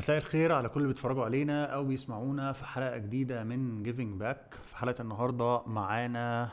[0.00, 4.76] مساء الخير على كل اللي بيتفرجوا علينا أو بيسمعونا في حلقة جديدة من Givingback في
[4.76, 6.48] حلقة النهارده معانا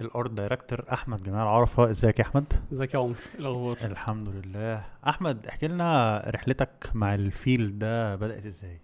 [0.00, 1.90] ال art director أحمد جمال عرفة.
[1.90, 4.84] إزيك يا أحمد؟ إزيك يا عمر؟ إيه الأخبار؟ الحمد لله.
[5.06, 8.80] أحمد احكي لنا رحلتك مع ال field ده بدأت إزاي؟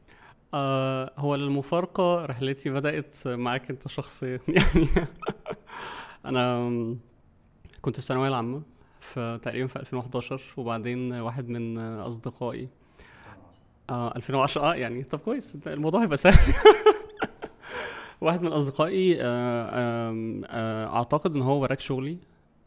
[0.55, 4.41] آه هو للمفارقة رحلتي بدأت معاك أنت شخصيا.
[4.49, 4.89] يعني
[6.25, 6.71] أنا
[7.83, 8.63] كنت في الثانوية العامة
[9.01, 12.69] في تقريبا في 2011 وبعدين واحد من أصدقائي
[13.91, 16.55] آه 2010 آه يعني طب كويس الموضوع هيبقى سهل.
[18.21, 22.19] واحد من أصدقائي آه آه آه أعتقد إن هو وراك شغلي.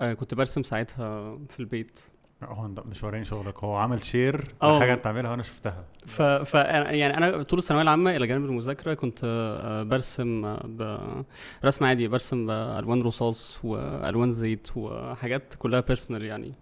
[0.01, 1.99] آه كنت برسم ساعتها في البيت.
[2.43, 4.79] هو مش وريني شغلك هو عمل شير آه.
[4.79, 5.85] حاجة انت عاملها وأنا شفتها.
[6.05, 11.25] ف, ف يعني أنا طول الثانوية العامة إلى جانب المذاكرة كنت آه، برسم آه،
[11.63, 16.53] برسم عادي برسم بالوان رصاص وألوان زيت وحاجات كلها personal يعني.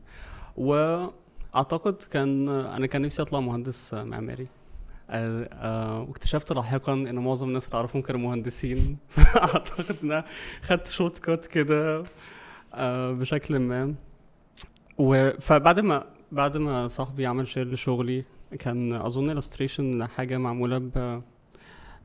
[1.55, 4.47] واعتقد كان أنا كان نفسي أطلع مهندس معماري.
[5.09, 8.97] آه، آه، واكتشفت لاحقا إن معظم الناس اللي أعرفهم كانوا مهندسين.
[9.09, 10.25] فأعتقد إن أنا
[10.61, 12.03] خدت shortcut كده
[12.73, 13.95] آه، بشكل ما.
[15.39, 18.23] فبعد ما بعد ما صاحبي عمل share لشغلي
[18.59, 21.21] كان أظن illustration لحاجة معمولة ب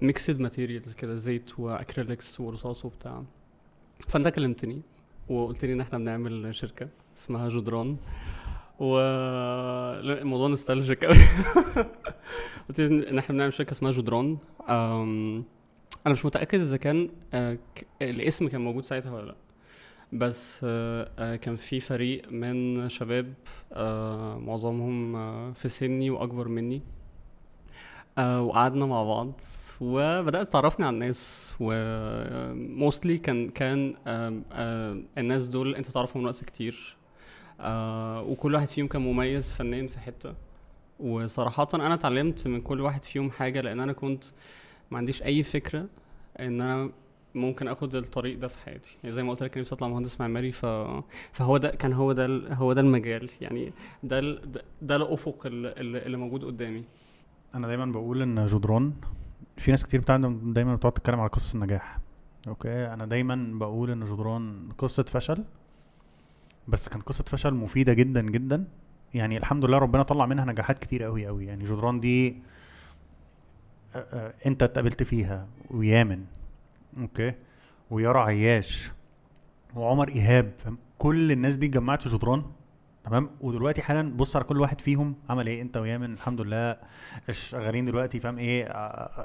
[0.02, 3.22] mixed materials كده زيت و acrylics ورصاص وبتاع.
[4.08, 4.82] فأنت كلمتني
[5.28, 7.96] وقلت لي إن إحنا بنعمل شركة اسمها جدران
[8.80, 8.98] و
[10.00, 11.14] الموضوع nostalgic قوي
[12.68, 14.38] قلت ان إحنا بنعمل شركة اسمها جدران.
[16.06, 17.58] أنا مش متأكد إذا كان آه،
[18.02, 19.34] الاسم كان موجود ساعتها ولا لأ.
[20.12, 23.34] بس آه، آه، كان في فريق من شباب
[24.46, 25.12] معظمهم
[25.52, 26.82] في سني وأكبر مني.
[28.18, 29.40] وقعدنا مع بعض
[29.80, 33.94] وبدات تعرفني على الناس وموستلي كان كان
[35.18, 36.99] الناس دول أنت تعرفهم من وقت كتير.
[37.60, 40.34] آه، وكل واحد فيهم كان مميز فنيا في حتة.
[41.00, 44.24] وصراحه أنا اتعلمت من كل واحد فيهم حاجة لأن أنا كنت
[44.90, 45.86] ما عنديش أي فكرة
[46.40, 46.90] إن أنا
[47.34, 48.96] ممكن آخد الطريق ده في حياتي.
[49.02, 50.66] يعني زي ما قلت لك نفسي اطلع مهندس معماري ف...
[51.32, 53.30] فهو ده كان هو ده هو ده المجال.
[53.40, 53.72] يعني
[54.02, 54.52] ده ال...
[54.82, 56.84] ده- الأفق اللي, اللي موجود قدامي.
[57.54, 58.92] أنا دايما بقول إن جدران
[59.58, 61.98] في ناس كتير دايما بتقعد تتكلم على قصص النجاح.
[62.48, 65.44] أوكي؟ أنا دايما بقول إن جدران قصة فشل.
[66.68, 68.64] بس كانت قصة فشل مفيدة جدا جدا.
[69.14, 72.36] يعني الحمد لله ربنا طلع منها نجاحات كتير قوي قوي يعني جدران دي
[74.46, 76.24] أنت اتقابلت فيها ويامن.
[76.98, 77.32] okay؟
[77.90, 78.90] ويارا عياش.
[79.74, 80.52] وعمر إيهاب.
[80.58, 82.44] فاهم؟ كل الناس دي اتجمعت في جدران.
[83.04, 86.76] تمام؟ ودلوقتي حالا بص على كل واحد فيهم عمل إيه؟ أنت ويامن الحمد لله.
[87.30, 88.72] شغالين دلوقتي فاهم إيه؟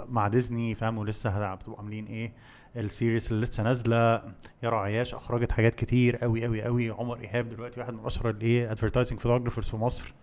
[0.09, 2.31] مع ديزني فاهم؟ ولسه هتبقوا عاملين إيه؟
[2.77, 4.21] ال series اللي لسه نازلة.
[4.63, 8.71] يارا عياش أخرجت حاجات كتير قوي قوي قوي عمر إيهاب دلوقتي واحد من أشهر الايه
[8.71, 10.13] advertising photographers في مصر.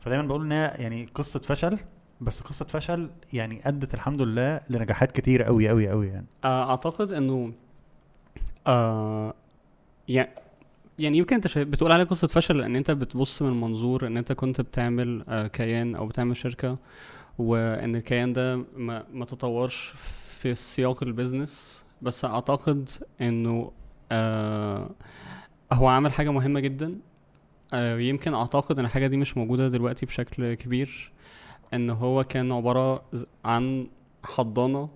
[0.00, 1.78] فدايما بقول ان يعني قصة فشل
[2.20, 6.26] بس قصة فشل يعني أدت الحمد لله لنجاحات كتير قوي قوي قوي يعني.
[6.44, 7.52] آه، أعتقد إنه
[8.66, 9.34] آه
[10.08, 10.30] يعني
[10.98, 14.60] يعني يمكن أنت بتقول عليها قصة فشل لأن أنت بتبص من منظور إن أنت كنت
[14.60, 16.78] بتعمل آه كيان أو بتعمل شركة
[17.38, 19.92] وإن الكيان ده ما, ما تطورش
[20.38, 22.88] في سياق البيزنس بس أعتقد
[23.20, 23.72] إنه
[24.12, 24.90] آه
[25.72, 26.98] هو عمل حاجة مهمة جدا.
[27.74, 31.12] آه يمكن أعتقد إن الحاجة دي مش موجودة دلوقتي بشكل كبير.
[31.74, 33.02] إن هو كان عبارة
[33.44, 33.86] عن
[34.24, 34.88] حضانة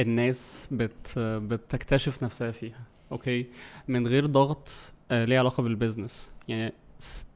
[0.00, 2.80] الناس بت بتكتشف نفسها فيها
[3.12, 3.46] okay؟
[3.88, 6.72] من غير ضغط آه ليه علاقة بال business يعني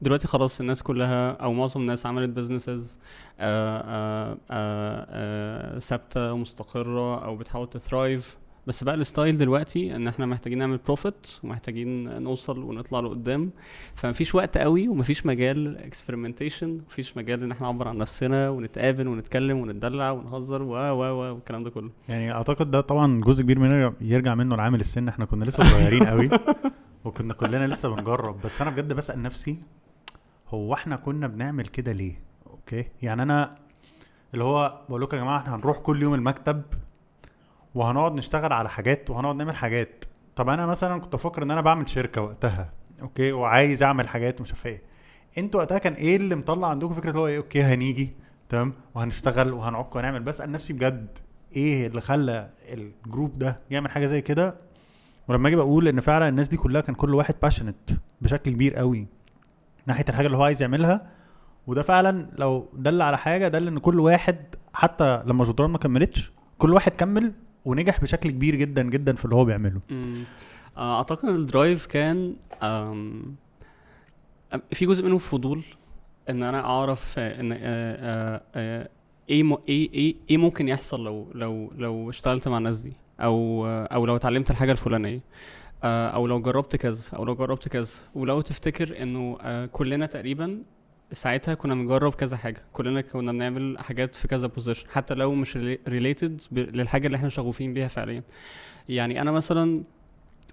[0.01, 2.99] دلوقتي خلاص الناس كلها أو معظم الناس عملت businesses
[5.79, 10.77] ثابتة مستقرة أو بتحاول ت thrive بس بقى ال style دلوقتي ان إحنا محتاجين نعمل
[10.77, 13.51] profit ومحتاجين نوصل ونطلع لقدام.
[13.95, 19.57] فمفيش وقت قوي ومفيش مجال experimentation مفيش مجال إن إحنا نعبر عن نفسنا ونتقابل ونتكلم
[19.57, 21.89] ونتدلع ونهزر و و و والكلام ده كله.
[22.09, 25.07] يعني أعتقد ده طبعا جزء كبير منه يرجع منه لعامل السن.
[25.07, 26.29] إحنا كنا لسه صغيرين قوي
[27.05, 28.41] وكنا كلنا لسه بنجرب.
[28.41, 29.57] بس أنا بجد بسأل نفسي
[30.49, 33.55] هو إحنا كنا بنعمل كده ليه؟ okay؟ يعني أنا
[34.33, 36.61] اللي هو بقول لكم يا جماعة إحنا هنروح كل يوم المكتب
[37.75, 40.05] وهنقعد نشتغل على حاجات وهنقعد نعمل حاجات.
[40.35, 42.69] طب أنا مثلا كنت أفكر إن أنا بعمل شركة وقتها
[43.01, 44.81] okay وعايز أعمل حاجات ومش عارف إيه.
[45.37, 48.09] أنتوا وقتها كان إيه اللي مطلع عندكم فكرة اللي هو إيه؟ okay هنيجي
[48.49, 50.19] تمام وهنشتغل وهنعك ونعمل.
[50.23, 51.07] بسأل نفسي بجد
[51.55, 54.55] إيه اللي خلى الجروب ده يعمل حاجة زي كده؟
[55.27, 59.07] ولما أجي بقول إن فعلا الناس دي كلها كان كل واحد passionate بشكل كبير قوي
[59.85, 61.07] ناحية الحاجة اللي هو عايز يعملها
[61.67, 64.37] وده فعلا لو دل على حاجة دل إن كل واحد
[64.73, 67.33] حتى لما جدران ما كملتش كل واحد كمل
[67.65, 69.81] ونجح بشكل كبير جدا جدا في اللي هو بيعمله.
[70.77, 72.35] آه، أعتقد ال drive كان
[74.71, 75.63] في جزء منه فضول
[76.29, 78.89] إن أنا أعرف إن آه، آه، آه،
[79.29, 79.57] إيه.
[79.69, 84.51] إيه إيه ممكن يحصل لو لو لو اشتغلت مع الناس دي أو أو لو اتعلمت
[84.51, 85.21] الحاجة الفلانية
[85.83, 90.63] أو لو جربت كذا أو لو جربت كذا ولو تفتكر إنه كلنا تقريبا
[91.13, 92.63] ساعتها كنا بنجرب كذا حاجة.
[92.73, 97.73] كلنا كنا بنعمل حاجات في كذا position حتى لو مش related للحاجة اللي إحنا شغوفين
[97.73, 98.23] بيها فعليا.
[98.89, 99.83] يعني أنا مثلا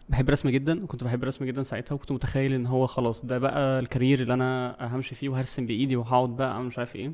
[0.09, 3.81] بحب رسم جدا وكنت بحب رسم جدا ساعتها وكنت متخيل إن هو خلاص ده بقى
[3.81, 7.13] ال career اللي أنا همشي فيه وهرسم بإيدي وهقعد بقى أعمل مش عارف إيه.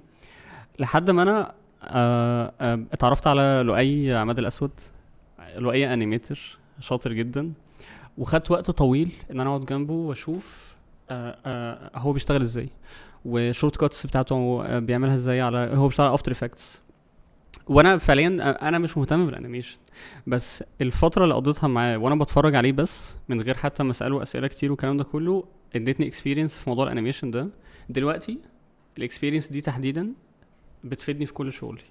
[0.79, 4.71] لحد ما أنا آه، آه، اتعرفت على لؤي عماد الأسود.
[5.57, 7.53] لؤي animator شاطر جدا.
[8.19, 10.75] وخدت وقت طويل إن أنا أقعد جنبه وأشوف
[11.11, 12.69] آه، هو بيشتغل إزاي.
[13.25, 16.83] و shortcuts بتاعته آه، بيعملها إزاي على هو بيشتغل After Effects
[17.67, 19.79] وأنا فعليا آه، أنا مش مهتم بال animation
[20.27, 24.47] بس الفترة اللي قضيتها معاه وأنا بتفرج عليه بس من غير حتى ما اسأله أسئلة
[24.49, 25.45] كتير والكلام ده كله
[25.77, 27.49] ادتني experience في موضوع ال animation ده.
[27.89, 28.39] دلوقتي
[28.99, 30.13] ال experience دي تحديدا
[30.85, 31.83] بتفيدني في كل شغلي.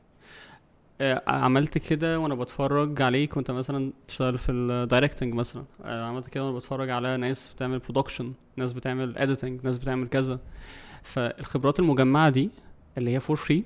[1.01, 5.63] آه، عملت كده وأنا بتفرج عليه كنت مثلا تشتغل في ال directing مثلا.
[5.85, 10.39] عملت كده وأنا بتفرج على ناس بتعمل production ناس بتعمل editing ناس بتعمل كذا.
[11.03, 12.49] فالخبرات المجمعة دي
[12.97, 13.63] اللي هي for free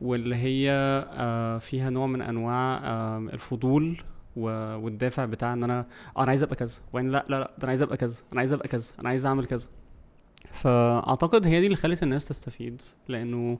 [0.00, 0.70] واللي هي
[1.12, 4.02] آه، فيها نوع من أنواع آه، الفضول
[4.36, 5.86] والدافع بتاع إن أنا
[6.16, 6.80] آه أنا عايز أبقى كذا.
[6.92, 9.26] وبعدين لا لا لا ده أنا عايز أبقى كذا أنا عايز أبقى كذا أنا عايز
[9.26, 9.66] أعمل كذا.
[10.50, 13.58] فأعتقد هي دي اللي خلت الناس تستفيد لأنه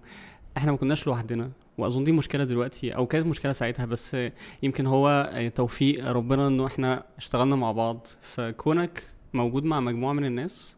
[0.57, 1.51] إحنا ما كناش لوحدنا.
[1.79, 4.17] وأظن دي مشكلة دلوقتي أو كانت مشكلة ساعتها بس
[4.63, 8.07] يمكن هو توفيق ربنا إنه إحنا اشتغلنا مع بعض.
[8.23, 10.77] فكونك موجود مع مجموعة من الناس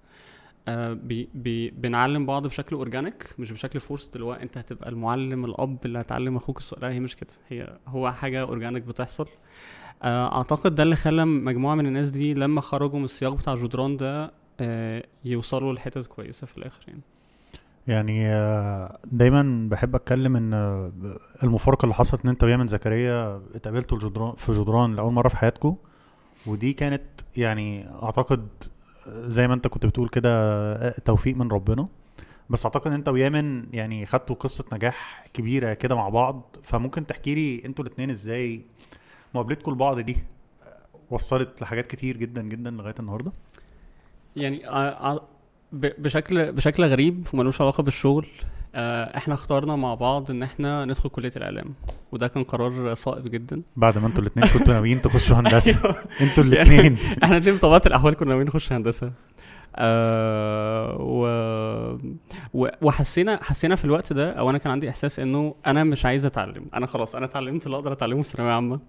[0.68, 5.44] آه، بي بي بنعلم بعض بشكل organic مش بشكل forced اللي هو أنت هتبقى المعلم
[5.44, 7.30] الأب اللي هتعلم أخوك لا هي مش كده.
[7.48, 9.28] هي هو حاجة organic بتحصل.
[10.02, 13.96] آه، أعتقد ده اللي خلى مجموعة من الناس دي لما خرجوا من السياق بتاع جدران
[13.96, 17.00] ده آه، يوصلوا لحتت كويسة في الآخر يعني.
[17.86, 18.28] يعني
[19.04, 20.54] دايما بحب أتكلم إن
[21.42, 25.76] المفارقة اللي حصلت إن أنت ويامن زكريا اتقابلتوا في جدران لأول مرة في حياتكم
[26.46, 27.02] ودي كانت
[27.36, 28.48] يعني أعتقد
[29.08, 31.88] زي ما انت كنت بتقول كده توفيق من ربنا.
[32.50, 36.56] بس أعتقد إن أنت ويامن يعني خدتوا قصة نجاح كبيرة كده مع بعض.
[36.62, 38.62] فممكن تحكي لي أنتوا الاثنين إزاي
[39.34, 40.16] مقابلتكم لبعض دي
[41.10, 43.32] وصلت لحاجات كتير جدا جدا لغاية النهارده؟
[44.36, 44.68] يعني
[45.72, 48.26] بشكل بشكل غريب وملوش علاقة بالشغل
[48.74, 51.74] آه، إحنا اخترنا مع بعض ان إحنا ندخل كلية الإعلام
[52.12, 53.62] وده كان قرار صائب جدا.
[53.76, 55.70] بعد ما أنتوا الاثنين كنتوا ناويين تخشوا هندسة.
[55.84, 55.96] أيوة.
[56.20, 59.12] أنتوا الاثنين إحنا الاتنين بطبيعة الأحوال كنا ناويين نخش هندسة.
[59.76, 61.26] آه و...
[62.54, 62.68] و...
[62.82, 66.66] وحسينا حسينا في الوقت ده أو أنا كان عندي إحساس إنه أنا مش عايز أتعلم.
[66.74, 68.80] أنا خلاص أنا اتعلمت اللي أقدر أتعلمه في ثانوية عامة.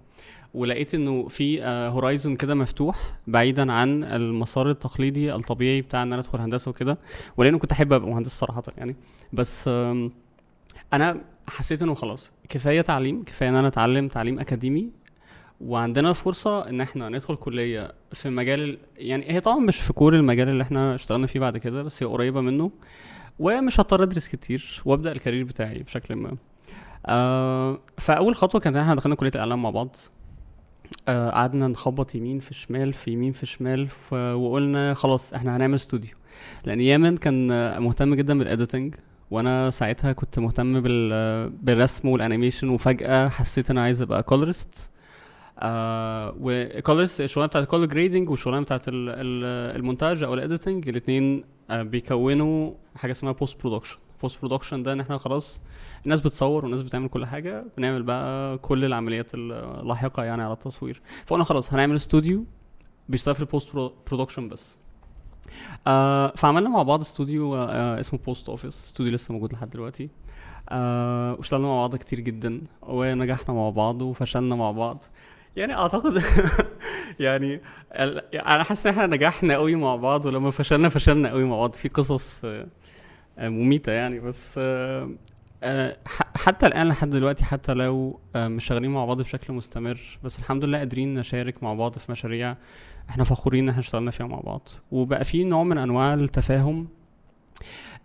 [0.55, 6.39] ولقيت إنه في هورايزون كده مفتوح بعيدا عن المسار التقليدي الطبيعي بتاع إن أنا أدخل
[6.39, 6.97] هندسة وكده
[7.37, 8.95] ولأنه كنت أحب أبقى مهندس صراحة يعني.
[9.33, 9.67] بس
[10.93, 14.89] أنا حسيت إنه خلاص كفاية تعليم كفاية إن أنا أتعلم تعليم أكاديمي
[15.61, 18.77] وعندنا فرصة إن إحنا ندخل كلية في مجال ال...
[18.97, 22.07] يعني هي طبعا مش في كور المجال اللي إحنا اشتغلنا فيه بعد كده بس هي
[22.09, 22.71] قريبة منه
[23.39, 26.37] ومش هضطر أدرس كتير وأبدأ الكارير بتاعي بشكل ما.
[27.05, 29.95] آه فأول خطوة كانت إن إحنا دخلنا كلية الإعلام مع بعض.
[29.95, 30.24] آه
[31.07, 34.13] قعدنا نخبط يمين في شمال في يمين في شمال ف...
[34.13, 36.11] وقلنا خلاص إحنا هنعمل استوديو.
[36.65, 38.95] لأن يامن كان آه، مهتم جدا بال editing
[39.31, 41.09] وأنا ساعتها كنت مهتم بال...
[41.13, 44.91] آه، بالرسم وال animation وفجأة حسيت أنا عايز أبقى colorist
[45.59, 49.09] آه و colorist الشغلانة بتاعت ال color grading والشغلانة بتاعت ال...
[49.09, 49.43] ال...
[49.75, 54.99] المونتاج أو ال editing الاثنين آه بيكونوا حاجة اسمها post production post production ده إن
[54.99, 55.61] إحنا خلاص
[56.05, 61.01] الناس بتصور والناس بتعمل كل حاجة بنعمل بقى كل العمليات اللاحقة يعني على التصوير.
[61.25, 62.45] فقلنا خلاص هنعمل استوديو
[63.09, 63.75] بيشتغل في ال post
[64.11, 64.77] production بس.
[65.87, 70.09] آه فعملنا مع بعض استوديو آه اسمه Post Office Studio لسه موجود لحد دلوقتي.
[70.69, 75.03] آه واشتغلنا مع بعض كتير جدا ونجحنا مع بعض وفشلنا مع بعض.
[75.55, 76.23] يعني أعتقد
[77.19, 81.57] يعني ال- أنا حاسس إن إحنا نجحنا قوي مع بعض ولما فشلنا فشلنا قوي مع
[81.57, 81.73] بعض.
[81.73, 82.67] في قصص آه،
[83.37, 84.19] آه، مميتة يعني.
[84.19, 85.09] بس آه،
[85.63, 85.97] آه،
[86.35, 90.77] حتى الآن لحد دلوقتي حتى لو مش شغالين مع بعض بشكل مستمر بس الحمد لله
[90.77, 92.55] قادرين نشارك مع بعض في مشاريع
[93.09, 94.69] إحنا فخورين إن إحنا اشتغلنا فيها مع بعض.
[94.91, 96.87] وبقى في نوع من أنواع التفاهم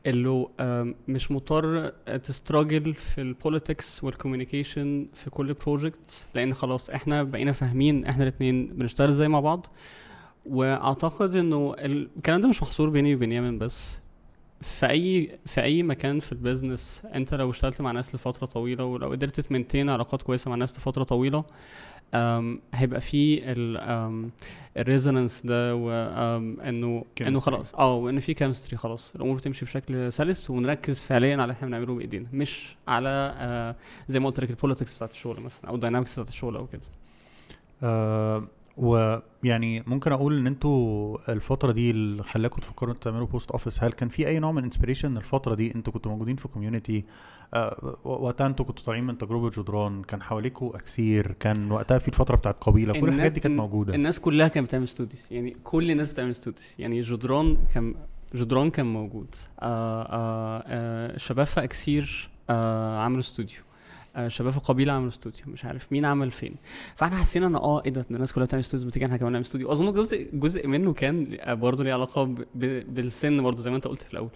[0.07, 0.47] اللي
[1.09, 1.89] مش مضطر
[2.23, 8.05] ت struggle في ال politics وال communication في كل project لأن خلاص إحنا بقينا فاهمين
[8.05, 9.67] إحنا الاثنين بنشتغل إزاي مع بعض.
[10.47, 14.00] وأعتقد إنه ال- الكلام ده مش محصور بيني وبين يامن بس.
[14.61, 18.85] في أي في أي مكان في ال business أنت لو اشتغلت مع ناس لفترة طويلة
[18.85, 21.45] ولو قدرت ت maintain علاقات كويسة مع ناس لفترة طويلة
[22.15, 23.41] أم هيبقى في
[24.77, 27.41] ال resonance ده وانه إنه.
[27.41, 31.67] خلاص آه وإن في chemistry خلاص الأمور بتمشي بشكل سلس ونركز فعليا على اللي إحنا
[31.69, 33.77] بنعمله بإيدينا مش على آه
[34.09, 36.67] زي ما قلت لك ال politics بتاعت الشغل مثلا أو ال dynamics بتاعت الشغل أو
[36.67, 36.81] كده
[37.83, 38.45] آه
[38.77, 44.09] ويعني ممكن أقول إن أنتوا الفترة دي اللي خلاكم تفكروا تعملوا Post Office هل كان
[44.09, 47.05] في أي نوع من inspiration الفترة دي؟ أنتوا كنتوا موجودين في community
[47.55, 52.37] آه وقتها أنتوا كنتوا طالعين من تجربة جدران كان حواليكوا أكسير كان وقتها في الفترة
[52.37, 53.95] بتاعت قبيلة كل الحاجات دي كانت موجودة.
[53.95, 57.95] الناس كلها كانت بتعمل studios يعني كل الناس بتعمل studios يعني جدران كان
[58.35, 59.35] جدران كان موجود.
[59.61, 63.59] آه آه آه شباب في أكسير آه عملوا استوديو
[64.29, 66.55] شباب في قبيلة عملوا استوديو مش عارف مين عمل فين.
[66.97, 68.89] فاحنا حسينا إن آه إيه ده؟ الناس كلها بتعمل استوديو.
[68.89, 69.73] ما تيجي إحنا كمان نعمل استوديو.
[69.73, 72.25] أظن جزء جزء منه كان برضه ليه علاقة
[72.55, 74.31] بالسن برضه زي ما أنت قلت في الأول.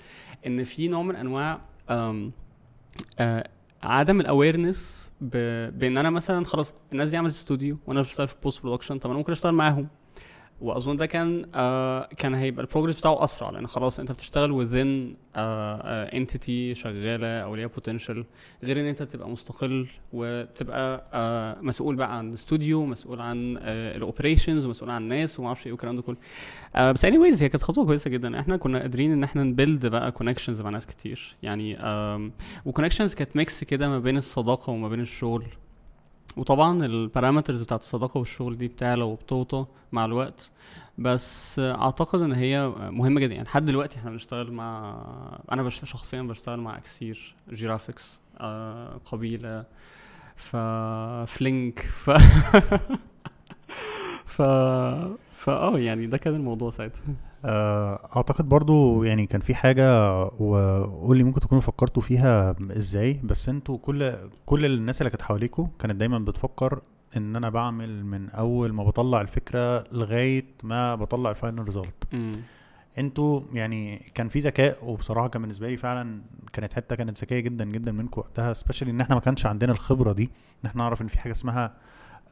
[0.47, 2.33] إن في نوع من أنواع آم
[3.19, 3.49] آه
[3.83, 8.63] عدم ال awareness بإن أنا مثلا خلاص الناس دي عملت استوديو وأنا بشتغل في post
[8.63, 9.89] production طب أنا ممكن أشتغل معاهم.
[10.65, 15.17] وأظن ده كان آه كان هيبقى ال progress بتاعه أسرع لأن خلاص أنت بتشتغل within
[15.37, 18.25] entity شغالة أو ليها potential
[18.65, 24.03] غير إن أنت تبقى مستقل وتبقى آه مسؤول بقى عن استوديو مسؤول عن آه ال
[24.03, 26.17] operations ومسؤول عن الناس وما أعرفش إيه والكلام ده كله.
[26.77, 28.41] آه بس اني هي كانت خطوة كويسة جدا.
[28.41, 31.37] إحنا كنا قادرين إن إحنا ن build بقى connections مع ناس كتير.
[31.43, 31.79] يعني
[32.65, 35.45] و connections كانت mix كده ما بين الصداقة وما بين الشغل.
[36.37, 40.53] وطبعا ال parameters بتاعت الصداقة والشغل دي بتعلى وبتوطى مع الوقت
[40.99, 43.33] بس أعتقد إن هي مهمة جدا.
[43.35, 44.95] يعني لحد دلوقتي إحنا بنشتغل مع
[45.53, 45.81] أنا بش...
[45.85, 49.65] شخصيا بشتغل مع إكسير graphics آه قبيلة
[50.37, 50.57] ف
[51.27, 52.11] فلينك ف
[54.27, 54.43] ف
[55.37, 57.03] فا آه يعني ده كان الموضوع ساعتها.
[57.09, 63.49] آه، أعتقد برضو يعني كان في حاجة وقول لي ممكن تكونوا فكرتوا فيها إزاي بس
[63.49, 64.15] أنتوا كل
[64.47, 66.81] كل الناس اللي كانت حواليكوا كانت دايما بتفكر
[67.17, 72.05] إن أنا بعمل من أول ما بطلع الفكرة لغاية ما بطلع ال final result
[72.99, 76.21] أنتوا يعني كان في ذكاء وبصراحة كان بالنسبة لي فعلا
[76.53, 80.13] كانت حتة كانت ذكية جدا جدا منكم وقتها especially إن إحنا ما كانش عندنا الخبرة
[80.13, 81.75] دي إن إحنا نعرف إن في حاجة اسمها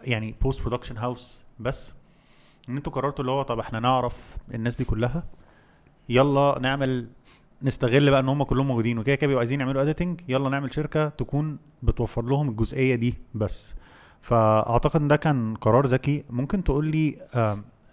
[0.04, 1.94] يعني post production house بس.
[2.68, 5.24] إن أنتوا قررتوا اللي هو طب إحنا نعرف الناس دي كلها
[6.08, 7.08] يلا نعمل
[7.62, 11.08] نستغل بقى إن هم كلهم موجودين وكده كده بيبقوا عايزين يعملوا editing يلا نعمل شركة
[11.08, 13.74] تكون بتوفر لهم الجزئية دي بس.
[14.20, 16.24] فأعتقد ده كان قرار ذكي.
[16.30, 17.16] ممكن تقول لي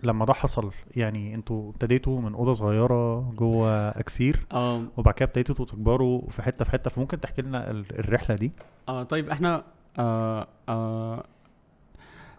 [0.04, 5.66] لما ده حصل يعني أنتوا ابتديتوا من أوضة صغيرة جوه إكسير آه وبعد كده ابتديتوا
[5.66, 8.52] تكبروا في حتة في حتة فممكن تحكي لنا ال- الرحلة دي؟
[8.90, 9.64] آه طيب إحنا
[10.00, 11.24] آه آه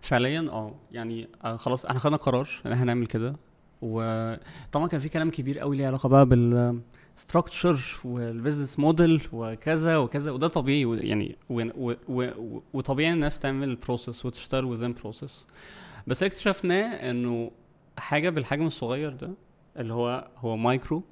[0.02, 3.36] فعليا آه يعني آه خلاص إحنا خدنا قرار إن إحنا هنعمل كده.
[3.82, 6.80] وطبعا كان في كلام كبير قوي ليه علاقة بقى بال
[7.16, 13.76] structure وال business model وكذا وكذا وده طبيعي يعني و و و وطبيعي الناس تعمل
[13.76, 15.46] process وتشتغل within process
[16.06, 17.50] بس اكتشفناه إنه
[17.98, 19.30] حاجة بالحجم الصغير ده
[19.76, 21.02] اللي هو هو مايكرو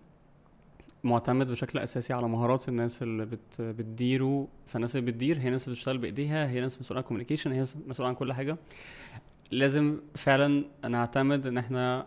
[1.05, 4.49] معتمد بشكل أساسي على مهارات الناس اللي بت بتديره.
[4.67, 7.77] فالناس اللي بتدير هي ناس اللي بتشتغل بإيديها هي ناس مسؤولة عن الكوميونيكيشن هي ناس
[7.87, 8.57] مسؤولة عن كل حاجة.
[9.51, 12.07] لازم فعلا نعتمد إن إحنا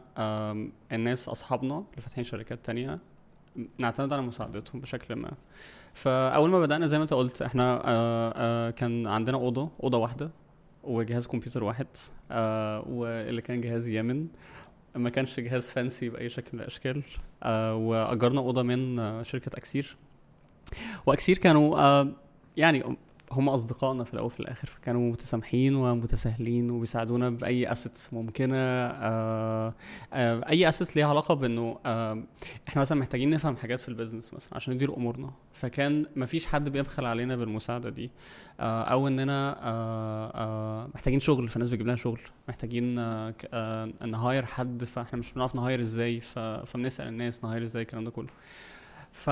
[0.92, 3.00] الناس أصحابنا اللي فاتحين شركات تانية
[3.78, 5.32] نعتمد على مساعدتهم بشكل ما.
[5.94, 10.32] فأول ما بدأنا زي ما أنت قلت إحنا آه، آه، كان عندنا أوضة أوضة واحدة
[10.84, 11.88] وجهاز كمبيوتر واحد
[12.32, 14.28] آه، واللي كان جهاز يمن.
[14.96, 17.04] ما كانش جهاز fancy بأي شكل من الأشكال.
[17.44, 19.96] آه وأجرنا أوضة من آه شركة أكسير.
[21.06, 22.08] وأكسير كانوا آه
[22.58, 22.98] يعني
[23.32, 28.56] هم أصدقائنا في الأول وفي الآخر فكانوا متسامحين ومتساهلين وبيساعدونا بأي assets ممكنة.
[28.58, 29.74] آه
[30.14, 32.24] آه أي assets ليها علاقة بإنه آه
[32.68, 35.32] إحنا مثلا محتاجين نفهم حاجات في ال business مثلا عشان ندير أمورنا.
[35.54, 38.12] فكان مفيش حد بيبخل علينا بالمساعدة دي.
[38.60, 39.58] أو إننا
[40.94, 42.20] محتاجين شغل فالناس بتجيب لنا شغل.
[42.50, 42.96] محتاجين
[44.12, 46.20] نهاير حد فإحنا مش بنعرف نهاير إزاي
[46.66, 48.30] فبنسأل الناس نهاير إزاي الكلام ده كله.
[49.12, 49.30] ف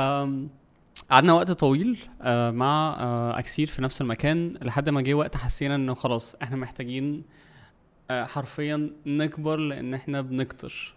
[1.10, 5.76] قعدنا وقت طويل آه، مع آه، أكسير في نفس المكان لحد ما جه وقت حسينا
[5.76, 7.24] إنه خلاص إحنا محتاجين
[8.12, 10.94] آه، حرفيا نكبر لأن إحنا بنكتر.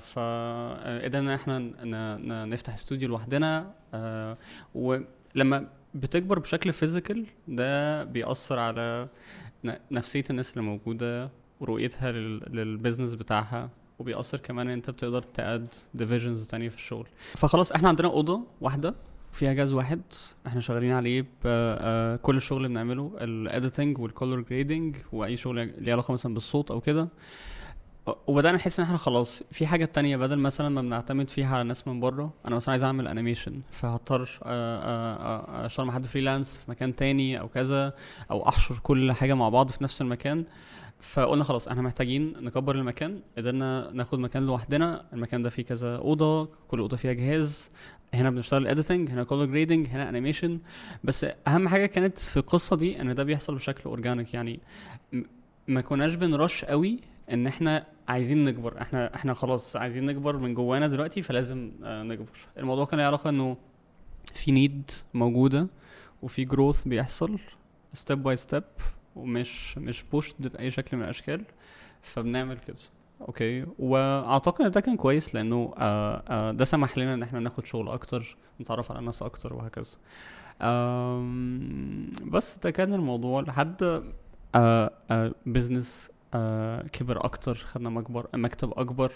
[0.00, 1.58] فقدرنا إحنا
[2.44, 3.70] نفتح استوديو لوحدنا
[4.74, 9.08] ولما بتكبر بشكل physical ده بيأثر على
[9.90, 15.74] نفسية الناس اللي موجودة ورؤيتها لل- لل business بتاعها وبيأثر كمان إن أنت بتقدر ت
[15.94, 17.06] add divisions تانية في الشغل.
[17.36, 18.94] فخلاص إحنا عندنا أوضة واحدة
[19.32, 20.00] فيها جهاز واحد
[20.46, 25.72] إحنا شغالين عليه آه، كل الشغل اللي بنعمله ال editing وال color grading وأي شغل
[25.78, 27.08] ليه علاقة مثلا بالصوت أو كده.
[28.26, 31.88] وبدأنا نحس إن إحنا خلاص في حاجة تانية بدل مثلا ما بنعتمد فيها على ناس
[31.88, 34.28] من بره أنا مثلا عايز أعمل animation فهضطر
[35.66, 37.92] أشتغل مع حد freelance في مكان تاني أو كذا
[38.30, 40.44] أو أحشر كل حاجة مع بعض في نفس المكان.
[41.00, 46.44] فقلنا خلاص إحنا محتاجين نكبر المكان قدرنا ناخد مكان لوحدنا المكان ده فيه كذا أوضة
[46.68, 47.70] كل أوضة فيها جهاز.
[48.14, 50.58] هنا بنشتغل editing هنا color grading هنا animation
[51.04, 54.60] بس أهم حاجة كانت في القصة دي إن ده بيحصل بشكل organic يعني
[55.68, 57.00] ما كناش بن rush قوي
[57.32, 58.80] إن إحنا عايزين نكبر.
[58.82, 62.28] إحنا إحنا خلاص عايزين نكبر من جوانا دلوقتي فلازم آه نكبر.
[62.58, 63.56] الموضوع كان له علاقه إنه
[64.34, 65.66] في need موجودة
[66.22, 67.38] وفي growth بيحصل
[67.92, 68.64] step by step
[69.16, 71.44] ومش مش pushed بأي شكل من الأشكال
[72.02, 72.76] فبنعمل كده.
[73.20, 73.66] okay.
[73.78, 77.88] وأعتقد إن ده كان كويس لأنه آه آه ده سمح لنا إن إحنا ناخد شغل
[77.88, 79.96] أكتر نتعرف على ناس أكتر وهكذا.
[82.30, 84.02] بس ده كان الموضوع لحد
[85.46, 89.12] business آه كبر أكتر خدنا مكبر مكتب أكبر.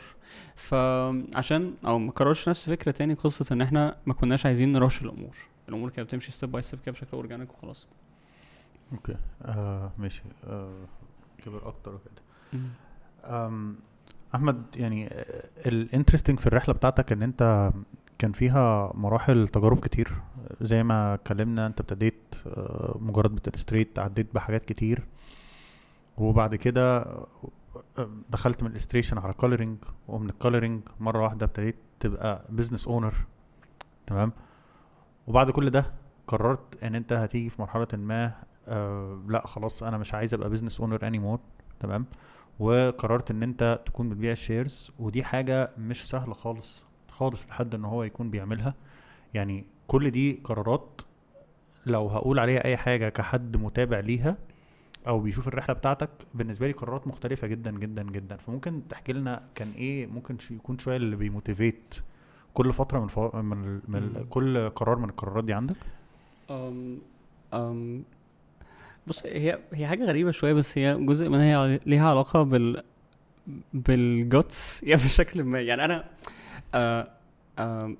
[0.56, 5.02] فعشان أو ما كررش نفس الفكرة تاني قصة إن إحنا ما كناش عايزين ن rush
[5.02, 5.36] الأمور.
[5.68, 7.86] الأمور كانت بتمشي step by step كده بشكل organic وخلاص.
[8.92, 9.16] okay.
[9.42, 10.22] آه ماشي.
[10.44, 10.84] آه
[11.44, 12.22] كبر أكتر وكده.
[14.34, 15.08] أحمد يعني
[15.66, 17.72] ال interesting في الرحلة بتاعتك إن أنت
[18.18, 20.12] كان فيها مراحل تجارب كتير.
[20.60, 25.06] زي ما اتكلمنا أنت ابتديت آه، مجرد بت illustrate عديت بحاجات كتير.
[26.18, 26.98] وبعد كده
[27.98, 29.76] آه، دخلت من ال illustration على coloring
[30.08, 33.14] ومن ال coloring مرة واحدة ابتديت تبقى business owner
[34.06, 34.32] تمام؟
[35.26, 35.84] وبعد كل ده
[36.26, 38.32] قررت إن أنت هتيجي في مرحلة ما
[38.68, 41.38] آه لأ خلاص أنا مش عايز أبقى business owner anymore
[41.80, 42.06] تمام؟
[42.60, 47.84] وقررت إن أنت تكون بتبيع ال shares ودي حاجة مش سهلة خالص خالص لحد إن
[47.84, 48.74] هو يكون بيعملها.
[49.34, 51.00] يعني كل دي قرارات
[51.86, 54.38] لو هقول عليها أي حاجة كحد متابع ليها
[55.06, 58.36] أو بيشوف الرحلة بتاعتك بالنسبة لي قرارات مختلفة جدا جدا جدا.
[58.36, 61.94] فممكن تحكي لنا كان إيه ممكن يكون شوية اللي بي motivate
[62.54, 63.30] كل فترة من فو...
[63.42, 64.26] من, ال- من.
[64.30, 65.76] كل قرار من القرارات دي عندك؟
[66.50, 66.98] أم
[67.54, 68.04] أم
[69.10, 72.82] بص هي هي حاجة غريبة شوية بس هي جزء منها هي ليها علاقة بال
[73.74, 75.60] بال guts يعني بشكل ما.
[75.60, 76.04] يعني أنا
[76.74, 77.08] آه
[77.58, 77.94] آه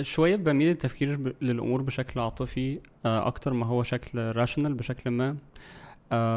[0.00, 5.36] شوية بميل التفكير ب- للأمور بشكل عاطفي آه أكتر ما هو شكل راشنال بشكل ما.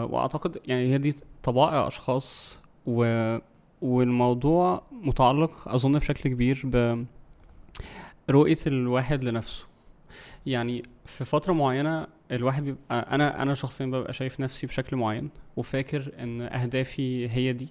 [0.03, 3.37] وأعتقد يعني هي دي طبائع أشخاص و
[3.81, 6.63] والموضوع متعلق أظن بشكل كبير
[8.27, 9.65] برؤية الواحد لنفسه.
[10.45, 16.11] يعني في فترة معينة الواحد بيبقى أنا أنا شخصيا ببقى شايف نفسي بشكل معين وفاكر
[16.19, 17.67] إن أهدافي هي دي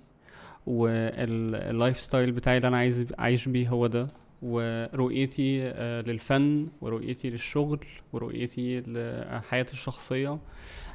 [0.67, 4.09] وال lifestyle بتاعي اللي أنا عايز عايش بيه هو ده
[4.43, 7.81] ورؤيتي آه، للفن ورؤيتي للشغل
[8.13, 10.39] ورؤيتي لحياتي الشخصية.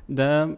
[0.09, 0.57] ده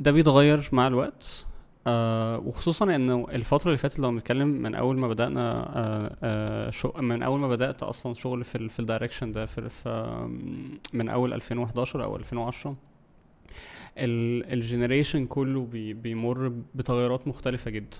[0.00, 1.46] ده بيتغير مع الوقت.
[1.86, 6.92] آه وخصوصا انه الفترة اللي فاتت لو بنتكلم من أول ما بدأنا آه آه show
[7.00, 10.28] من أول ما بدأت أصلا شغل في في ال direction ده في, في
[10.92, 12.76] من أول 2011 أو 2010
[13.98, 17.96] ال generation كله بي بيمر بتغيرات مختلفة جدا.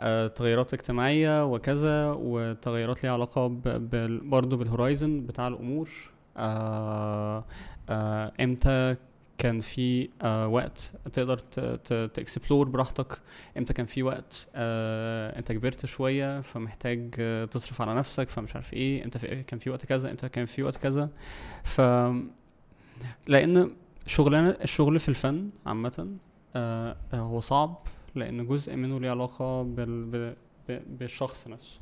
[0.00, 3.46] آه تغيرات اجتماعية وكذا وتغيرات ليها علاقة
[4.22, 5.88] برضه بال horizon بتاع الأمور.
[6.36, 7.44] آه
[7.88, 8.96] آه إمتى
[9.40, 11.38] كان في آه وقت تقدر
[12.08, 13.20] ت explore براحتك.
[13.58, 18.74] إمتى كان في وقت آه انت كبرت شوية فمحتاج آه تصرف على نفسك فمش عارف
[18.74, 19.10] إيه.
[19.10, 21.10] في كان في وقت كذا إمتى كان في وقت كذا.
[21.64, 21.80] ف
[23.28, 23.70] لأن
[24.06, 26.16] شغلانه الشغل في الفن عامة
[26.56, 30.34] آه هو صعب لأن جزء منه ليه علاقة بال ب-
[30.68, 31.80] ب- بالشخص نفسه.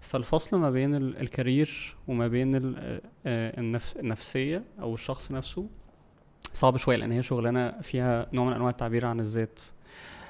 [0.00, 3.00] فالفصل ما بين ال- ال career وما بين آه،
[3.60, 5.68] النفس النفسية أو الشخص نفسه
[6.52, 9.60] صعب شوية لأن هي شغلانة فيها نوع من أنواع التعبير عن الذات.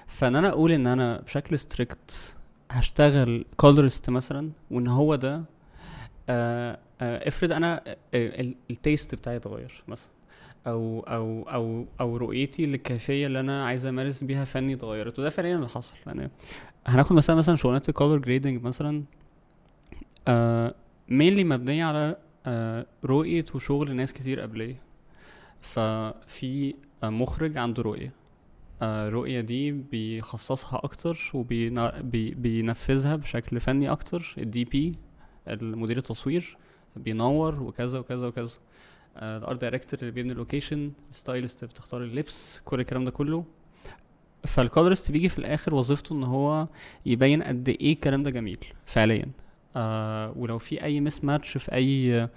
[0.07, 2.37] فإن أنا أقول إن أنا بشكل strict
[2.71, 5.43] هشتغل colorist مثلا وإن هو ده
[6.29, 7.97] آه آه افرض أنا
[8.71, 10.11] ال taste بتاعي اتغير مثلا
[10.67, 15.57] أو أو أو أو رؤيتي للكيفيه اللي أنا عايز أمارس بيها فني اتغيرت وده فعليا
[15.57, 15.95] اللي حصل.
[16.07, 16.31] يعني
[16.87, 19.03] هناخد مثلا مثلا شغلانة ال color grading مثلا
[20.29, 20.75] آه
[21.09, 24.77] mainly مبنية على آه رؤية وشغل ناس كتير قبليه
[25.63, 28.13] ففي آه، مخرج عنده رؤية.
[28.83, 34.35] آه، الرؤية دي بيخصصها أكتر وبينفذها بشكل فني أكتر.
[34.39, 34.95] ال DP
[35.49, 36.57] المدير التصوير
[36.97, 38.51] بينور وكذا وكذا وكذا.
[39.17, 43.45] ال art director اللي بيبني ال location stylist بتختار اللبس كل الكلام ده كله.
[44.47, 46.69] فال colorist بيجي في الآخر وظيفته إن هو
[47.07, 49.27] يبين قد إيه الكلام ده جميل فعليا.
[49.77, 52.29] آه ولو في أي mismatch في أي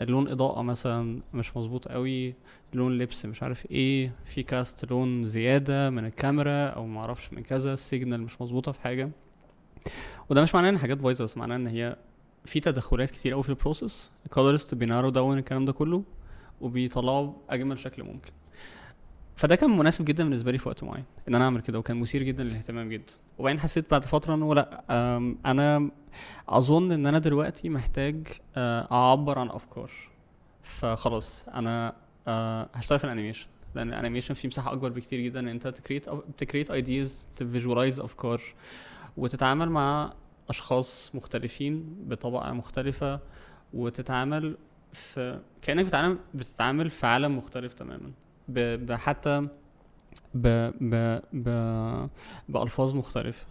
[0.00, 2.34] لون إضاءة مثلا مش مظبوط قوي
[2.72, 7.42] لون لبس مش عارف إيه في cast لون زيادة من الكاميرا أو ما أعرفش من
[7.42, 9.10] كذا ال signal مش مظبوطة في حاجة.
[10.30, 11.96] وده مش معناه إن حاجات بايظة بس معناه إن هي
[12.44, 16.02] في تدخلات كتير قوي في ال process ال colorist بي narrow down الكلام ده كله
[16.60, 18.30] وبيطلعوا أجمل شكل ممكن.
[19.36, 22.22] فده كان مناسب جدا بالنسبة لي في وقت معين إن أنا أعمل كده وكان مثير
[22.22, 24.84] جدا للاهتمام جدا وبعدين حسيت بعد فترة إنه لأ
[25.46, 25.90] أنا
[26.48, 29.90] أظن إن أنا دلوقتي محتاج آه، أعبر عن أفكار
[30.62, 31.96] فخلاص أنا
[32.28, 35.68] آه، هشتغل في ال animation لأن ال animation فيه مساحة أكبر بكتير جدا إن أنت
[35.68, 36.06] ت create
[36.38, 38.42] ت create ideas ت visualize أفكار
[39.16, 40.12] وتتعامل مع
[40.48, 43.20] أشخاص مختلفين بطبقة مختلفة
[43.74, 44.56] وتتعامل
[44.92, 48.12] في كأنك بتتعامل بتتعامل في عالم مختلف تماما.
[48.90, 49.48] حتى
[50.34, 50.48] ب...
[50.80, 51.20] ب...
[51.32, 51.48] ب...
[52.48, 53.46] بألفاظ مختلفة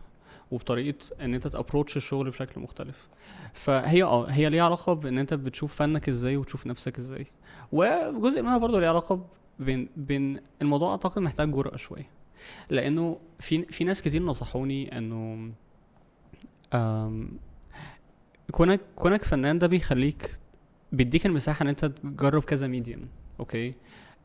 [0.52, 3.08] وبطريقة إن أنت ت approach الشغل بشكل مختلف.
[3.54, 7.28] فهي آه هي ليها علاقة بإن أنت بتشوف فنك إزاي وتشوف نفسك إزاي.
[7.72, 9.26] وجزء منها برضه ليه علاقة
[9.60, 12.10] بين بين الموضوع أعتقد محتاج جرأة شوية.
[12.70, 15.52] لأنه في في ناس كتير نصحوني إنه
[18.52, 20.32] كونك كونك فنان ده بيخليك
[20.92, 23.74] بيديك المساحة إن أنت تجرب كذا medium okay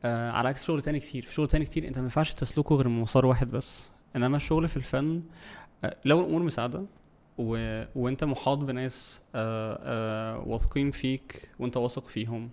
[0.05, 1.25] آه على عكس شغل تاني كتير.
[1.25, 3.91] في شغل تاني كتير انت ما ينفعش تسلكه غير من مسار واحد بس.
[4.17, 5.23] انما الشغل في الفن
[5.85, 6.85] آه لو الأمور مساعدة
[7.39, 7.85] و...
[7.95, 12.51] وانت محاط بناس آه واثقين فيك وانت واثق فيهم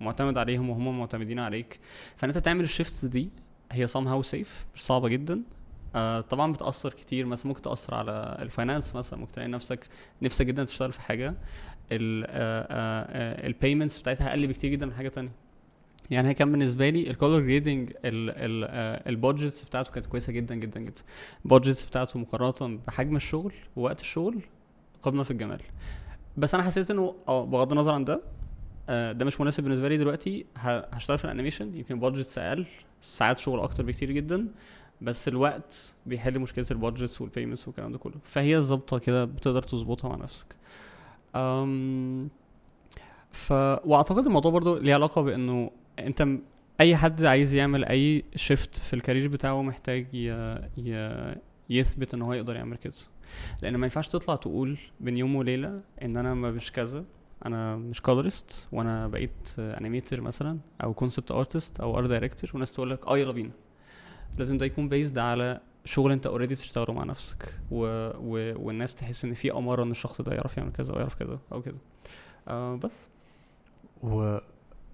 [0.00, 1.80] معتمد عليهم وهم معتمدين عليك
[2.16, 3.30] فان انت تعمل ال shifts دي
[3.72, 5.42] هي somehow safe مش صعبة جدا.
[6.30, 9.86] طبعا بتأثر كتير مثلا ممكن تأثر على ال finance مثلا ممكن تلاقي نفسك
[10.22, 11.34] نفسك جدا تشتغل في حاجة
[13.46, 15.32] ال payments بتاعتها أقل بكتير جدا من حاجة تانية.
[16.10, 21.02] يعني كان بالنسبة لي ال color grading ال budgets بتاعته كانت كويسة جدا جدا جدا.
[21.44, 24.40] ال budgets بتاعته مقارنة بحجم الشغل ووقت الشغل
[25.02, 25.60] قمة في الجمال.
[26.36, 28.20] بس أنا حسيت إنه آه بغض النظر عن ده
[28.88, 30.46] آه، ده مش مناسب بالنسبة لي دلوقتي.
[30.56, 32.66] هشتغل في ال animation يمكن budgets أقل
[33.00, 34.48] ساعات شغل أكتر بكتير جدا.
[35.00, 38.14] بس الوقت بيحل مشكلة ال budgets وال payments والكلام ده كله.
[38.24, 40.46] فهي ظابطة كده بتقدر تظبطها مع نفسك.
[41.36, 42.28] أم
[43.32, 43.52] ف
[43.84, 46.26] وأعتقد الموضوع برضو ليه علاقة بإنه انت
[46.80, 50.30] اي حد عايز يعمل اي shift في ال career بتاعه محتاج ي...
[50.78, 51.34] ي...
[51.70, 52.92] يثبت ان هو يقدر يعمل كده.
[53.62, 57.04] لأن ما ينفعش تطلع تقول بين يوم وليلة ان أنا مش كذا
[57.46, 62.90] أنا مش colorist وأنا بقيت animator مثلا أو concept artist أو art director والناس تقول
[62.90, 63.50] لك آه يلا بينا.
[64.38, 68.10] لازم ده يكون based على شغل انت already بتشتغله مع نفسك و...
[68.18, 68.54] و...
[68.66, 71.62] والناس تحس ان في أمارة ان الشخص ده يعرف يعمل كذا أو يعرف كذا أو
[71.62, 71.76] كده.
[72.48, 73.08] آه بس.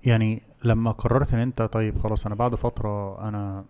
[0.06, 3.64] ويعني لما قررت إن أنت طيب خلاص أنا بعد فترة أنا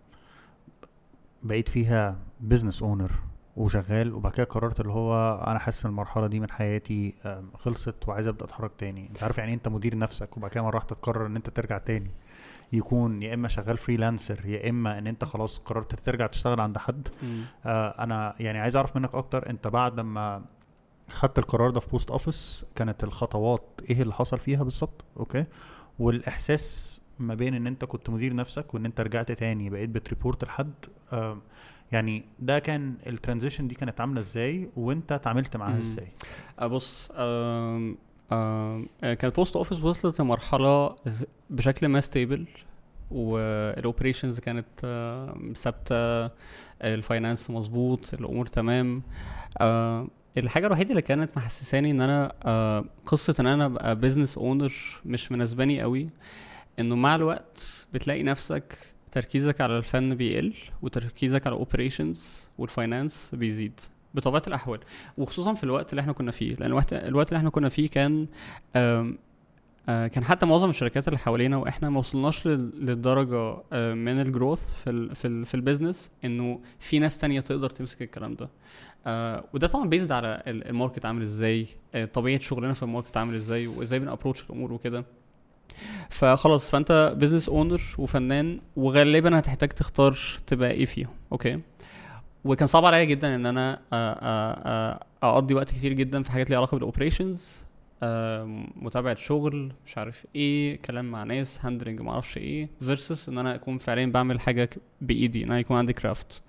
[1.42, 3.11] بقيت فيها business owner
[3.57, 7.14] وشغال وبعد كده قررت اللي هو أنا حاسس إن المرحلة دي من حياتي
[7.59, 9.09] خلصت وعايز أبدأ أتحرك تاني.
[9.09, 11.79] أنت عارف يعني إيه أنت مدير نفسك؟ وبعد كده مره واحدة تقرر إن أنت ترجع
[11.79, 12.11] تاني.
[12.73, 17.09] يكون يا إما شغال freelancer يا إما إن أنت خلاص قررت ترجع تشتغل عند حد.
[17.66, 20.44] آه أنا يعني عايز أعرف منك أكتر أنت بعد ما
[21.11, 25.45] خدت القرار ده في Post Office كانت الخطوات إيه اللي حصل فيها بالظبط؟ okay.
[25.99, 30.45] والإحساس ما بين إن أنت كنت مدير نفسك وإن أنت رجعت تاني بقيت بت report
[30.45, 30.73] لحد
[31.13, 31.39] آه
[31.93, 35.79] يعني ده كان ال transition دي كانت عاملة إزاي وأنت اتعاملت معاها.
[35.79, 36.09] إزاي
[36.59, 37.97] آم
[38.33, 40.97] آم آه، كانت Post Office وصلت لمرحلة
[41.51, 42.47] بشكل ما stable
[43.11, 44.67] وال operations كانت
[45.57, 46.31] ثابتة
[46.83, 49.03] ال finance مظبوط الأمور تمام
[49.61, 54.73] آه، الحاجة الوحيدة اللي كانت محسساني إن أنا آه، قصة إن أنا أبقى business owner
[55.05, 56.09] مش مناسباني قوي
[56.79, 58.79] إنه مع الوقت بتلاقي نفسك
[59.12, 63.81] تركيزك على الفن بيقل وتركيزك على ال operations وال finance بيزيد
[64.14, 64.81] بطبيعة الأحوال
[65.18, 68.27] وخصوصا في الوقت اللي إحنا كنا فيه لأن الوقت اللي إحنا كنا فيه كان
[69.87, 74.75] كان حتى معظم الشركات اللي حوالينا وإحنا ما وصلناش لل- للدرجة آه، من ال growth
[74.75, 78.49] في ال في ال في ال business انه في ناس تانية تقدر تمسك الكلام ده.
[79.07, 82.87] آه وده طبعا بيزد على ال- ال market عامل إزاي آه طبيعة شغلنا في ال
[82.87, 85.05] market عامل إزاي وازاي بن approach الأمور وكده.
[86.11, 91.61] فخلاص فأنت business owner وفنان وغالبا هتحتاج تختار تبقى إيه فيهم أوكي
[92.44, 96.51] وكان صعب عليا جدا إن أنا آه، آه، آه، أقضي وقت كتير جدا في حاجات
[96.51, 97.64] ليها علاقة بال operations
[98.77, 103.55] متابعة شغل مش عارف إيه كلام مع ناس handling ما أعرفش إيه versus ان أنا
[103.55, 106.43] اكون فعليا بعمل حاجة بإيدي ان أنا يكون عندي craft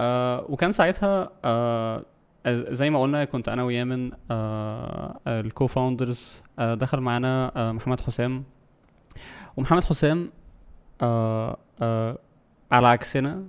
[0.00, 2.04] آه وكان ساعتها آه
[2.48, 8.44] زي ما قلنا كنت أنا ويامن آه ال co-founders آه دخل معانا آه محمد حسام.
[9.56, 10.30] ومحمد حسام
[11.02, 12.18] آه آه
[12.72, 13.44] على عكسنا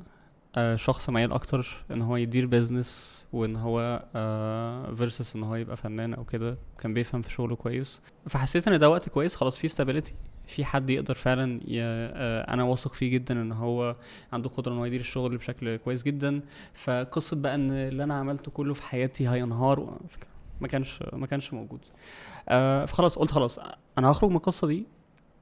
[0.56, 5.78] آه شخص ميال أكتر إن هو يدير business وإن هو آه versus إن هو يبقى
[5.78, 8.02] فنان أو كده كان بيفهم في شغله كويس.
[8.30, 10.14] فحسيت إن ده وقت كويس خلاص في stability
[10.48, 11.82] في حد يقدر فعلا ي...
[11.82, 13.96] آه أنا واثق فيه جدا إن هو
[14.34, 16.42] عنده قدرة إن هو يدير الشغل بشكل كويس جدا.
[16.74, 19.98] فقصة بقى إن اللي أنا عملته كله في حياتي هينهار.
[20.62, 21.80] ما كانش ما كانش موجود.
[22.50, 23.60] آه فخلاص قلت خلاص
[23.98, 24.86] أنا هخرج من القصة دي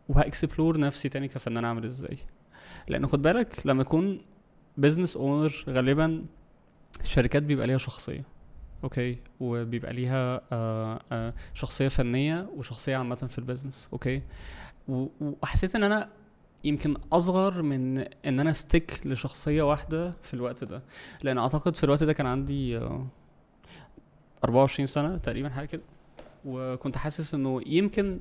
[0.09, 2.17] وه explore نفسي تاني كفنان عامل إزاي.
[2.87, 4.21] لأن خد بالك لما يكون
[4.77, 6.25] business owner غالبا
[7.01, 8.23] الشركات بيبقى ليها شخصية
[8.83, 14.21] أوكي؟ وبيبقى ليها آه آه شخصية فنية وشخصية عامة في ال business أوكي؟
[15.21, 16.09] وحسيت إن أنا
[16.63, 20.81] يمكن أصغر من إن أنا stick لشخصية واحدة في الوقت ده.
[21.23, 23.07] لأن أعتقد في الوقت ده كان عندي آه
[24.43, 25.81] 24 سنة تقريبا حاجة كده.
[26.45, 28.19] وكنت حاسس إنه يمكن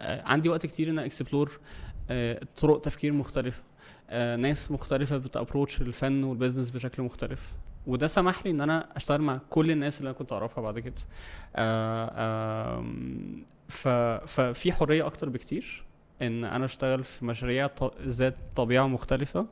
[0.00, 1.60] آه، عندي وقت كتير إن explore
[2.56, 3.62] طرق تفكير مختلفة.
[3.62, 3.75] آه،
[4.12, 7.52] ناس مختلفة بت approach الفن وال business بشكل مختلف.
[7.86, 10.94] وده سمح لي إن أنا أشتغل مع كل الناس اللي أنا كنت أعرفها بعد كده.
[11.56, 12.84] آه،
[14.26, 15.84] ففي حرية أكتر بكتير
[16.22, 17.70] إن أنا أشتغل في مشاريع
[18.02, 19.46] ذات طبيعة مختلفة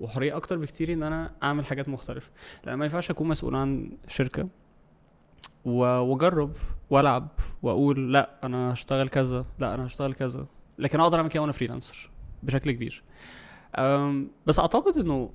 [0.00, 2.30] وحرية أكتر بكتير إن أنا أعمل حاجات مختلفة.
[2.64, 4.48] لأن ما ينفعش أكون مسؤول عن شركة
[5.64, 6.56] وأجرب
[6.90, 7.28] وألعب
[7.62, 10.46] وأقول لأ أنا هشتغل كذا لأ أنا هشتغل كذا.
[10.78, 12.10] لكن أقدر أعمل كده وأنا فريلانسر
[12.42, 13.02] بشكل كبير.
[14.46, 15.30] بس أعتقد إنه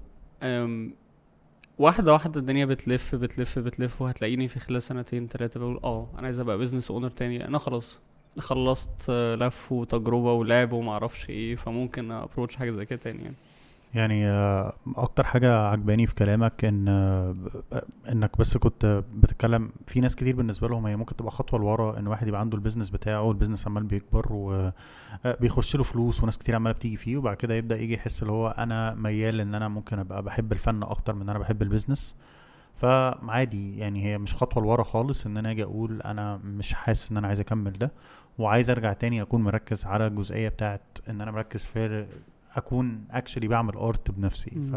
[1.80, 6.40] واحدة واحدة الدنيا بتلف بتلف بتلف وهتلاقيني في خلال سنتين تلاتة بقول آه أنا عايز
[6.40, 7.48] أبقى business owner تاني.
[7.48, 8.00] أنا خلاص
[8.40, 13.36] خلصت لف وتجربة ولعب ومعرفش إيه فممكن approach حاجة زي كده تاني يعني.
[13.94, 17.36] يعني آه، أكتر حاجة عجباني في كلامك إن آه،
[18.12, 22.08] إنك بس كنت بتتكلم في ناس كتير بالنسبة لهم هي ممكن تبقى خطوة لورا إن
[22.08, 24.28] واحد يبقى عنده ال business بتاعه وال business عمال بيكبر
[25.26, 28.48] وبيخش له فلوس وناس كتير عمالة بتيجي فيه وبعد كده يبدأ يجي يحس اللي هو
[28.48, 32.16] أنا ميال إن أنا ممكن أبقى بحب الفن أكتر من إن أنا بحب ال business
[32.76, 37.18] فعادي يعني هي مش خطوة لورا خالص إن أنا آجي أقول أنا مش حاسس إن
[37.18, 37.92] أنا عايز أكمل ده.
[38.38, 42.06] وعايز أرجع تاني أكون مركز على الجزئيه بتاعت إن أنا مركز في
[42.56, 44.50] اكون actually بعمل art بنفسي.
[44.52, 44.76] ف.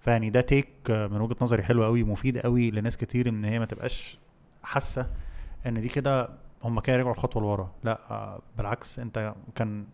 [0.00, 3.64] فيعني ده take من وجهة نظري حلو قوي مفيد قوي لناس كتير إن هي ما
[3.64, 4.18] تبقاش
[4.62, 5.06] حاسة
[5.66, 6.28] إن دي كده
[6.64, 7.72] هم كده رجعوا خطوه لورا.
[7.84, 9.86] لا آه، بالعكس أنت كان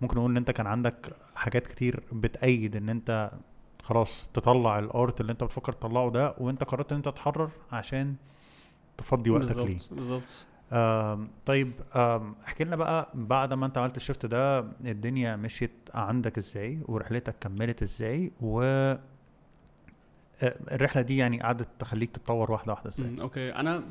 [0.00, 3.30] ممكن نقول إن أنت كان عندك حاجات كتير بتأيد إن أنت
[3.82, 8.14] خلاص تطلع ال art اللي أنت بتفكر تطلعه ده وأنت قررت إن أنت تتحرر عشان
[8.98, 9.78] تفضي وقتك ليه.
[9.90, 10.46] بالظبط.
[11.46, 11.72] طيب
[12.46, 17.36] احكي لنا بقى بعد ما انت عملت ال shift ده الدنيا مشيت عندك إزاي؟ ورحلتك
[17.40, 18.62] كملت إزاي؟ و
[20.42, 23.54] آه، الرحلة دي يعني قعدت تخليك تتطور واحدة واحدة إزاي؟ أوكي.
[23.54, 23.82] أنا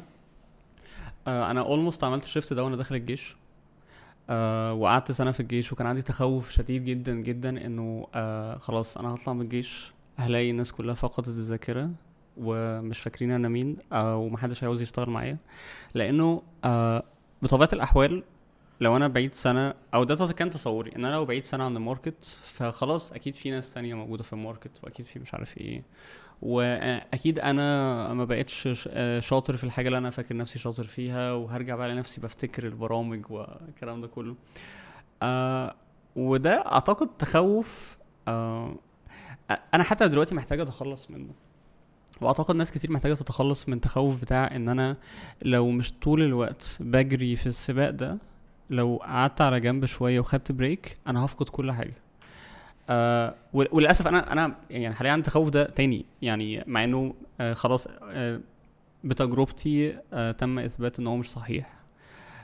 [1.28, 3.36] آه أنا almost عملت ال shift ده وأنا داخل الجيش.
[4.30, 9.16] آه وقعدت سنة في الجيش وكان عندي تخوف شديد جدا جدا إنه آه خلاص أنا
[9.16, 9.92] هطلع من الجيش.
[10.18, 11.90] هلاقي الناس كلها فقدت الذاكرة.
[12.38, 15.38] ومش فاكرين أنا مين آه ومحدش هيعوز يشتغل معايا
[15.94, 17.04] لأنه آه
[17.42, 18.24] بطبيعة الأحوال
[18.82, 21.85] لو أنا بعيد سنة أو ده كان تصوري إن أنا لو بعيد سنة عن ال
[21.85, 25.84] market فخلاص أكيد في ناس تانية موجودة في ال market وأكيد في مش عارف إيه.
[26.42, 31.76] واكيد أنا ما بقتش آه، شاطر في الحاجة اللي أنا فاكر نفسي شاطر فيها وهرجع
[31.76, 34.36] بقى لنفسي بفتكر البرامج والكلام ده كله.
[35.22, 35.76] آه
[36.16, 38.76] وده أعتقد تخوف آه
[39.74, 41.34] أنا حتى دلوقتي محتاج أتخلص منه.
[42.22, 44.98] وأعتقد ناس كتير محتاجة تتخلص من تخوف بتاع إن أنا
[45.42, 48.18] لو مش طول الوقت بجري في السباق ده
[48.70, 51.94] لو قعدت على جنب شوية وخدت بريك أنا هفقد كل حاجة.
[52.90, 56.06] آه ول- وللأسف أنا أنا يعني حاليا عندي تخوف ده تاني.
[56.22, 58.40] يعني مع إنه آه خلاص آه
[59.04, 61.74] بتجربتي آه تم إثبات إن هو مش صحيح.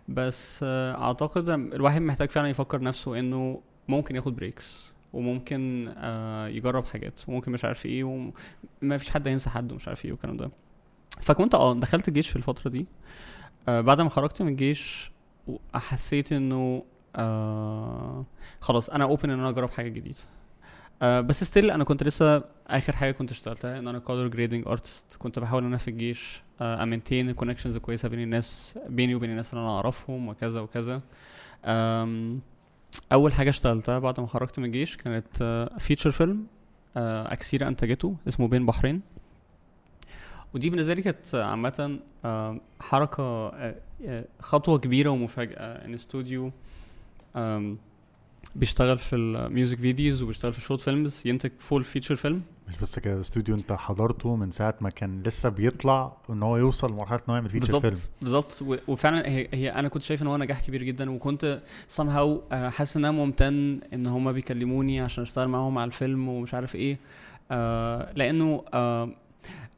[0.08, 6.86] بس آه أعتقد الواحد محتاج فعلا يفكر نفسه إنه ممكن ياخد breaks وممكن آه يجرب
[6.86, 10.52] حاجات وممكن مش عارف إيه وما فيش حد هينسى حد ومش عارف إيه والكلام ده.
[11.22, 12.86] فكنت آه دخلت الجيش في الفترة دي
[13.67, 15.12] آه بعد ما خرجت من الجيش
[15.74, 16.84] حسيت انه
[17.15, 18.26] آه
[18.62, 20.17] خلاص أنا open ان أنا اجرب حاجة جديدة.
[21.02, 25.15] آه بس still أنا كنت لسه آخر حاجة كنت اشتغلتها ان أنا color grading artist
[25.15, 29.54] كنت بحاول ان أنا في الجيش آه ال connections كويسة بين الناس بيني وبين الناس
[29.54, 31.02] اللي أنا اعرفهم وكذا وكذا.
[31.65, 32.41] آم
[33.12, 36.47] أول حاجة اشتغلتها بعد ما خرجت من الجيش كانت feature film
[36.97, 39.02] اكسير انتجته اسمه بين بحرين.
[40.54, 43.75] ودي بالنسبة لي كانت عامة آه، حركة آه،
[44.06, 45.86] آه، خطوة كبيرة ومفاجأة.
[45.86, 46.52] ان استوديو
[47.36, 47.78] آم،
[48.56, 52.78] بيشتغل في ال music videos وبيشتغل في ال short films ينتج full feature film مش
[52.78, 57.17] بس كده الاستوديو انت حضرته من ساعة ما كان لسه بيطلع ان هو يوصل لمرحلة
[57.19, 58.63] إن هو يعمل feature film بالظبط.
[58.88, 61.62] وفعلا هي, هي أنا كنت شايف إن هو نجاح كبير جدا وكنت
[61.97, 66.54] somehow آه، حاسس إن أنا ممتن إن هما بيكلموني عشان أشتغل معاهم على الفيلم ومش
[66.54, 66.97] عارف إيه.
[67.52, 69.10] آه لأنه آه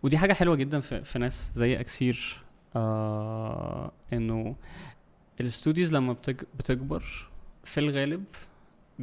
[0.03, 2.37] ودي حاجة حلوة جدا في, في ناس زي أكسير
[2.75, 4.55] آه إنه
[5.41, 6.15] ال studios لما
[6.59, 7.03] بتكبر
[7.63, 8.23] في الغالب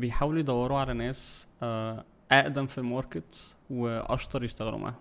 [0.01, 4.95] بيحاولوا يدوروا على ناس آه أقدم في ال market وأشطر يشتغلوا معاهم.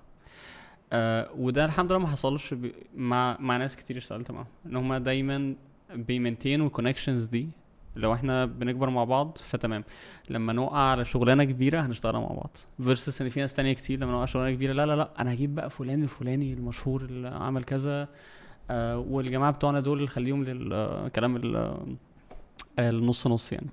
[0.94, 2.56] آه وده الحمد لله ما حصلش
[2.96, 4.48] مع مع ناس كتير اشتغلت معاهم.
[4.66, 5.56] إن هم دايما
[5.96, 7.50] بي maintain وا ال connections دي.
[7.96, 9.84] لو إحنا بنكبر مع بعض فتمام.
[10.30, 12.58] لما نقع على شغلانة كبيرة هنشتغلها مع بعض.
[12.84, 15.56] versus إن في ناس تانية كتير لما على شغلانة كبيرة لا لا لا أنا هجيب
[15.56, 18.08] بقى فلان الفلاني المشهور اللي عمل كذا
[18.70, 21.36] آه والجماعة بتوعنا دول خليهم للكلام
[22.80, 23.68] النص نص يعني.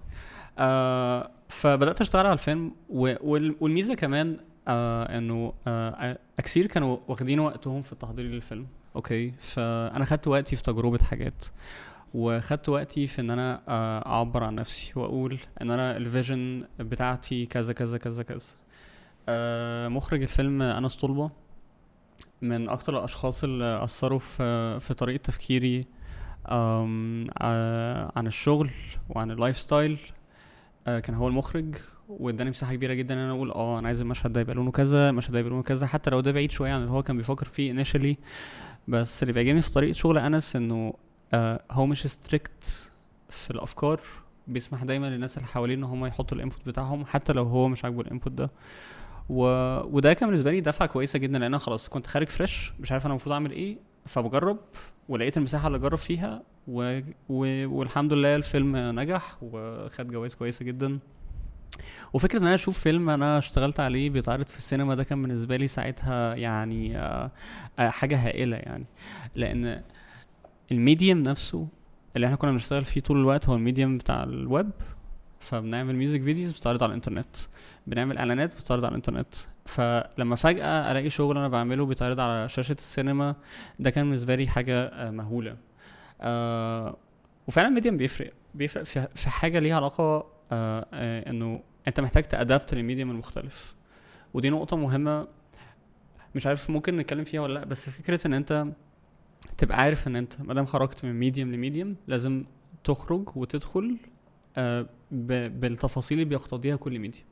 [0.58, 2.72] آه فبدأت أشتغل على الفيلم
[3.60, 4.36] والميزة كمان
[4.68, 10.62] آه إنه آه أكسير كانوا واخدين وقتهم في التحضير للفيلم أوكي؟ فأنا خدت وقتي في
[10.62, 11.44] تجربة حاجات
[12.14, 17.46] وخدت وقتي في إن أنا آه أعبر عن نفسي وأقول إن أنا ال vision بتاعتي
[17.46, 18.44] كذا كذا كذا كذا.
[19.28, 21.30] آه مخرج الفيلم أنس طلبة
[22.42, 25.86] من أكتر الأشخاص اللي أثروا في في طريقة تفكيري
[26.46, 28.70] آه عن الشغل
[29.08, 29.98] وعن ال lifestyle
[30.84, 31.74] كان هو المخرج
[32.08, 35.10] واداني مساحة كبيرة جدا إن أنا أقول آه أنا عايز المشهد ده يبقى لونه كذا
[35.10, 37.46] المشهد ده يبقى لونه كذا حتى لو ده بعيد شوية عن اللي هو كان بيفكر
[37.46, 38.16] فيه initially
[38.88, 40.94] بس اللي بيعجبني في طريقة شغل أنس إنه
[41.34, 42.90] آه هو مش strict
[43.30, 44.00] في الأفكار
[44.46, 47.84] بيسمح دايما للناس اللي حواليه إن هم يحطوا ال input بتاعهم حتى لو هو مش
[47.84, 48.50] عاجبه ال input ده.
[49.28, 49.44] و...
[49.96, 53.06] وده كان بالنسبة لي دفعة كويسة جدا لأن أنا خلاص كنت خارج fresh مش عارف
[53.06, 54.58] أنا المفروض أعمل إيه فبجرب
[55.08, 57.00] ولقيت المساحة اللي أجرب فيها و...
[57.28, 57.68] و...
[57.78, 60.98] والحمد لله الفيلم نجح وخد جوائز كويسة جدا.
[62.12, 65.66] وفكرة إن أنا أشوف فيلم أنا اشتغلت عليه بيتعرض في السينما ده كان بالنسبة لي
[65.66, 67.30] ساعتها يعني آه،
[67.78, 68.84] آه، حاجة هائلة يعني.
[69.36, 69.82] لأن
[70.72, 71.68] ال medium نفسه
[72.16, 74.70] اللي إحنا كنا بنشتغل فيه طول الوقت هو ال medium بتاع الويب.
[75.40, 77.36] فبنعمل music videos بتتعرض على الإنترنت.
[77.86, 79.34] بنعمل إعلانات بتتعرض على الإنترنت.
[79.66, 83.34] فلما فجأة ألاقي شغل أنا بعمله بيتعرض على شاشة السينما.
[83.78, 85.56] ده كان بالنسبة لي حاجة آه، مهولة.
[86.20, 86.96] آه
[87.48, 88.32] وفعلا ال medium بيفرق.
[88.54, 93.74] بيفرق في, حاجة ليها علاقة آه آه إنه أنت محتاج ت adapt لل medium المختلف.
[94.34, 95.28] ودي نقطة مهمة.
[96.34, 98.66] مش عارف ممكن نتكلم فيها ولا لأ بس فكرة إن أنت
[99.58, 102.44] تبقى عارف إن أنت ما دام خرجت من medium ل medium لازم
[102.84, 103.96] تخرج وتدخل
[104.56, 107.22] آه، بالتفاصيل اللي بيقتضيها كل medium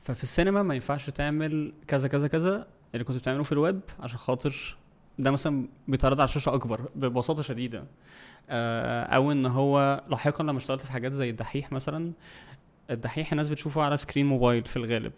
[0.00, 4.76] ففي السينما ما ينفعش تعمل كذا كذا كذا اللي كنت بتعمله في الويب عشان خاطر
[5.18, 7.84] ده مثلا بيتعرض على شاشة أكبر ببساطة شديدة.
[8.48, 12.12] آه، أو إن هو لاحقا لما اشتغلت في حاجات زي الدحيح مثلا
[12.90, 15.12] الدحيح الناس بتشوفه على screen موبايل في الغالب.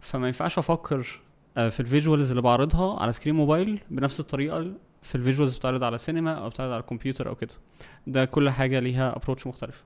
[0.00, 1.20] فما ينفعش أفكر
[1.56, 5.84] آه، في ال visuals اللي بعرضها على screen موبايل بنفس الطريقة في ال visuals بتعرض
[5.84, 7.54] على سينما أو بتعرض على الكمبيوتر أو كده.
[8.06, 9.84] ده كل حاجة ليها approach مختلف.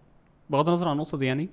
[0.50, 1.48] بغض النظر عن النقطة دي يعني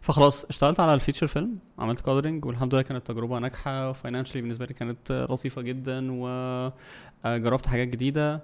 [0.00, 4.42] فخلاص اشتغلت على ال feature film عملت coloring والحمد لله كانت تجربة ناجحة و financially
[4.42, 8.42] بالنسبة لي كانت آه، لطيفة جدا وجربت حاجات جديدة.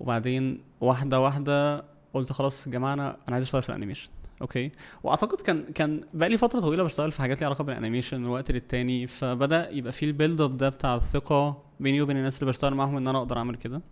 [0.00, 4.10] وبعدين واحدة واحدة قلت خلاص يا جماعة أنا أنا عايز أشتغل في ال animation.
[4.42, 4.70] أوكي؟
[5.02, 8.26] وأعتقد كان كان بقى لي فترة طويلة بشتغل في حاجات ليها علاقة بال animation من
[8.26, 9.06] وقت للتاني.
[9.06, 12.96] فبدأ يبقى في ال build up ده بتاع الثقة بيني وبين الناس اللي بشتغل معاهم
[12.96, 13.82] إن أنا أقدر أعمل كده.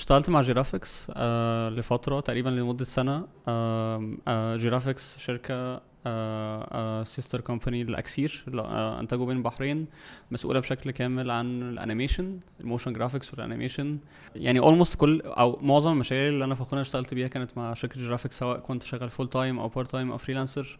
[0.00, 3.26] اشتغلت مع جيرافيكس آه لفترة تقريبا لمدة سنة.
[3.48, 5.90] آه آه جيرافيكس شركة
[7.04, 9.86] sister company للاكسير اللي آه أنتجوا بين البحرين
[10.30, 13.98] مسؤولة بشكل كامل عن ال animation ال motion graphics وال animation.
[14.34, 18.38] يعني almost كل أو معظم المشاريع اللي أنا فخور اشتغلت بيها كانت مع شركة جرافيكس
[18.38, 20.78] سواء كنت شغال full time أو part time أو freelancer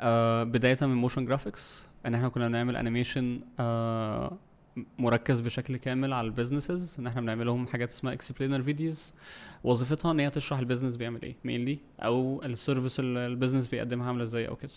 [0.00, 4.36] آه بداية من motion graphics إن إحنا كنا بنعمل animation آه
[4.98, 9.12] مركز بشكل كامل على ال businesses إن إحنا بنعمل لهم حاجات اسمها explainer videos
[9.64, 13.68] وظيفتها إن هي تشرح ال business بيعمل إيه mainly أو ال service اللي ال business
[13.68, 14.70] بيقدمها عاملة إزاي أو كده.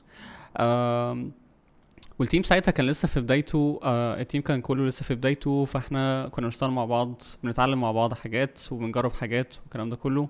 [2.20, 5.66] وال team ساعتها كان لسه في بدايته آه ال team كان كله لسه في بدايته
[5.66, 10.30] فإحنا كنا بنشتغل مع بعض بنتعلم مع بعض حاجات وبنجرب حاجات والكلام ده كله.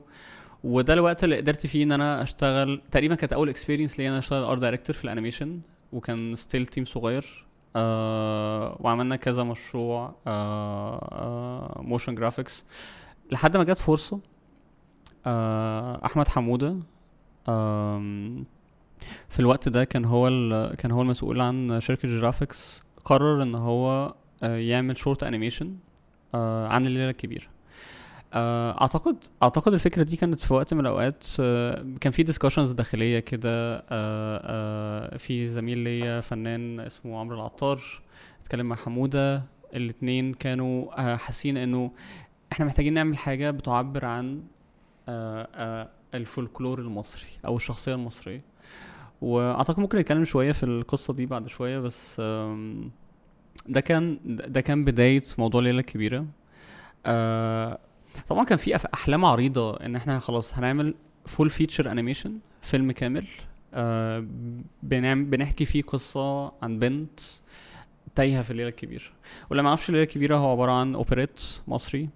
[0.63, 4.19] وده الوقت اللي قدرت فيه إن أنا أشتغل تقريبا كانت أول experience ليا إن أنا
[4.19, 5.60] أشتغل art director في ال animation
[5.93, 7.47] وكان still team صغير.
[7.75, 12.65] آه وعملنا كذا مشروع آه motion graphics
[13.32, 14.19] لحد ما جت فرصة
[15.25, 16.77] آه أحمد حمودة
[19.30, 20.30] في الوقت ده كان هو
[20.77, 25.76] كان هو المسؤول عن شركة جرافيكس قرر إن هو آه يعمل short animation
[26.36, 27.43] آه عن الليلة الكبيرة.
[27.43, 27.57] آه،
[28.34, 33.76] اعتقد أعتقد الفكرة دي كانت في وقت من الأوقات آه، كان في discussions داخلية كده
[33.76, 37.82] آه، آه، في زميل ليا فنان اسمه عمرو العطار
[38.42, 39.44] اتكلم مع حمودة
[39.76, 41.92] الاتنين كانوا آه، حاسين إنه
[42.52, 44.43] إحنا محتاجين نعمل حاجة بتعبر عن
[45.10, 48.41] آه، آه، الفولكلور المصري أو الشخصية المصرية.
[49.22, 52.22] وأعتقد ممكن نتكلم شوية في القصة دي بعد شوية بس
[53.68, 56.26] ده كان ده كان بداية موضوع ليلة كبيرة.
[57.06, 57.80] آه
[58.28, 60.95] طبعا كان في أحلام عريضة إن إحنا خلاص هنعمل
[61.26, 63.28] full feature animation فيلم كامل
[63.74, 64.26] آه
[64.84, 67.20] بنحكي فيه قصة عن بنت
[68.15, 69.03] تايهة في الليلة الكبيره
[69.49, 72.09] واللي ما يعرفش الليلة الكبيرة هو عبارة عن اوبريت مصري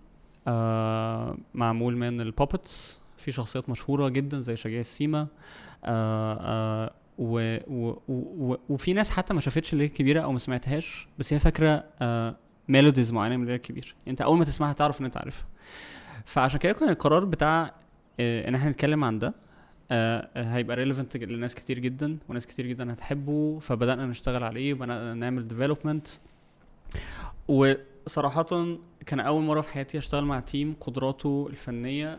[0.47, 5.27] آه معمول من ال puppets في شخصيات مشهورة جدا زي شجيع السيما
[5.85, 11.33] آه و و و وفي ناس حتى ما شافتش الليلة الكبيرة أو ما سمعتهاش بس
[11.33, 11.83] هي فاكرة
[12.71, 15.45] melodies معينة من الكبيره انت أول ما تسمعها تعرف إن أنت عارفها.
[16.25, 17.73] فعشان كده كان القرار بتاع
[18.19, 19.33] آه إن إحنا نتكلم عن ده
[19.91, 25.13] آه آه، هيبقى relevant لناس كتير جدا وناس كتير جدا هتحبه فبدأنا نشتغل عليه وبدأنا
[25.13, 26.07] نعمل development
[27.47, 28.43] وصراحة
[29.05, 32.13] كان أول مرة في حياتي أشتغل مع team قدراته الفنية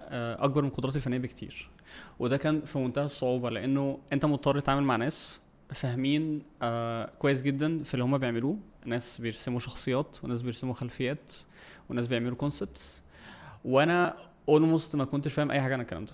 [0.45, 1.71] أكبر من قدراتي الفنية بكتير.
[2.19, 5.41] وده كان في منتهى الصعوبة لأنه أنت مضطر تتعامل مع ناس
[5.73, 6.43] فاهمين
[7.19, 8.57] كويس جدا في اللي هما بيعملوه.
[8.87, 11.33] ناس بيرسموا شخصيات وناس بيرسموا خلفيات
[11.91, 13.03] وناس بيعملوا concepts
[13.64, 14.16] وأنا
[14.49, 16.12] almost ما كنتش فاهم أي حاجة عن الكلام ده.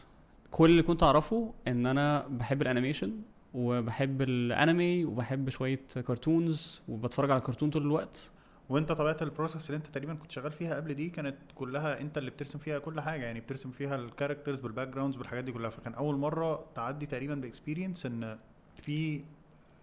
[0.51, 3.13] كل اللي كنت أعرفه إن أنا بحب ال animation
[3.55, 8.31] وبحب الأنمي وبحب شوية cartoons وبتفرج على كرتون طول الوقت.
[8.69, 12.19] وأنت طبيعة ال process اللي أنت تقريبا كنت شغال فيها قبل دي كانت كلها أنت
[12.19, 13.25] اللي بترسم فيها كل حاجة.
[13.25, 15.71] يعني بترسم فيها ال characters بال backgrounds بالحاجات دي كلها.
[15.71, 18.39] فكان أول مرة تعدي تقريبا ب experience إن
[18.77, 19.21] في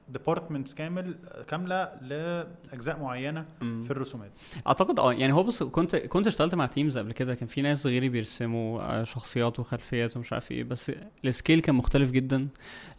[0.10, 1.16] departments كامل
[1.48, 4.32] كاملة لأجزاء معينة في الرسومات.
[4.68, 7.86] أعتقد آه يعني هو بص كنت كنت اشتغلت مع teams قبل كده كان في ناس
[7.88, 10.92] غيري بيرسموا آه، شخصيات وخلفيات ومش عارف إيه بس
[11.26, 12.48] ال scale كان مختلف جدا.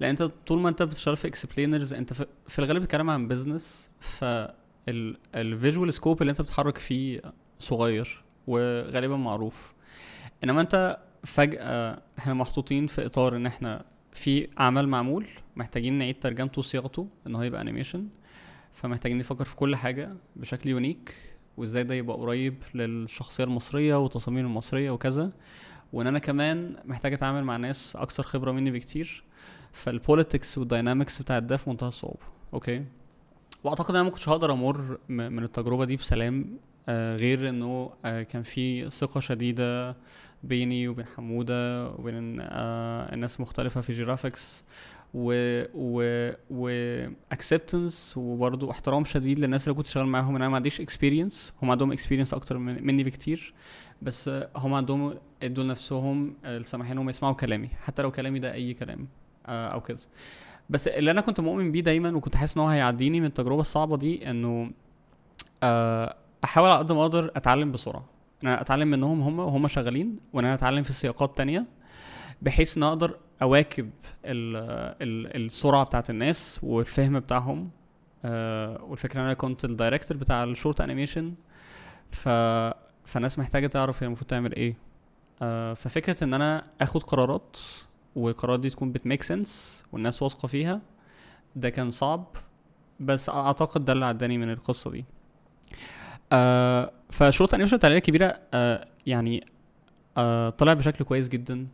[0.01, 2.13] لأن أنت طول ما أنت بتشتغل في explainers أنت
[2.49, 7.23] في, الغالب بتتكلم عن business فال visual scope اللي أنت بتتحرك فيه
[7.59, 9.75] صغير وغالبا معروف.
[10.45, 13.85] إنما أنت فجأة إحنا محطوطين في إطار إن إحنا
[14.17, 18.09] في عمل معمول محتاجين نعيد ترجمته وصياغته إن هو يبقى animation
[18.73, 21.15] فمحتاجين نفكر في كل حاجة بشكل unique
[21.57, 25.33] وإزاي ده يبقى قريب للشخصية المصرية والتصاميم المصرية وكذا.
[25.93, 29.25] وإن أنا كمان محتاج أتعامل مع ناس أكثر خبرة مني بكتير.
[29.73, 32.21] فال politics وال dynamics بتاعت ده في منتهى الصعوبة.
[32.55, 32.85] okay
[33.65, 36.59] وأعتقد أنا ما كنتش هقدر أمر من التجربة دي بسلام
[36.89, 39.97] غير إنه آه كان في ثقة شديدة
[40.43, 44.65] بيني وبين حمودة وبين آه الناس مختلفة في جرافيكس
[45.15, 45.33] و
[45.75, 46.71] و و
[47.35, 50.29] acceptance وبرضه احترام شديد للناس اللي كنت شغال معاهم.
[50.37, 53.55] ان أنا ما عنديش experience هم عندهم experience أكتر من مني بكتير
[54.03, 58.53] بس آه، هم عندهم ادوا لنفسهم آه، السماح إنهم يسمعوا كلامي حتى لو كلامي ده
[58.53, 59.09] أي كلام
[59.47, 59.99] آه، أو كده.
[60.71, 63.97] بس اللي أنا كنت مؤمن بيه دايما وكنت حاسس إن هو هيعديني من التجربة الصعبة
[63.97, 64.71] دي إنه
[65.63, 68.05] آه، أحاول على قد ما أقدر أتعلم بسرعة.
[68.45, 71.67] أنا أتعلم منهم هم وهم شغالين وإن أنا أتعلم في سياقات تانية
[72.43, 73.91] بحيث إن أقدر أواكب
[74.25, 74.57] ال
[75.03, 77.71] ال السرعة بتاعت الناس والفهم بتاعهم.
[78.25, 81.35] آه والفكرة إن أنا كنت ال director بتاع ال short animation
[82.11, 82.29] ف
[83.05, 84.77] فالناس محتاجة تعرف هي المفروض تعمل إيه.
[85.43, 87.57] آه ففكرة إن أنا آخد قرارات
[88.17, 90.81] والقرارات دي تكون بت make sense والناس واثقة فيها
[91.57, 92.27] ده كان صعب.
[93.01, 95.05] بس أعتقد ده اللي عداني من القصة دي.
[96.33, 99.47] آه ف short animation التعليقيه الكبيرة آه يعني
[100.17, 101.67] آه طلع بشكل كويس جدا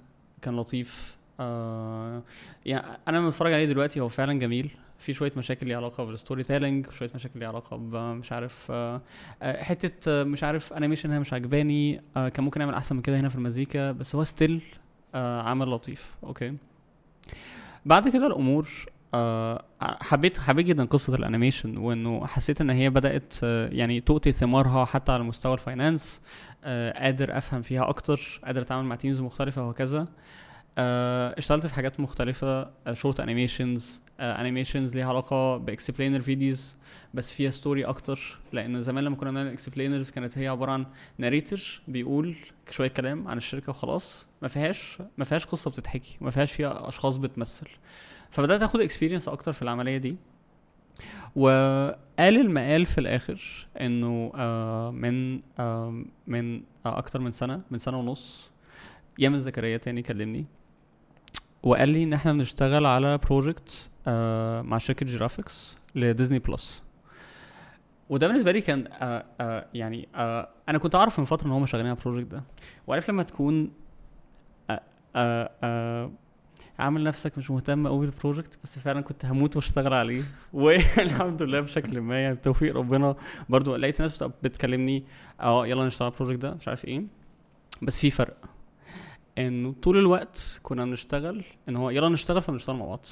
[0.42, 1.16] كان لطيف.
[1.40, 2.22] آه
[2.66, 4.70] يعني أنا بتفرج عليه دلوقتي هو فعلا جميل.
[4.98, 7.76] في شوية مشاكل ليها علاقة بال storytelling شوية مشاكل ليها علاقة
[8.12, 9.00] مش عارف آه
[9.42, 13.02] آه، حتة آه، مش عارف animation هنا مش عجباني آه كان ممكن يعمل أحسن من
[13.02, 14.62] كده هنا في المزيكا بس هو still
[15.14, 16.14] آه عمل لطيف.
[16.24, 16.54] okay.
[17.86, 18.68] بعد كده الأمور.
[19.14, 24.32] آه حبيت حبيت جدا قصة ال animation وإنه حسيت إن هي بدأت آه يعني تؤتي
[24.32, 26.22] ثمارها حتى على مستوى ال finance
[26.64, 30.08] آه قادر أفهم فيها أكتر قادر أتعامل مع teams مختلفة وهكذا.
[31.38, 36.76] اشتغلت في حاجات مختلفة short animations animations ليها علاقة ب explainer videos
[37.14, 38.38] بس فيها story أكتر.
[38.52, 40.86] لأن زمان لما كنا بنعمل explainers كانت هي عبارة عن
[41.18, 42.36] narrator بيقول
[42.70, 44.26] شوية كلام عن الشركة وخلاص.
[44.42, 47.66] ما فيهاش ما فيهاش قصة بتتحكي ما فيهاش فيها أشخاص بتمثل.
[48.32, 50.16] فبدأت آخد experience أكتر في العملية دي.
[51.36, 51.96] وآل
[52.40, 56.56] المآل في الآخر إنه آه من آه من
[56.86, 58.50] آه أكتر من سنة من سنة ونص
[59.18, 60.46] يامن زكريا تاني كلمني
[61.62, 63.90] وقال لي إن إحنا بنشتغل على project
[64.64, 66.82] مع شركة جرافيكس لديزني بلس
[68.10, 68.88] وده بالنسبة لي كان
[69.74, 70.08] يعني
[70.68, 72.42] أنا كنت أعرف من فترة إن هم شغالين على ال project ده.
[72.86, 73.70] وعارف لما تكون
[76.78, 80.22] عامل نفسك مش مهتم قوي بال project بس فعلا كنت هموت وأشتغل عليه.
[80.52, 83.16] والحمد لله بشكل ما يعني بتوفيق ربنا.
[83.48, 85.04] برضو لقيت ناس بت- بتكلمني
[85.40, 87.02] آه يلا نشتغل على ال project ده مش عارف إيه.
[87.82, 88.36] بس في فرق.
[89.38, 93.06] انه طول الوقت كنا بنشتغل إن هو يلا نشتغل فبنشتغل مع بعض.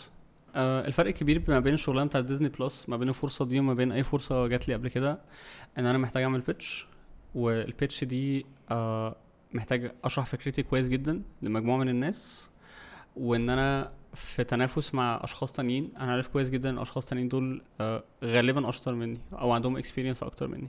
[0.54, 3.92] آه الفرق الكبير ما بين الشغلانة بتاعت ديزني بلس ما بين الفرصة دي وما بين
[3.92, 5.20] أي فرصة جات لي قبل كده
[5.78, 6.86] إن أنا محتاج أعمل pitch
[7.34, 9.16] وال pitch دي آه
[9.52, 12.50] محتاج أشرح فكرتي كويس جدا لمجموعة من الناس.
[13.16, 17.62] وإن أنا في تنافس مع أشخاص تانيين أنا عارف كويس جدا إن الأشخاص التانيين دول
[17.80, 20.68] آه غالبا أشطر مني أو عندهم experience أكتر مني.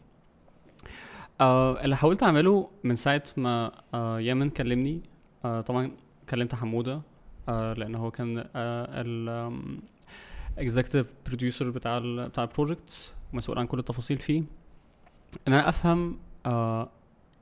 [1.41, 5.01] آه اللي حاولت أعمله من ساعة ما آه يامن كلمني
[5.43, 5.91] طبعا
[6.29, 7.01] كلمت حمودة
[7.47, 9.29] لأن هو كان ال
[10.57, 14.43] executive producer بتاع ال بتاع ال project مسؤول عن كل التفاصيل فيه.
[15.47, 16.19] إن أنا أفهم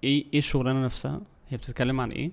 [0.03, 2.31] إيه إيه الشغلانة نفسها هي بتتكلم عن إيه؟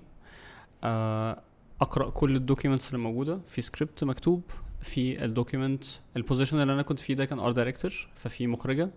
[0.83, 1.41] آه
[1.81, 4.43] أقرأ كل ال documents اللي موجودة في سكريبت مكتوب
[4.81, 5.83] في ال document
[6.17, 8.91] ال position اللي أنا كنت فيه ده كان art director ففي مخرجة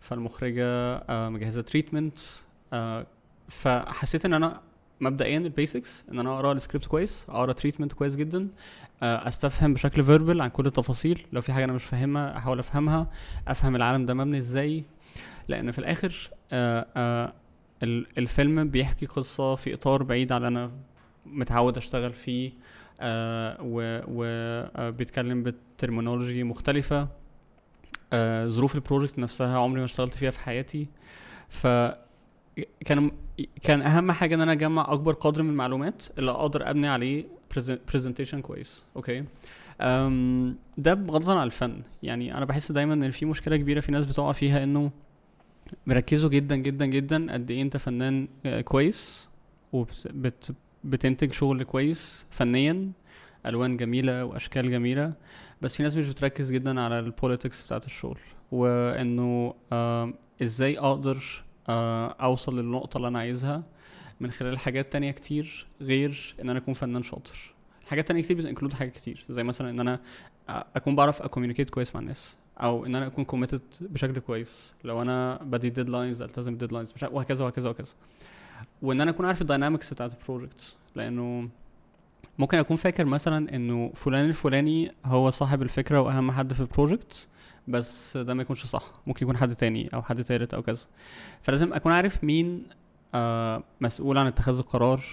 [0.00, 0.64] فالمخرجة
[0.96, 2.18] آه مجهزة treatment
[2.72, 3.06] آه
[3.48, 4.60] فحسيت إن أنا
[5.00, 8.48] مبدئيا ال basics إن أنا أقرأ السكريبت كويس أقرأ treatment كويس جدا
[9.02, 11.26] آه أستفهم بشكل verbal عن كل التفاصيل.
[11.32, 13.10] لو في حاجة أنا مش فاهمها أحاول أفهمها
[13.48, 14.84] أفهم العالم ده مبني إزاي.
[15.48, 16.30] لأن في الآخر
[18.18, 20.70] الفيلم بيحكي قصة في إطار بعيد عن أنا
[21.26, 22.52] متعود أشتغل فيه
[23.00, 23.56] آه
[24.08, 27.08] وبيتكلم ب terminology مختلفة.
[28.12, 30.86] آه ظروف ال project نفسها عمري ما اشتغلت فيها في حياتي.
[31.48, 31.66] ف
[32.84, 33.10] كان
[33.62, 37.24] كان أهم حاجة إن أنا أجمع أكبر قدر من المعلومات اللي أقدر أبني عليه
[37.92, 38.84] presentation كويس.
[38.96, 39.24] أوكي؟
[39.80, 41.82] أم ده بغض النظر عن الفن.
[42.02, 44.90] يعني أنا بحس دايما إن في مشكلة كبيرة في ناس بتقع فيها إنه
[45.86, 48.28] بيركزوا جدا جدا جدا قد إيه أنت فنان
[48.64, 49.28] كويس
[49.72, 50.54] وبت
[50.84, 52.92] بتنتج شغل كويس فنيا
[53.46, 55.12] ألوان جميلة وأشكال جميلة
[55.62, 58.18] بس في ناس مش بتركز جدا على ال politics بتاعت الشغل.
[58.52, 63.62] وإنه آه إزاي أقدر آه أوصل للنقطة اللي أنا عايزها
[64.20, 67.54] من خلال حاجات تانية كتير غير إن أنا أكون فنان شاطر.
[67.86, 70.00] حاجات تانية كتير بت include حاجات كتير زي مثلا إن أنا
[70.48, 74.74] أكون بعرف a communicate كويس مع الناس أو إن أنا أكون committed بشكل كويس.
[74.84, 77.92] لو أنا بدي deadlines ألتزم deadlines وهكذا وهكذا وهكذا.
[78.82, 81.48] وإن أنا أكون عارف ال dynamics بتاعت ال project لأنه
[82.38, 87.28] ممكن أكون فاكر مثلا إنه فلان الفلاني هو صاحب الفكرة وأهم حد في ال project
[87.68, 88.92] بس ده ما يكونش صح.
[89.06, 90.86] ممكن يكون حد تاني أو حد تالت أو كذا.
[91.42, 92.66] فلازم أكون عارف مين
[93.14, 95.04] آه مسؤول عن اتخاذ القرار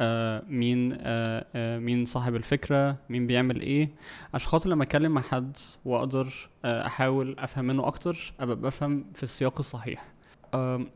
[0.00, 3.90] آه مين آه آه مين صاحب الفكرة مين بيعمل إيه.
[4.34, 9.22] عشان خاطر لما أتكلم مع حد وأقدر آه أحاول أفهم منه أكتر أبقى بفهم في
[9.22, 10.13] السياق الصحيح.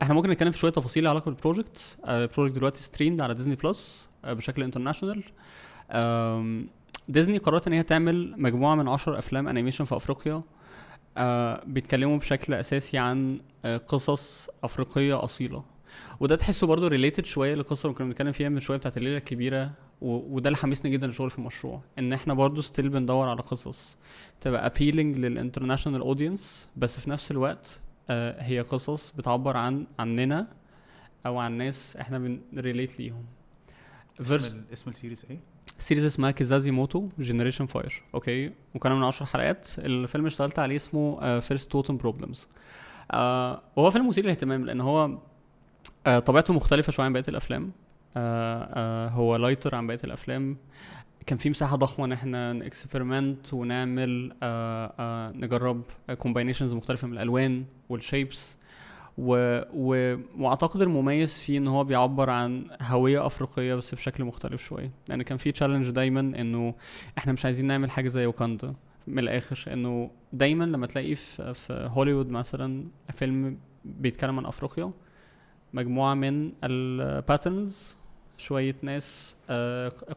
[0.03, 3.35] إحنا ممكن نتكلم في شوية تفاصيل لها علاقة بال project ال project دلوقتي streamed على
[3.35, 5.23] ديزني بلس بشكل international
[7.09, 10.43] ديزني قررت إن هي تعمل مجموعة من عشر أفلام animation في أفريقيا.
[11.19, 11.21] uh,
[11.67, 13.41] بيتكلموا بشكل أساسي عن
[13.87, 15.65] قصص أفريقية أصيلة.
[16.21, 19.71] وده تحسه برضه related شوية للقصه اللي كنا بنتكلم فيها من شوية بتاعت الليلة الكبيرة.
[20.01, 23.97] وده اللي حمسني جدا للشغل في المشروع إن إحنا برضه still بندور على قصص
[24.41, 27.81] تبقى appealing لل international audience بس في نفس الوقت
[28.39, 30.47] هي قصص بتعبر عن عننا
[31.27, 33.25] أو عن ناس إحنا بن relate ليهم.
[34.21, 35.39] اسم, اسم ال series إيه؟
[35.79, 39.69] series اسمها كيزازي موتو Generation Fire okay وكان من 10 حلقات.
[39.79, 42.49] الفيلم اشتغلت عليه اسمه First Totem Problems
[43.15, 45.19] وهو فيلم مثير للاهتمام لأن هو
[46.07, 47.73] آه طبيعته مختلفة شوية عن بقية الأفلام.
[48.17, 50.57] آه آه هو lighter عن بقية الأفلام.
[51.29, 55.83] كان في مساحة ضخمة إن إحنا ن experiment ونعمل آه آه نجرب
[56.19, 58.59] combinations مختلفة من الألوان وال shapes
[59.19, 59.61] و...
[59.75, 60.17] و...
[60.39, 64.83] وأعتقد المميز فيه إن هو بيعبر عن هوية أفريقية بس بشكل مختلف شوية.
[64.83, 66.75] لأن يعني كان في challenge دايما إنه
[67.19, 68.75] إحنا مش عايزين نعمل حاجة زي وكاندا
[69.07, 69.73] من الآخر.
[69.73, 74.91] إنه دايما لما تلاقي في, في هوليوود مثلا فيلم بيتكلم عن أفريقيا
[75.73, 77.98] مجموعة من ال patterns
[78.39, 79.37] شوية ناس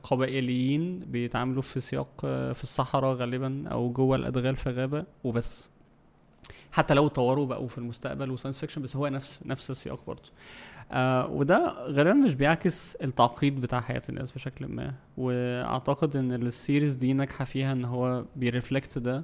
[0.04, 2.22] قبائليين بيتعاملوا في سياق
[2.54, 5.70] في الصحراء غالبا أو جوه الأدغال في غابة وبس.
[6.72, 10.30] حتى لو اتطوروا بقوا في المستقبل و science fiction بس هو نفس نفس السياق برضه.
[10.92, 14.94] آه وده غالبا مش بيعكس التعقيد بتاع حياة الناس بشكل ما.
[15.18, 19.24] وأعتقد إن ال series دي ناجحة فيها إن هو بي reflect ده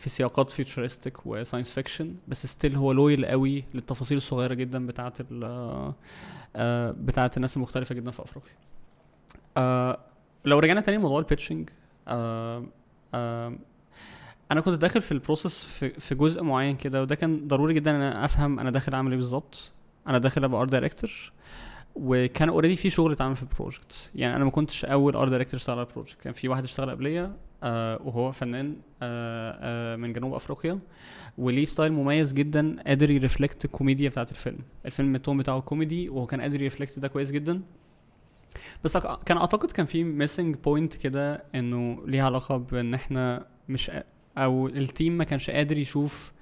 [0.00, 5.12] في سياقات futuristic و science fiction بس still هو loyal قوي للتفاصيل الصغيرة جدا بتاعه
[6.56, 8.52] آه بتاعه الناس المختلفة جدا في أفريقيا.
[9.56, 9.98] آه
[10.44, 11.70] لو رجعنا تاني لموضوع ال pitching
[12.08, 12.64] آه
[13.14, 13.54] آه
[14.52, 17.90] أنا كنت داخل في ال process في, في جزء معين كده وده كان ضروري جدا
[17.90, 19.72] إن أنا أفهم أنا داخل أعمل إيه بالظبط.
[20.06, 21.32] أنا داخل أبقى art director
[21.94, 25.60] وكان already في شغل اتعمل في ال project يعني أنا ما كنتش أول art director
[25.60, 27.49] اشتغل على ال project كان في واحد اشتغل قبليه آه
[28.04, 29.58] وهو فنان آه
[29.92, 30.78] آه من جنوب أفريقيا
[31.38, 34.58] وليه style مميز جدا قادر ي reflect الكوميديا بتاعت الفيلم.
[34.86, 37.62] الفيلم ال tone بتاعه كوميدي وهو كان قادر ي reflect ده كويس جدا.
[38.84, 43.90] بس كان أعتقد كان في missing point كده إنه ليها علاقة بإن إحنا مش
[44.38, 46.32] أو ال team ما كانش قادر يشوف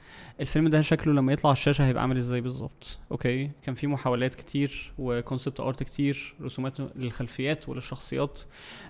[0.41, 2.99] الفيلم ده شكله لما يطلع على الشاشة هيبقى عامل إزاي بالظبط.
[3.13, 8.41] okay؟ كان في محاولات كتير و concept art كتير رسومات للخلفيات وللشخصيات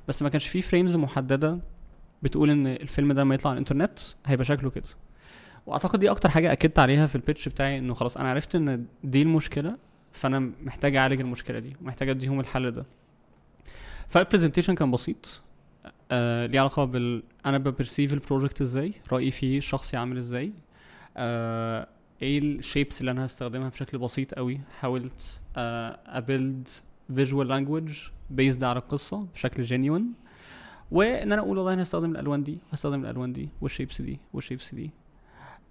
[0.09, 1.59] بس ما كانش في frames محددة.
[2.23, 4.89] بتقول إن الفيلم ده لما يطلع على الإنترنت هيبقى شكله كده.
[5.67, 8.87] وأعتقد دي أكتر حاجة أكدت عليها في ال pitch بتاعي إنه خلاص أنا عرفت إن
[9.05, 9.77] دي المشكلة
[10.13, 12.87] فأنا محتاج أعالج المشكلة دي ومحتاج أديهم الحل ده.
[14.09, 15.43] فال presentation كان بسيط.
[16.11, 20.53] آه ليه علاقة بال أنا ب perceive ال project إزاي رأيي فيه الشخصي عامل إزاي.
[21.17, 21.89] آه
[22.23, 24.61] إيه ال shapes اللي أنا هستخدمها بشكل بسيط قوي.
[24.81, 26.69] حاولت آه أ build
[27.15, 27.99] visual language
[28.31, 30.13] based على القصة بشكل genuine
[30.91, 34.45] وإن أنا أقول والله أنا هستخدم الألوان دي هستخدم الألوان دي وال shapes دي وال
[34.45, 34.91] shapes دي.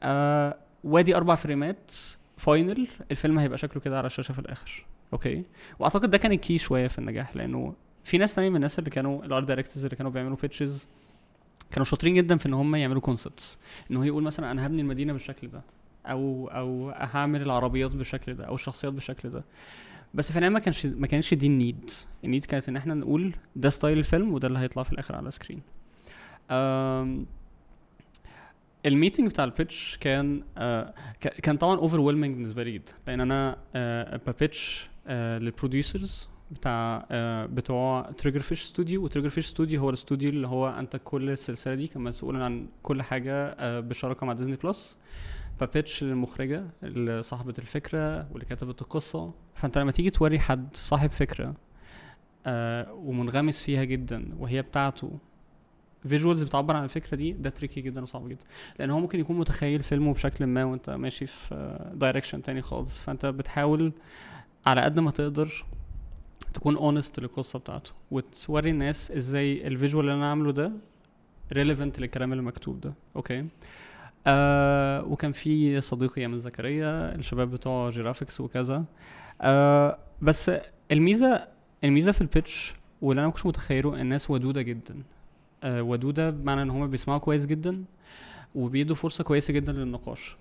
[0.04, 1.92] آه وادي أربع فريمات
[2.38, 4.86] final الفيلم هيبقى شكله كده على الشاشة في الآخر.
[5.14, 5.44] okay؟
[5.80, 8.90] وأعتقد ده كان ال key شوية في النجاح لأنه في ناس تانية من الناس اللي
[8.90, 10.88] كانوا ال art directors اللي كانوا بيعملوا pitches
[11.72, 13.58] كانوا شاطرين جدا في إن هم يعملوا concepts
[13.92, 15.62] ان هو يقول مثلا أنا هبني المدينة بالشكل ده
[16.06, 19.44] أو أو هعمل العربيات بالشكل ده أو الشخصيات بالشكل ده.
[20.14, 21.92] بس في النهاية ما كانش ما كانش دي ال need.
[22.26, 25.32] ال need كانت إن إحنا نقول ده style الفيلم وده اللي هيطلع في الآخر على
[25.32, 25.62] screen
[28.86, 32.00] ال meeting بتاع ال pitch كان آه كان طبعا over
[32.34, 32.94] بالنسبة لي جدا.
[33.08, 39.46] لأن أنا آه ب pitch آه لل producers بتاع آه بتوع Triggerfish studio و Triggerfish
[39.46, 41.88] studio هو الاستوديو اللي هو أنتج كل السلسلة دي.
[41.88, 44.98] كان مسؤول عن كل حاجة آه بالشراكه مع ديزني بلس
[45.60, 49.34] ف ب pitch للمخرجه اللي صاحبة الفكرة واللي كتبت القصة.
[49.56, 51.56] فأنت لما تيجي توري حد صاحب فكرة
[52.46, 55.20] آه ومنغمس فيها جدا وهي بتاعته
[56.06, 58.46] visuals بتعبر عن الفكرة دي ده tricky جدا وصعب جدا.
[58.80, 63.02] لأن هو ممكن يكون متخيل فيلمه بشكل ما وأنت ماشي في direction تاني خالص.
[63.02, 63.94] فأنت بتحاول
[64.66, 65.66] على قد ما تقدر
[66.54, 70.72] تكون honest للقصة بتاعته وتوري الناس إزاي ال visual اللي أنا عامله ده
[71.54, 72.94] relevant للكلام اللي مكتوب ده.
[73.16, 73.48] okay
[74.28, 78.84] آه وكان في صديقي ايمن زكريا الشباب بتوع جرافيكس وكذا.
[79.42, 80.52] آه بس
[80.92, 81.48] الميزة
[81.84, 85.04] الميزة في ال pitch واللي أنا ما كنتش متخيله الناس ودودة جدا.
[85.64, 87.84] آه ودودة بمعنى إن هم بيسمعوا كويس جدا
[88.56, 90.38] وبيدوا فرصة كويسة جدا للنقاش.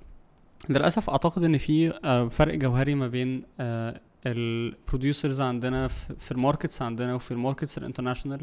[0.69, 6.39] للأسف أعتقد إن في آه فرق جوهري ما بين آه ال producers عندنا في ال
[6.39, 8.41] markets عندنا وفي ال markets ال international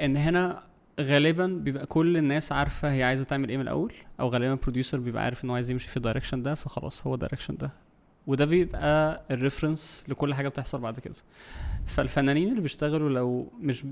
[0.00, 0.62] إن هنا
[1.00, 4.98] غالبا بيبقى كل الناس عارفة هي عايزة تعمل إيه من الأول أو غالبا ال producer
[4.98, 7.70] بيبقى عارف انه عايز يمشي في ال direction ده فخلاص هو ال direction ده.
[8.26, 11.14] وده بيبقى ال reference لكل حاجة بتحصل بعد كده.
[11.86, 13.84] فالفنانين اللي بيشتغلوا لو مش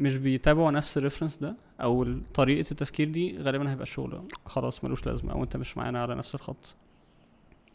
[0.00, 5.06] مش بيتابعوا نفس ال reference ده أو طريقة التفكير دي غالبا هيبقى الشغل خلاص ملوش
[5.06, 6.76] لازمة أو أنت مش معانا على نفس الخط.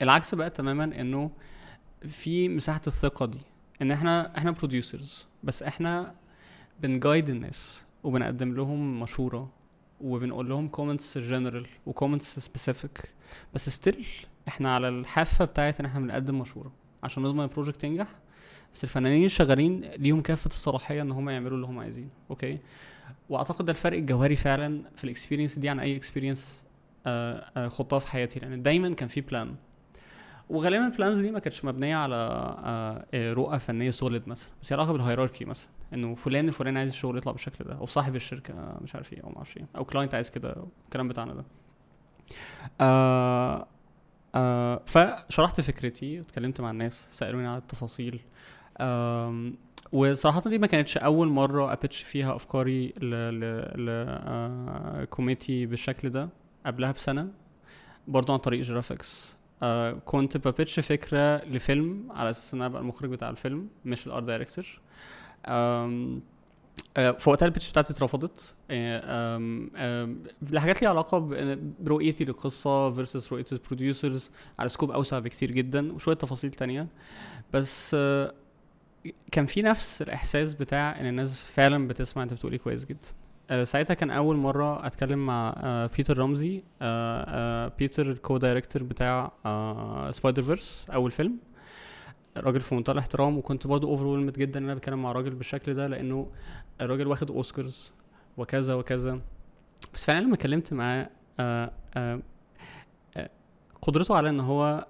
[0.01, 1.31] العكس بقى تماما إنه
[2.09, 3.39] في مساحة الثقة دي
[3.81, 6.13] إن إحنا إحنا producers بس إحنا
[6.81, 7.85] بن guide الناس.
[8.07, 9.49] وبنقدم لهم مشوره
[10.01, 13.13] وبنقول لهم comments general و comments specific
[13.53, 14.05] بس still
[14.47, 16.71] إحنا على الحافة بتاعت إن إحنا بنقدم مشوره
[17.03, 18.07] عشان نضمن ال project ينجح.
[18.73, 22.57] بس الفنانين الشغالين ليهم كافة الصلاحية إن هم يعملوا اللي هم عايزينه okay
[23.29, 26.63] وأعتقد ده الفرق الجوهري فعلا في ال experience دي عن أي experience
[27.67, 29.55] خضتها في حياتي لأن دايما كان في plan
[30.49, 34.73] وغالبا ال plans دي ما كانتش مبنية على آه، آه، رؤى فنية solid مثلا بس
[34.73, 38.15] هي علاقة بال hierarchy مثلا إنه فلان الفلاني عايز الشغل يطلع بالشكل ده أو صاحب
[38.15, 41.45] الشركة مش عارف إيه أو ما أعرفش إيه أو client عايز كده الكلام بتاعنا ده.
[42.81, 43.67] آه
[44.35, 48.19] آه فشرحت فكرتي واتكلمت مع الناس سألوني عن التفاصيل.
[49.91, 53.39] وصراحة دي ما كانتش أول مرة أ pitch فيها أفكاري ل ل
[53.85, 56.29] ل آه committee بالشكل ده
[56.65, 57.27] قبلها بسنة
[58.07, 62.81] برضو عن طريق جرافيكس آه كنت ب pitch فكرة لفيلم على أساس إن أنا أبقى
[62.81, 64.79] المخرج بتاع الفيلم مش ال art director
[66.97, 68.55] آه، فوقتها ال pitch بتاعتي اترفضت.
[68.71, 70.15] آه،
[70.51, 71.19] لحاجات ليها علاقة
[71.79, 76.87] برؤيتي للقصه versus رؤيه ال producers على scope أوسع بكتير جدا وشوية تفاصيل تانية.
[77.53, 78.33] بس آه،
[79.31, 83.07] كان في نفس الإحساس بتاع إن الناس فعلا بتسمع أنت بتقول إيه كويس جدا.
[83.63, 89.31] ساعتها كان أول مرة أتكلم مع آه، بيتر رمزي آه، آه، بيتر ال co-director بتاع
[89.45, 91.37] آه، Spider-Verse أول فيلم.
[92.37, 95.87] راجل في منتهى الاحترام وكنت برضه over جدا إن أنا بتكلم مع راجل بالشكل ده
[95.87, 96.31] لأنه
[96.81, 97.93] الراجل واخد أوسكارز
[98.37, 99.19] وكذا وكذا.
[99.93, 102.19] بس فعلا لما اتكلمت معاه آه، آه،
[103.17, 103.29] آه،
[103.81, 104.87] قدرته على إن هو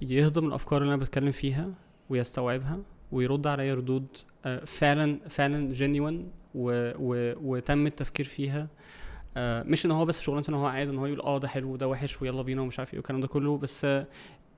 [0.00, 1.70] يهضم الأفكار اللي أنا بتكلم فيها
[2.10, 2.78] ويستوعبها
[3.12, 4.06] ويرد عليا ردود
[4.44, 8.68] آه، فعلا فعلا genuine و و وتم التفكير فيها.
[9.36, 11.72] آه، مش إن هو بس شغلانته إن هو قاعد إن هو يقول آه ده حلو
[11.72, 14.06] وده وحش ويلا بينا ومش عارف إيه والكلام ده كله بس آه،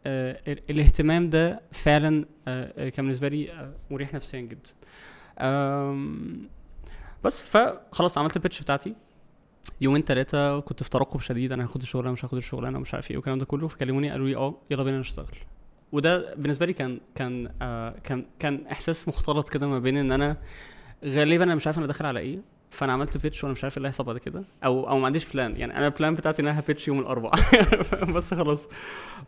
[0.07, 4.70] آه، ال- الاهتمام ده فعلا آه، آه، كان بالنسبة لي آه، مريح نفسيا جدا.
[7.24, 8.95] بس فخلاص عملت ال pitch بتاعتي.
[9.80, 13.16] يومين ثلاثة كنت في ترقب شديد أنا هاخد الشغلانة مش هاخد الشغلانة مش عارف إيه
[13.16, 15.34] والكلام ده كله فكلموني قالوا لي آه يلا بينا نشتغل.
[15.92, 20.36] وده بالنسبة لي كان كان آه كان كان إحساس مختلط كده ما بين إن أنا
[21.05, 22.38] غالبا أنا مش عارف أنا داخل على إيه
[22.70, 25.32] فأنا عملت pitch وأنا مش عارف إيه اللي هيحصل بعد كده أو أو ما عنديش
[25.32, 27.40] plan يعني أنا ال plan بتاعتي ان أنا يوم الأربعاء.
[28.16, 28.68] بس خلاص.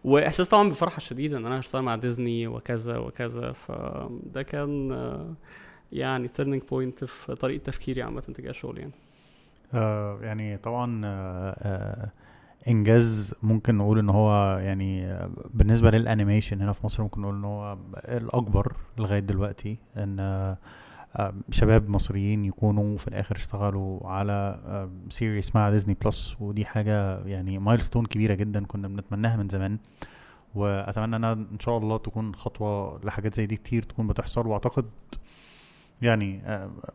[0.05, 4.99] وإحساس طبعا بفرحة شديدة إن أنا هشتغل مع ديزني وكذا وكذا فده كان
[5.93, 8.93] يعني turning point في طريقة تفكيري عامة تجاه الشغل يعني.
[9.75, 12.11] آه يعني طبعا آه آه
[12.69, 17.35] إنجاز ممكن نقول إن هو يعني آه، بالنسبة لل animation هنا في مصر ممكن نقول
[17.35, 20.57] إن هو الأكبر لغاية دلوقتي إن آه،
[21.51, 24.59] شباب مصريين يكونوا في الآخر اشتغلوا على
[25.11, 29.79] series مع ديزني بلس ودي حاجة يعني milestone كبيرة جدا كنا بنتمناها من زمان.
[30.55, 34.47] وأتمنى إنها إن شاء الله تكون خطوة لحاجات زي دي كتير تكون بتحصل.
[34.47, 34.85] وأعتقد
[36.03, 36.43] يعني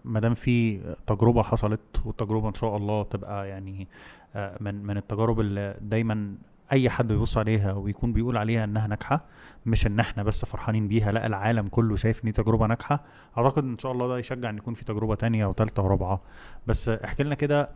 [0.06, 3.88] ما دام في تجربة حصلت والتجربة إن شاء الله تبقى يعني
[4.36, 6.36] من من التجارب اللي دايما
[6.72, 9.26] أي حد بيبص عليها ويكون بيقول عليها إنها ناجحة
[9.66, 13.00] مش إن إحنا بس فرحانين بيها لأ العالم كله شايف إن دي تجربة ناجحة.
[13.38, 16.22] أعتقد إن شاء الله ده يشجع إن يكون في تجربة تانية وثالثه ورابعة.
[16.68, 17.68] بس احكي لنا كده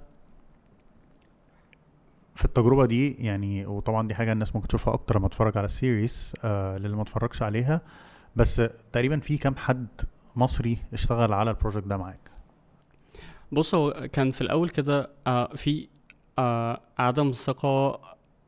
[2.36, 5.76] في التجربة دي يعني وطبعا دي حاجة الناس ممكن تشوفها أكتر لما تتفرج على ال
[5.76, 7.82] series آه للي ما اتفرجش عليها.
[8.36, 9.88] بس تقريبا في كام حد
[10.36, 12.32] مصري اشتغل على ال project ده معاك؟
[13.52, 15.88] بص هو كان في الأول كده آه في
[16.40, 18.00] آه عدم ثقة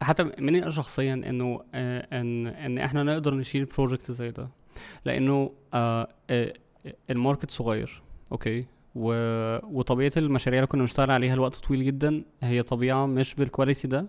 [0.02, 4.50] حتى مني أنا شخصيا إنه آه إن إن إحنا نقدر نشيل project زي ده.
[5.06, 6.54] لأنه آه آه
[7.10, 9.12] ال market صغير okay؟ و...
[9.80, 14.06] وطبيعة المشاريع اللي كنا بنشتغل عليها الوقت طويل جدا هي طبيعة مش بال quality ده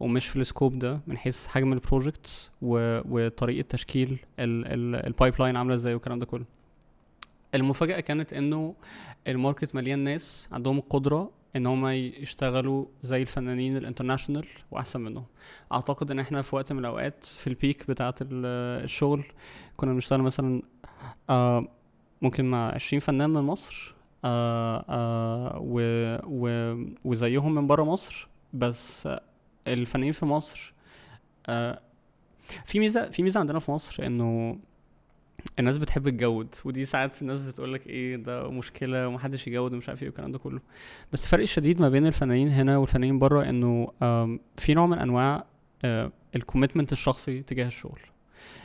[0.00, 3.00] ومش في ال scope ده من حيث حجم ال project و...
[3.08, 6.44] وطريقة تشكيل ال pipeline عاملة إزاي والكلام ده كله.
[7.54, 8.74] المفاجأة كانت إنه
[9.28, 15.24] ال market مليان ناس عندهم القدره إن هم يشتغلوا زي الفنانين ال international وأحسن منهم.
[15.72, 19.24] أعتقد إن إحنا في وقت من الأوقات في البيك بتاعة الشغل
[19.76, 20.62] كنا بنشتغل مثلا
[21.30, 21.68] آه
[22.22, 23.94] ممكن مع 20 فنان من مصر
[24.24, 25.80] آه آه و
[26.24, 26.74] و
[27.04, 29.08] وزيهم من بره مصر بس
[29.66, 30.74] الفنانين في مصر
[31.46, 31.80] آه
[32.66, 34.58] في ميزة في ميزة عندنا في مصر إنه
[35.58, 40.02] الناس بتحب تجود ودي ساعات الناس بتقول لك إيه ده مشكلة ومحدش يجود ومش عارف
[40.02, 40.60] إيه والكلام ده كله.
[41.12, 43.88] بس الفرق الشديد ما بين الفنانين هنا والفنانين بره إنه
[44.56, 45.44] في نوع من أنواع
[46.36, 48.00] ال commitment الشخصي تجاه الشغل.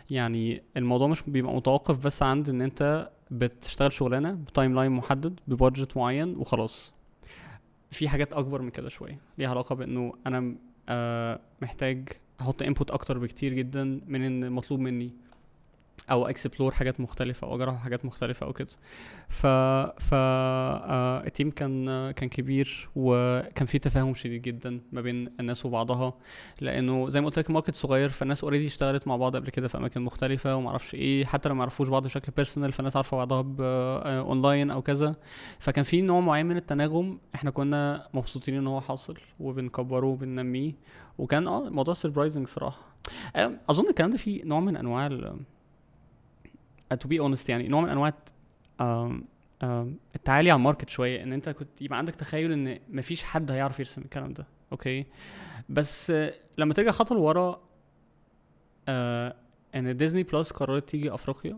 [0.09, 5.55] يعني الموضوع مش بيبقى متوقف بس عند إن أنت بتشتغل شغلانة ب timeline محدد ب
[5.55, 6.93] budget معين وخلاص.
[7.91, 9.19] في حاجات أكبر من كده شوية.
[9.37, 10.55] ليها علاقة بإنه أنا
[10.89, 12.09] آه محتاج
[12.41, 15.11] أحط input أكتر بكتير جدا من المطلوب مني.
[16.11, 18.67] أو explore حاجات مختلفة أو أجرب حاجات مختلفة أو كده.
[19.27, 19.45] ف
[20.01, 25.65] ف آه ال team كان كان كبير وكان في تفاهم شديد جدا ما بين الناس
[25.65, 26.13] وبعضها
[26.61, 29.67] لأنه زي ما قلت لك ال market صغير فالناس already اشتغلت مع بعض قبل كده
[29.67, 33.17] في أماكن مختلفة وما أعرفش إيه حتى لو ما يعرفوش بعض بشكل personal فالناس عارفة
[33.17, 33.41] بعضها
[34.19, 35.15] اونلاين أو كذا.
[35.59, 40.73] فكان في نوع معين من التناغم إحنا كنا مبسوطين إن هو حاصل وبنكبره وبننميه
[41.17, 42.81] وكان آه الموضوع surprising صراحة.
[43.69, 45.07] أظن الكلام ده فيه نوع من أنواع
[46.95, 48.13] to be honest يعني نوع من أنواع
[50.15, 53.79] التعالي على ال market شوية إن أنت كنت يبقى عندك تخيل إن مفيش حد هيعرف
[53.79, 55.05] يرسم الكلام ده أوكي؟
[55.69, 56.13] بس
[56.57, 57.61] لما ترجع خطوه لورا
[58.87, 59.35] آه
[59.75, 61.57] إن ديزني بلس قررت تيجي أفريقيا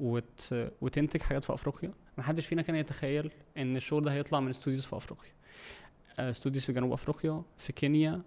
[0.00, 0.54] وت...
[0.80, 4.84] وتنتج حاجات في أفريقيا ما حدش فينا كان يتخيل إن الشغل ده هيطلع من studios
[4.84, 5.30] في أفريقيا.
[6.18, 8.22] آه studios في جنوب أفريقيا في كينيا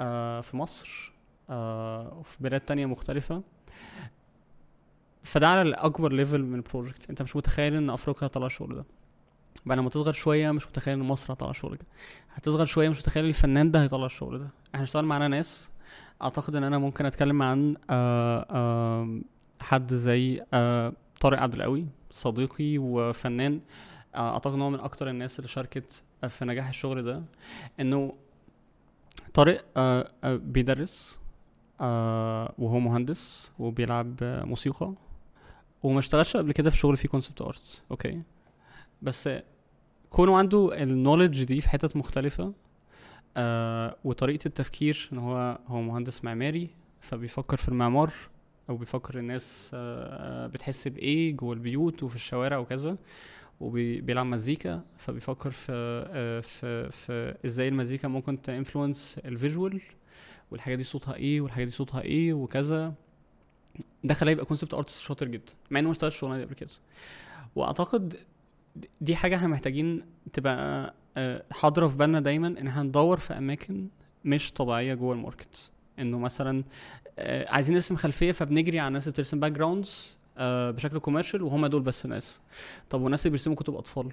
[0.00, 1.12] آه في مصر
[1.50, 3.42] آه وفي بلاد تانية مختلفة.
[5.22, 8.84] فده على الأكبر level من ال project أنت مش متخيل إن أفريقيا هتطلع الشغل ده.
[9.66, 11.86] بعد لما تصغر شوية مش متخيل إن مصر هتطلع الشغل ده.
[12.34, 14.48] هتصغر شوية مش متخيل الفنان ده هيطلع الشغل ده.
[14.74, 15.70] إحنا اشتغل معانا ناس.
[16.22, 19.22] أعتقد إن أنا ممكن أتكلم عن آآ آآ
[19.60, 20.42] حد زي
[21.20, 23.60] طارق عبد القوي صديقي وفنان.
[24.16, 27.22] أعتقد إن هو من أكتر الناس اللي شاركت في نجاح الشغل ده.
[27.80, 28.14] إنه
[29.34, 29.64] طارق
[30.26, 31.20] بيدرس
[31.80, 34.92] وهو مهندس وبيلعب موسيقى.
[35.82, 38.22] وما اشتغلش قبل كده في شغل فيه concept art أوكي.
[39.02, 39.28] بس
[40.10, 42.52] كونه عنده ال knowledge دي في حتت مختلفة
[43.36, 46.70] آه وطريقة التفكير إن هو هو مهندس معماري
[47.00, 48.12] فبيفكر في المعمار
[48.70, 52.96] أو بيفكر الناس آه بتحس بإيه جوه البيوت وفي الشوارع وكذا
[53.60, 55.72] وبيلعب مزيكا فبيفكر في
[56.10, 59.80] آه في في إزاي المزيكا ممكن to influence ال visual
[60.50, 62.94] والحاجة دي صوتها إيه والحاجة دي صوتها إيه وكذا.
[64.04, 66.70] ده خلاه يبقى concept artist شاطر جدا مع إنه ما اشتغلش الشغلانه دي قبل كده.
[67.56, 68.16] وأعتقد
[69.00, 70.02] دي حاجة إحنا محتاجين
[70.32, 73.86] تبقى آه، حاضرة في بالنا دايما إن إحنا ندور في أماكن
[74.24, 75.70] مش طبيعية جوه ال market.
[75.98, 76.64] إنه مثلا
[77.18, 82.04] آه، عايزين نرسم خلفية فبنجري على الناس اللي بترسم backgrounds بشكل commercial وهم دول بس
[82.04, 82.40] الناس.
[82.90, 84.12] طب والناس اللي بيرسموا كتب أطفال؟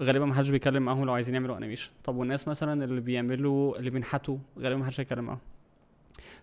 [0.00, 3.90] غالبا ما حدش بيتكلم معاهم لو عايزين يعملوا animation طب والناس مثلا اللي بيعملوا اللي
[3.90, 5.38] بينحتوا غالبا ما حدش هيتكلم معاهم.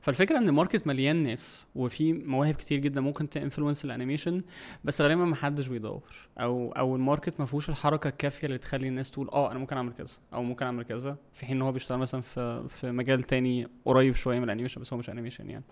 [0.04, 4.42] فالفكرة إن ال market مليان ناس وفي مواهب كتير جدا ممكن to influence ال animation
[4.84, 6.02] بس غالبا ما حدش بيدور.
[6.40, 9.78] أو أو ال market ما فيهوش الحركة الكافية اللي تخلي الناس تقول آه أنا ممكن
[9.78, 13.24] أعمل كذا أو ممكن أعمل كذا في حين إن هو بيشتغل مثلا في في مجال
[13.24, 15.64] تاني قريب شوية من ال animation بس هو مش animation يعني.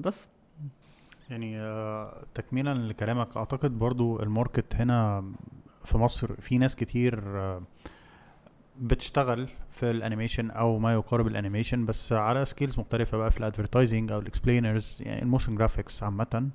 [0.00, 0.28] بس.
[1.30, 5.24] يعني آه، تكميلا لكلامك أعتقد برضو ال market هنا
[5.84, 7.62] في مصر في ناس كتير آه،
[8.80, 13.38] بتشتغل في ال animation أو ما يقارب ال animation بس على skills مختلفة بقى في
[13.38, 16.50] ال advertising أو ال explainers يعني ال motion graphics عامة.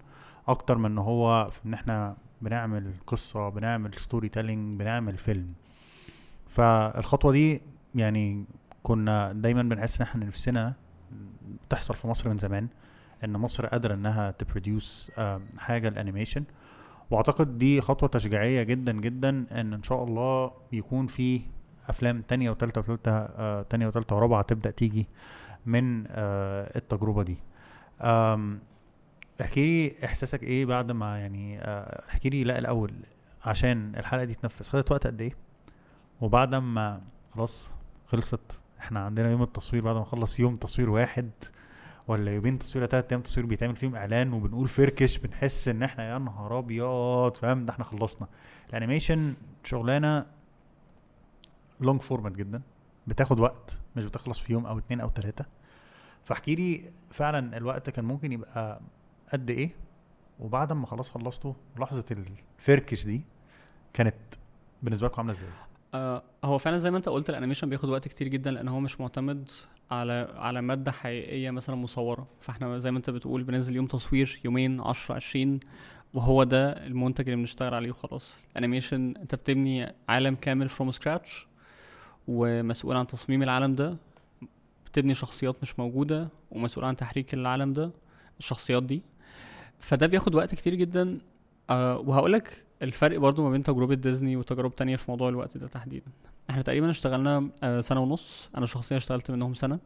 [0.48, 5.54] أكتر من إن هو في إن إحنا بنعمل قصة بنعمل storytelling بنعمل فيلم
[6.48, 7.62] فالخطوة دي
[7.96, 8.46] يعني
[8.84, 10.74] كنا دايما بنحس إن إحنا نفسنا
[11.68, 12.68] بتحصل في مصر من زمان
[13.24, 15.12] إن مصر قادرة إنها to produce
[15.58, 16.44] حاجة ال animation.
[17.12, 21.42] وأعتقد دي خطوة تشجيعية جدا جدا إن إن شاء الله يكون في
[21.92, 25.08] أفلام تانية وتالتة وتالتة آه تانية وتالتة ورابعة تبدأ تيجي
[25.66, 27.38] من آه التجربة دي.
[29.42, 32.94] احكي لي إحساسك إيه بعد ما يعني آه، احكي لي لا الأول
[33.46, 34.70] عشان الحلقة دي تنفذ.
[34.70, 35.36] خدت وقت قد إيه؟
[36.22, 37.02] وبعد ما
[37.36, 37.72] خلاص
[38.08, 41.30] خلصت إحنا عندنا يوم التصوير بعد ما نخلص يوم تصوير واحد
[42.08, 46.18] ولا يومين تصوير تلات أيام تصوير بيتعمل فيهم إعلان وبنقول فركش بنحس إن إحنا يا
[46.18, 48.28] نهار أبيض فاهم؟ ده إحنا خلصنا.
[48.70, 50.26] ال animation شغلانة
[51.82, 52.62] long format جدا.
[53.08, 55.46] بتاخد وقت مش بتخلص في يوم أو اتنين أو تلاتة.
[56.24, 58.82] فاحكي لي فعلا الوقت كان ممكن يبقى
[59.34, 59.70] قد إيه؟
[60.40, 62.06] وبعد ما خلاص خلصته لحظة
[62.60, 63.22] الفركش دي
[63.94, 64.16] كانت
[64.84, 65.50] بالنسبة لكم عاملة إزاي؟
[65.94, 68.80] آه هو فعلا زي ما أنت قلت ال animation بياخد وقت كتير جدا لأن هو
[68.80, 69.50] مش معتمد
[69.92, 72.28] على على مادة حقيقية مثلا مصورة.
[72.42, 75.60] فإحنا زي ما أنت بتقول بننزل يوم تصوير يومين 10 20
[76.14, 78.38] وهو ده المنتج اللي بنشتغل عليه وخلاص.
[78.52, 81.48] ال animation أنت بتبني عالم كامل from scratch
[82.28, 83.98] ومسؤول عن تصميم العالم ده
[84.86, 87.92] بتبني شخصيات مش موجودة ومسؤول عن تحريك العالم ده
[88.40, 89.02] الشخصيات دي.
[89.80, 91.18] فده بياخد وقت كتير جدا.
[91.70, 96.12] آه وهقولك الفرق برضو ما بين تجربة ديزني وتجارب تانية في موضوع الوقت ده تحديدا.
[96.50, 98.50] إحنا تقريبا اشتغلنا آه سنة ونص.
[98.58, 99.80] أنا شخصيا اشتغلت منهم سنة.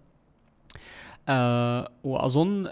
[1.30, 2.70] آه وأظن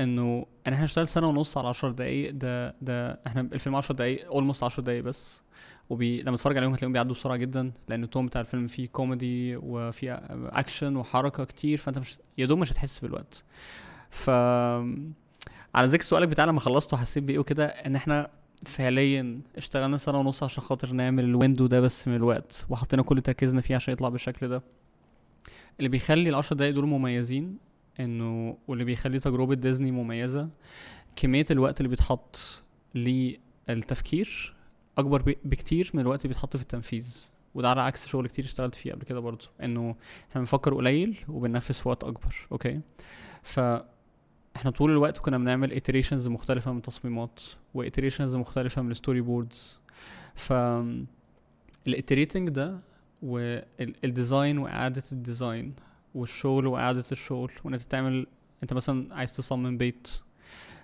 [0.00, 2.30] إنه ان إحنا نشتغل سنة ونص على 10 دقايق.
[2.34, 5.42] ده ده إحنا الفيلم 10 دقايق almost 10 دقايق بس.
[5.90, 9.56] وبي لما تتفرج عليهم هتلاقيهم بيعدوا بسرعة جدا لأن ال tone بتاع الفيلم فيه كوميدي
[9.56, 13.44] وفيه أكشن وحركة كتير فأنت مش يا دوب مش هتحس بالوقت.
[14.10, 14.30] ف
[15.74, 18.30] على ذكر سؤالك بتاع لما خلصت وحسيت بإيه وكده؟ إن إحنا
[18.66, 23.60] فعليا اشتغلنا سنة ونص عشان خاطر نعمل الويندو ده بس من الوقت وحطينا كل تركيزنا
[23.60, 24.62] فيه عشان يطلع بالشكل ده.
[25.78, 27.58] اللي بيخلي العشر دقايق دول مميزين
[28.00, 30.48] إنه واللي بيخلي تجربة ديزني مميزة
[31.16, 32.62] كمية الوقت اللي بيتحط
[32.94, 34.54] للتفكير
[34.98, 38.92] أكبر بكتير من الوقت اللي بيتحط في التنفيذ وده على عكس شغل كتير اشتغلت فيه
[38.92, 39.96] قبل كده برضه إنه
[40.30, 42.80] إحنا بنفكر قليل وبننفذ في وقت أكبر أوكي؟
[43.42, 43.60] ف
[44.56, 47.40] إحنا طول الوقت كنا بنعمل iterations مختلفة من التصميمات
[47.74, 49.80] و iterations مختلفة من ال storyboards
[50.34, 50.52] ف
[51.86, 52.80] ال iterating ده
[53.22, 55.74] وال design واعادة ال design
[56.14, 58.26] والشغل واعادة الشغل وإن أنت تعمل
[58.62, 60.08] أنت مثلا عايز تصمم بيت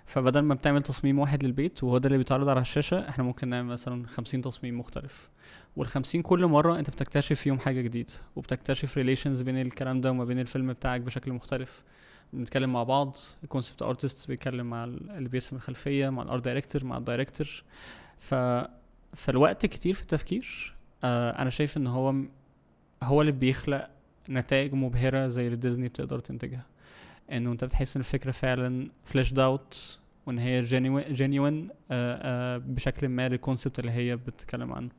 [0.07, 3.67] فبدل ما بتعمل تصميم واحد للبيت وهو ده اللي بيتعرض على الشاشة إحنا ممكن نعمل
[3.67, 5.29] مثلا خمسين تصميم مختلف.
[5.75, 10.39] والخمسين كل مرة انت بتكتشف فيهم حاجة جديدة وبتكتشف relations بين الكلام ده وما بين
[10.39, 11.83] الفيلم بتاعك بشكل مختلف.
[12.33, 16.43] بنتكلم مع بعض ال concept artist بيتكلم مع ال- اللي بيرسم الخلفية مع ال art
[16.45, 17.63] director مع ال director
[18.19, 18.35] ف
[19.13, 20.73] فالوقت كتير في التفكير.
[21.03, 22.15] آه أنا شايف إن هو
[23.03, 23.89] هو اللي بيخلق
[24.29, 26.65] نتائج مبهرة زي اللي ديزني بتقدر تنتجها.
[27.31, 31.69] إنه أنت بتحس إن الفكرة فعلا fleshed out وإن هي genuine genuine
[32.59, 34.89] بشكل ما للكونسبت اللي هي بتتكلم عنه.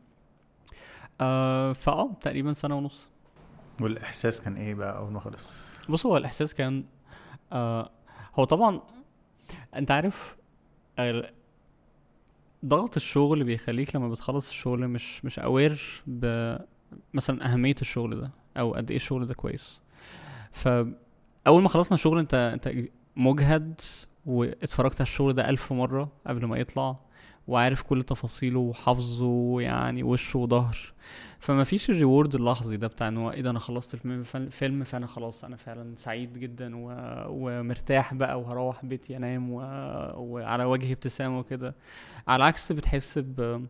[1.20, 3.10] آه فآه تقريبا سنة ونص.
[3.80, 5.52] والإحساس كان إيه بقى أول ما خلص؟
[5.88, 6.84] بص هو الإحساس كان
[7.52, 7.90] آه
[8.34, 8.80] هو طبعا
[9.74, 10.36] أنت عارف
[12.64, 16.02] ضغط الشغل بيخليك لما بتخلص الشغل مش مش اوير
[17.14, 19.82] مثلا أهمية الشغل ده أو قد إيه الشغل ده كويس.
[21.44, 22.70] فاول ما خلصنا الشغل أنت أنت
[23.16, 23.80] مجهد
[24.26, 26.96] واتفرجت على الشغل ده ألف مرة قبل ما يطلع
[27.48, 30.92] وعارف كل تفاصيله وحافظه يعني وش وظهر.
[31.40, 35.06] فما فيش الريورد اللحظي ده بتاع إن هو إيه ده أنا خلصت الفيلم فيلم فأنا
[35.06, 36.92] خلاص أنا فعلا سعيد جدا و...
[37.28, 39.56] ومرتاح بقى وهروح بيتي أنام و...
[40.16, 41.74] وعلى وجهي ابتسامة وكده.
[42.28, 43.66] على العكس بتحس ب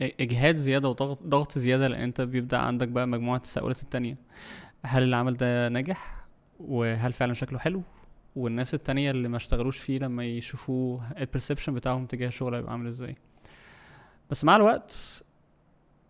[0.00, 4.16] إجهاد زيادة وضغط ضغط زيادة لأن أنت بيبدأ عندك بقى مجموعة التساؤلات التانية.
[4.86, 6.19] هل العمل ده نجح
[6.60, 7.82] وهل فعلا شكله حلو؟
[8.36, 12.86] والناس التانية اللي ما اشتغلوش فيه لما يشوفوا ال perception بتاعهم تجاه الشغل هيبقى عامل
[12.86, 13.16] إزاي؟
[14.30, 15.22] بس مع الوقت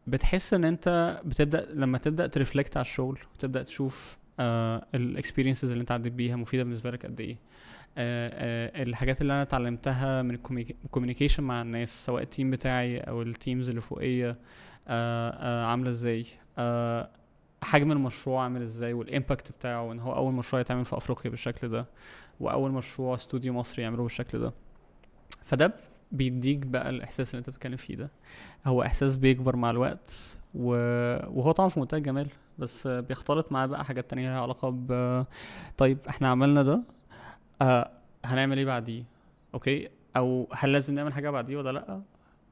[0.07, 5.71] بتحس إن أنت بتبدأ لما تبدأ ت reflect على الشغل وتبدا تشوف آه ال experiences
[5.71, 7.37] اللي أنت عديت بيها مفيدة بالنسبة لك قد إيه؟
[7.99, 8.31] آه
[8.79, 10.35] آه الحاجات اللي أنا اتعلمتها من
[10.85, 14.39] ال communication مع الناس سواء ال team بتاعي أو ال teams اللي فوقية
[15.67, 16.27] عاملة إزاي؟
[17.63, 21.69] حجم المشروع عامل إزاي وال impact بتاعه ان هو أول مشروع يتعمل في أفريقيا بالشكل
[21.69, 21.87] ده
[22.41, 24.53] وأول مشروع استوديو مصري يعمله بالشكل ده.
[25.45, 25.75] فده
[26.13, 28.11] بيديك بقى الإحساس اللي أنت بتتكلم فيه ده.
[28.67, 30.71] هو إحساس بيكبر مع الوقت و...
[31.39, 35.25] وهو طبعا في منتهى الجمال بس بيختلط معاه بقى حاجات تانية لها علاقة ب
[35.79, 36.83] طيب إحنا عملنا ده
[37.63, 37.91] آه
[38.25, 39.05] هنعمل إيه بعديه؟
[39.55, 42.01] okay؟ أو هل لازم نعمل حاجة بعديه ولا لأ؟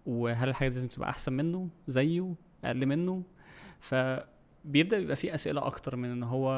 [0.07, 2.35] وهل الحاجة دي لازم تبقى أحسن منه زيه
[2.65, 3.23] أقل منه؟
[4.65, 6.53] فبيبدا يبقى فيه أسئلة أكتر من إن هو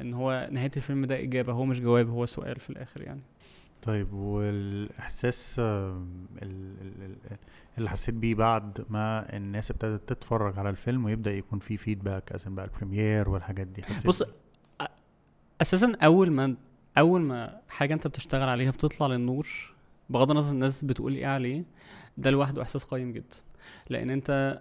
[0.00, 3.20] إن هو نهاية الفيلم ده اجابه هو مش جواب هو سؤال في الآخر يعني.
[3.82, 6.06] طيب والإحساس ال-
[6.42, 7.36] ال- ال-
[7.78, 12.54] اللي حسيت بيه بعد ما الناس ابتدت تتفرج على الفيلم ويبدأ يكون فيه feedback وازن
[12.54, 14.22] بقى ال premiere والحاجات دي حسيت بص
[15.60, 16.56] أساسا أول ما
[16.98, 19.48] أول ما حاجة أنت بتشتغل عليها بتطلع للنور
[20.10, 21.64] بغض النظر الناس بتقول إيه عليه
[22.18, 23.36] ده لوحده إحساس قيم جدا.
[23.90, 24.60] لأن أنت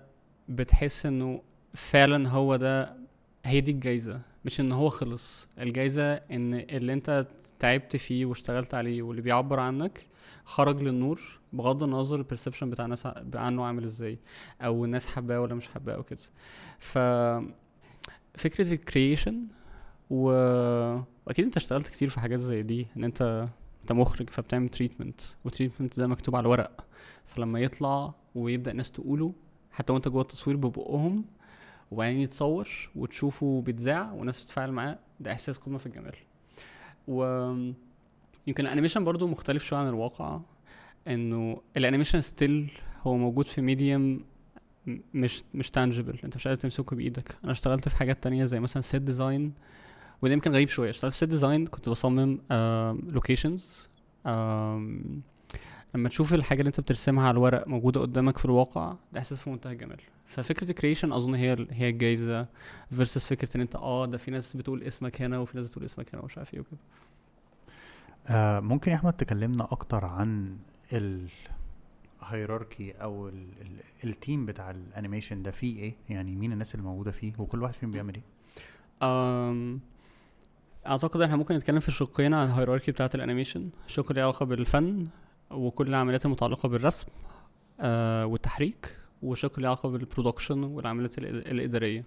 [0.50, 1.42] بتحس إنه
[1.76, 2.98] فعلا هو ده
[3.46, 5.48] هي دي الجايزة مش إن هو خلص.
[5.60, 7.28] الجايزة إن اللي أنت
[7.60, 10.06] تعبت فيه واشتغلت عليه واللي بيعبر عنك
[10.46, 11.22] خرج للنور
[11.54, 14.20] بغض النظر ال perception بتاع الناس عنه عامل إزاي
[14.62, 16.20] أو الناس حباه ولا مش حباه أو كده.
[16.80, 16.98] ف
[18.38, 19.48] فكرة ال creation
[20.10, 20.26] و...
[21.28, 23.48] واكيد أنت اشتغلت كتير في حاجات زي دي إن أنت
[23.82, 26.86] أنت مخرج فبتعمل treatment وال treatment ده مكتوب على ورق
[27.26, 29.34] فلما يطلع ويبدأ الناس تقوله
[29.72, 31.26] حتى وأنت جوه التصوير ببقهم
[31.96, 36.16] وبعدين يتصور وتشوفه بيتذاع والناس بتتفاعل معاه ده إحساس قمة في الجمال.
[37.08, 37.24] و
[38.48, 40.40] يمكن ال animation برضو مختلف شوية عن الواقع
[41.08, 42.72] إنه ال animation still
[43.02, 44.26] هو موجود في medium
[45.14, 47.38] مش مش tangible أنت مش قادر تمسكه بإيدك.
[47.44, 49.54] أنا اشتغلت في حاجات تانية زي مثلا set design
[50.22, 50.90] وده يمكن غريب شوية.
[50.90, 52.40] اشتغلت في set design كنت بصمم
[53.10, 53.90] locations
[55.96, 59.50] لما تشوف الحاجة اللي انت بترسمها على الورق موجودة قدامك في الواقع ده إحساس في
[59.50, 60.02] منتهى الجمال.
[60.28, 62.48] ففكرة ال creation أظن هي هي الجايزة
[62.90, 66.16] versus فكرة إن أنت آه ده في ناس بتقول اسمك هنا وفي ناس بتقول اسمك
[66.16, 66.78] هنا ومش عارف إيه وكده.
[68.28, 70.58] آه ممكن يا أحمد تكلمنا أكتر عن
[70.94, 76.52] ال hierarchy أو ال ال ال team بتاع ال animation ده فيه إيه؟ يعني مين
[76.52, 78.24] الناس اللي موجودة فيه وكل واحد فيهم بيعمل إيه؟
[79.10, 79.80] أم
[80.88, 84.46] أعتقد إحنا ممكن نتكلم في شقين عن ال hierarchy بتاعة ال animation شق له علاقه
[84.46, 85.08] بالفن
[85.56, 87.08] وكل العمليات المتعلقة بالرسم
[87.80, 92.06] آه والتحريك وشق له علاقة بال production والعمليات الإد- الإدارية.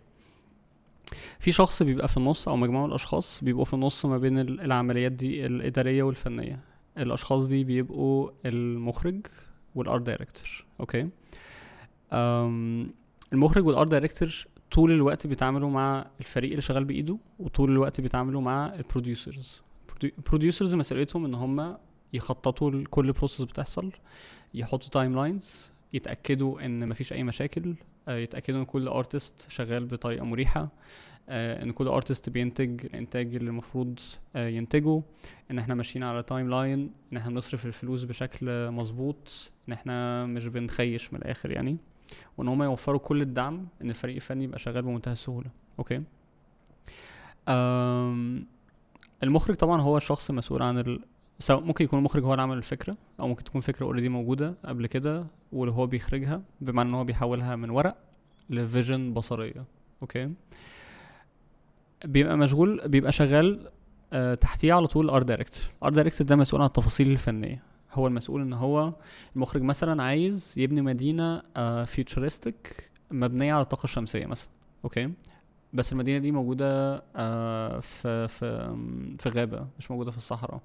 [1.39, 4.61] في شخص بيبقى في النص أو مجموعة من الأشخاص بيبقوا في النص ما بين ال-
[4.61, 6.61] العمليات دي الإدارية والفنية.
[6.99, 9.27] الأشخاص دي بيبقوا المخرج
[9.75, 11.09] وال art director okay؟
[12.13, 12.91] أم
[13.33, 14.35] المخرج وال art director
[14.71, 19.61] طول الوقت بيتعاملوا مع الفريق اللي شغال بإيده وطول الوقت بيتعاملوا مع ال producers
[20.05, 21.77] ال producers مسؤوليتهم إن هم
[22.13, 23.93] يخططوا لكل process بتحصل
[24.55, 27.75] يحطوا timelines يتأكدوا إن مفيش أي مشاكل
[28.09, 30.69] آه، يتأكدوا إن كل artist شغال بطريقة مريحة
[31.29, 34.01] آه، إن كل artist بينتج الانتاج اللي المفروض
[34.37, 35.03] آه، ينتجه
[35.51, 41.13] إن إحنا ماشيين على timeline إن إحنا بنصرف الفلوس بشكل مظبوط إن إحنا مش بنخيش
[41.13, 41.77] من الآخر يعني
[42.39, 46.03] وإن هم يوفروا كل الدعم إن الفريق الفني يبقى شغال بمنتهى السهولة okay
[49.23, 50.99] المخرج طبعا هو الشخص المسؤول عن.
[51.39, 54.86] سواء ممكن يكون المخرج هو اللي عمل الفكرة أو ممكن تكون فكرة already موجودة قبل
[54.86, 57.97] كده واللي هو بيخرجها بمعنى إن هو بيحولها من ورق
[58.51, 59.64] ل vision بصرية
[60.03, 60.31] okay؟
[62.05, 63.70] بيبقى مشغول بيبقى شغال
[64.12, 67.62] آه تحتيه على طول art director ال art director ده مسؤول عن التفاصيل الفنية.
[67.93, 68.93] هو المسؤول إن هو
[69.36, 74.49] المخرج مثلا عايز يبني مدينة آه futuristic مبنية على الطاقة الشمسية مثلا
[74.85, 75.12] okay؟
[75.72, 78.76] بس المدينة دي موجودة آه في في
[79.18, 80.61] في غابة مش موجودة في الصحراء.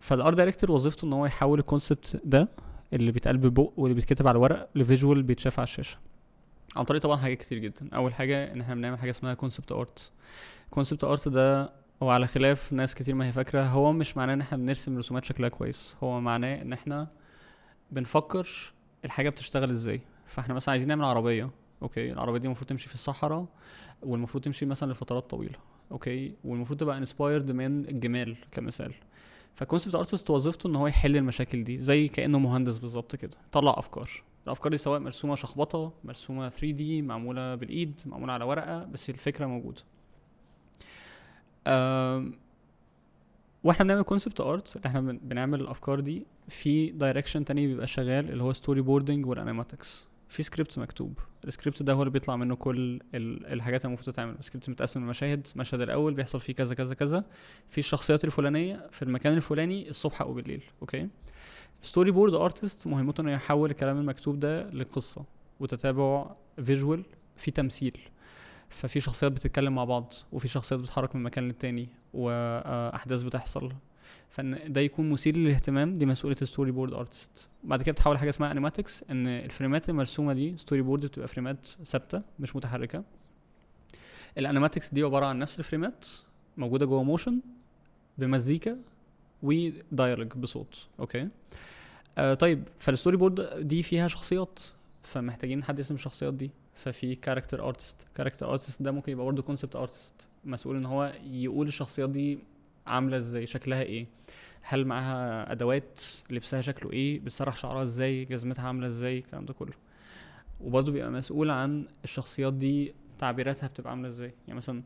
[0.00, 2.48] فال art director وظيفته إن هو يحول ال concept ده
[2.92, 5.98] اللي بيتقال ببق واللي بيتكتب على الورق ل visual بيتشاف على الشاشة.
[6.76, 7.88] عن طريق طبعا حاجات كتير جدا.
[7.94, 10.10] أول حاجة إن إحنا بنعمل حاجة اسمها concept art،
[10.70, 13.62] concept art ده وعلى خلاف ناس كتير ما هي فاكرة.
[13.62, 15.96] هو مش معناه إن إحنا بنرسم رسومات شكلها كويس.
[16.02, 17.08] هو معناه إن إحنا
[17.90, 18.72] بنفكر
[19.04, 20.00] الحاجة بتشتغل إزاي.
[20.26, 21.50] فإحنا مثلا عايزين نعمل عربية.
[21.82, 23.46] okay العربية دي المفروض تمشي في الصحراء
[24.02, 25.58] والمفروض تمشي مثلا لفترات طويلة.
[25.92, 28.94] okay والمفروض تبقى inspired من الجمال كمثال.
[29.60, 33.74] ف concept artist وظيفته إن هو يحل المشاكل دي زي كأنه مهندس بالظبط كده طلع
[33.78, 34.10] أفكار.
[34.46, 39.46] الأفكار دي سواء مرسومة شخبطة مرسومة 3 دي معمولة بالإيد معمولة على ورقة بس الفكرة
[39.46, 39.82] موجودة.
[43.64, 48.42] وإحنا بنعمل concept art إحنا بن- بنعمل الأفكار دي في direction تاني بيبقى شغال اللي
[48.42, 51.18] هو storyboarding وال animatics في سكريبت مكتوب.
[51.44, 54.34] السكريبت ده هو اللي بيطلع منه كل ال- الحاجات المفروض تتعمل.
[54.38, 57.24] السكريبت متقسم لمشاهد المشهد الأول بيحصل فيه كذا كذا كذا.
[57.68, 61.08] في الشخصيات الفلانية في المكان الفلاني الصبح أو بالليل okay
[61.82, 65.24] storyboard artist مهمته إنه يحول الكلام المكتوب ده لقصة
[65.60, 66.30] وتتابع
[66.64, 67.04] visual
[67.36, 67.98] في تمثيل.
[68.68, 73.72] ففي شخصيات بتتكلم مع بعض وفي شخصيات بتتحرك من مكان للتاني وأحداث بتحصل.
[74.30, 78.52] فإن ده يكون مثير للاهتمام دي مسؤوليه ال storyboard artist بعد كده بتحول حاجة اسمها
[78.52, 83.04] animatics إن الفريمات المرسومة دي storyboard بتبقى فريمات ثابتة مش متحركة.
[84.38, 86.06] ال animatics دي عبارة عن نفس الفريمات
[86.56, 87.40] موجودة جوه motion
[88.18, 88.78] بمزيكا
[89.42, 90.88] و dialogue بصوت.
[91.00, 91.28] okay؟
[92.18, 94.60] آه طيب فال storyboard دي فيها شخصيات
[95.02, 96.50] فمحتاجين حد يرسم الشخصيات دي.
[96.74, 101.68] ففي character artist، character artist ده ممكن يبقى برضه concept artist مسؤول إن هو يقول
[101.68, 102.38] الشخصيات دي
[102.90, 104.06] عاملة إزاي؟ شكلها إيه؟
[104.62, 109.72] هل معاها أدوات؟ لبسها شكله إيه؟ بتسرح شعرها إزاي؟ جزمتها عاملة إزاي؟ الكلام ده كله.
[110.60, 114.82] وبرضه بيبقى مسؤول عن الشخصيات دي تعبيراتها بتبقى عاملة إزاي؟ يعني مثلا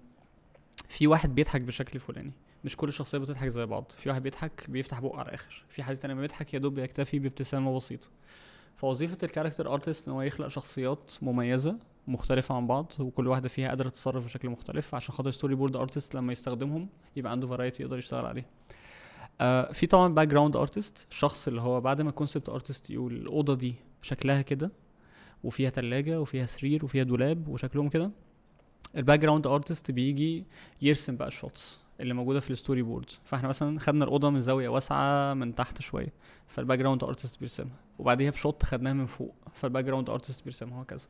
[0.89, 2.33] في واحد بيضحك بالشكل الفلاني
[2.65, 3.93] مش كل الشخصيات بتضحك زي بعض.
[3.99, 7.77] في واحد بيضحك بيفتح بقه على الآخر في حد تاني بيضحك يا دوب بيكتفي بابتسامة
[7.77, 8.07] بسيطة.
[8.77, 11.79] فوظيفة ال character artist إن هو يخلق شخصيات مميزة
[12.09, 14.95] مختلفة عن بعض وكل واحدة فيها قادرة تتصرف بشكل مختلف.
[14.95, 18.47] عشان خاطر storyboard artist لما يستخدمهم يبقى عنده variety يقدر يشتغل عليه.
[19.41, 23.55] آه في طبعا background artist الشخص اللي هو بعد ما ال concept artist يقول الأوضة
[23.55, 24.71] دي شكلها كده
[25.45, 28.11] وفيها تلاجة وفيها سرير وفيها دولاب وشكلهم كده.
[28.97, 30.45] ال background artist بيجي
[30.83, 34.69] يرسم بقى ال shots اللي موجودة في ال storyboard فاحنا مثلا خدنا الأوضة من زاوية
[34.69, 36.13] واسعة من تحت شوية
[36.47, 37.77] فال background artist بيرسمها.
[37.99, 41.07] وبعديها ب shot خدناها من فوق فال background artist بيرسمها وهكذا.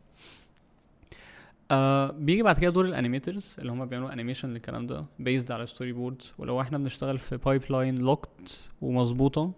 [1.75, 5.67] آه بيجي بعد كده دور ال animators اللي هم بيعملوا animation للكلام ده based على
[5.67, 9.53] storyboard ولو إحنا بنشتغل في pipeline locked ومظبوطة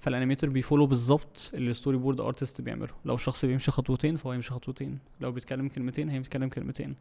[0.00, 2.94] فال animator بي follow بالظبط اللي ال storyboard artist بيعمله.
[3.04, 4.98] لو الشخص بيمشي خطوتين فهو يمشي خطوتين.
[5.20, 6.96] لو بيتكلم كلمتين هيتكلم كلمتين.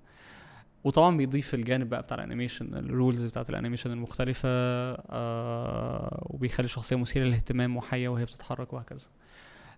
[0.84, 6.66] وطبعا بيضيف الجانب بقى بتاع ال animation ال rules بتاعت ال animation المختلفة آه وبيخلي
[6.66, 9.06] الشخصية مثيرة للاهتمام وحية وهي بتتحرك وهكذا.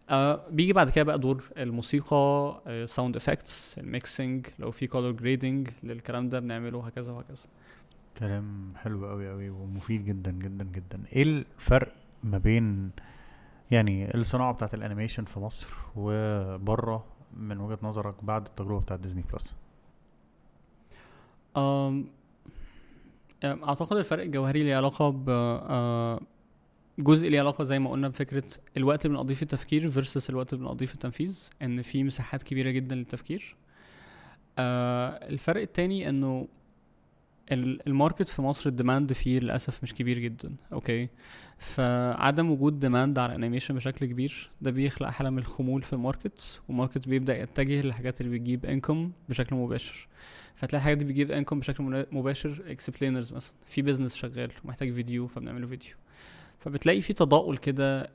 [0.10, 5.70] آه بيجي بعد كده بقى دور الموسيقى sound effects ال mixing لو في color grading
[5.84, 7.44] للكلام ده بنعمله وهكذا وهكذا.
[8.18, 11.04] كلام حلو قوي قوي ومفيد جدا جدا جدا.
[11.16, 11.94] إيه الفرق
[12.24, 12.92] ما بين
[13.72, 17.06] يعني الصناعة بتاعت ال animation في مصر وبره
[17.38, 19.54] من وجهة نظرك بعد التجربة بتاعت ديزني بلس
[23.44, 26.20] أعتقد الفرق الجوهري ليه علاقة ب آه،
[27.00, 28.44] جزء ليه علاقة زي ما قلنا بفكرة
[28.78, 32.70] الوقت اللي بنقضيه في التفكير versus الوقت اللي بنقضيه في التنفيذ إن في مساحات كبيرة
[32.70, 33.56] جدا للتفكير.
[34.58, 36.48] آه الفرق التاني إنه
[37.52, 41.10] ال- ال market في مصر ال demand فيه للأسف مش كبير جدا okay؟
[41.58, 46.03] فعدم وجود demand على ال animation بشكل كبير ده بيخلق حالة من الخمول في ال
[46.03, 50.08] market وال market بيبدأ يتجه للحاجات اللي بتجيب income بشكل مباشر.
[50.56, 53.54] فتلاقي الحاجات دي بتجيب income بشكل مباشر explainers مثلا.
[53.66, 55.92] في business شغال ومحتاج فيديو فبنعمله فيديو
[56.64, 58.10] فبتلاقي في تضاؤل كده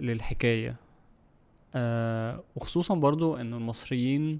[0.00, 0.76] للحكاية.
[1.74, 4.38] آه وخصوصا برضو انه المصريين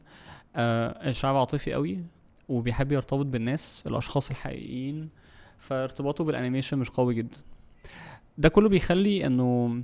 [0.57, 2.05] آه شعب عاطفي قوي
[2.49, 5.09] وبيحب يرتبط بالناس الأشخاص الحقيقيين
[5.59, 7.39] فارتباطه بال animation مش قوي جدا.
[8.39, 9.83] ده كله بيخلي إنه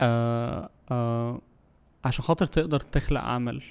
[0.00, 1.40] آه آه
[2.04, 3.62] عشان خاطر تقدر تخلق عمل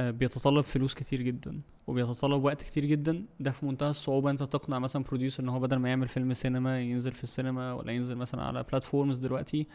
[0.00, 3.24] بيتطلب فلوس كتير جدا وبيتطلب وقت كتير جدا.
[3.40, 6.80] ده في منتهى الصعوبة أنت تقنع مثلا producer إن هو بدل ما يعمل فيلم سينما
[6.80, 9.66] ينزل في السينما ولا ينزل مثلا على platforms دلوقتي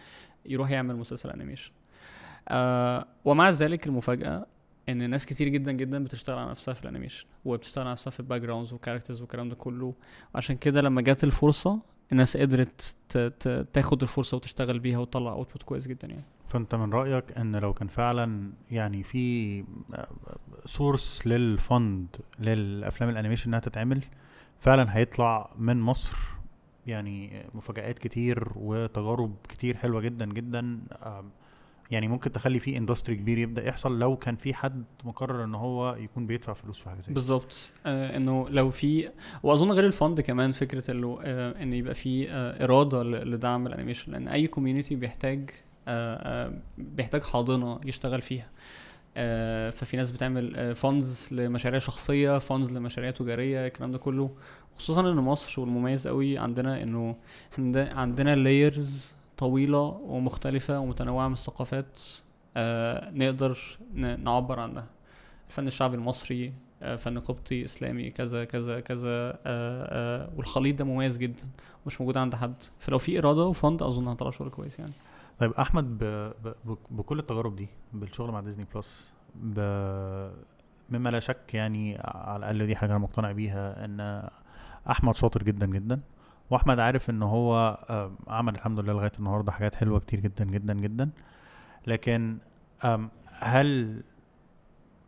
[0.46, 1.72] يروح يعمل مسلسل animation
[2.48, 4.46] آه ومع ذلك المفاجأة
[4.90, 8.20] إن ناس كتير جدا جدا بتشتغل على نفسها في ال animation وبتشتغل على نفسها في
[8.20, 9.94] ال backgrounds وال characters والكلام ده كله.
[10.36, 11.80] عشان كده لما جت الفرصة
[12.12, 12.96] الناس قدرت
[13.74, 16.24] تاخد الفرصة وتشتغل بيها وتطلع output كويس جدا يعني.
[16.52, 19.64] فأنت من رأيك إن لو كان فعلا يعني في
[20.66, 22.08] source لل fund
[22.40, 24.02] للأفلام ال animation إنها تتعمل
[24.60, 26.18] فعلا هيطلع من مصر
[26.88, 30.80] يعني مفاجآت كتير وتجارب كتير حلوة جدا جدا
[31.92, 35.96] يعني ممكن تخلي فيه industry كبير يبدأ يحصل لو كان في حد مقرر إن هو
[35.96, 37.74] يكون بيدفع فلوس في حاجة زي بالظبط.
[37.86, 39.10] آه إنه لو في
[39.44, 43.72] وأظن غير ال fund كمان فكرة إنه آه إن يبقى في آه إرادة لدعم ال
[43.72, 45.50] animation لأن أي community بيحتاج
[46.78, 48.50] بيحتاج حاضنة يشتغل فيها.
[49.18, 54.32] آه ففي ناس بتعمل funds لمشاريع شخصية funds لمشاريع تجارية الكلام ده كله.
[54.78, 57.16] خصوصا إن مصر والمميز قوي عندنا إنه
[57.76, 62.00] عندنا layers طويلة ومختلفة ومتنوعة من الثقافات
[62.58, 63.58] آه نقدر
[63.96, 64.86] نعبر عنها.
[65.50, 71.18] الفن الشعبي المصري آه فن قبطي إسلامي كذا كذا كذا آه آه والخليط ده مميز
[71.18, 71.44] جدا
[71.86, 72.64] مش موجود عند حد.
[72.80, 74.92] فلو في إرادة و fund أظن هنطلع شغل كويس يعني.
[75.42, 76.04] طيب أحمد ب...
[76.44, 76.78] ب...
[76.92, 79.60] بكل التجارب دي بالشغل مع ديزني بلس ب...
[80.90, 84.30] مما لا شك يعني على الأقل دي حاجة أنا مقتنع بيها إن
[84.90, 86.02] أحمد شاطر جدا جدا.
[86.50, 90.74] وأحمد عارف إن هو آم، عمل الحمد لله لغاية النهارده حاجات حلوة كتير جدا جدا
[90.74, 91.10] جدا.
[91.88, 92.38] لكن
[93.40, 94.04] هل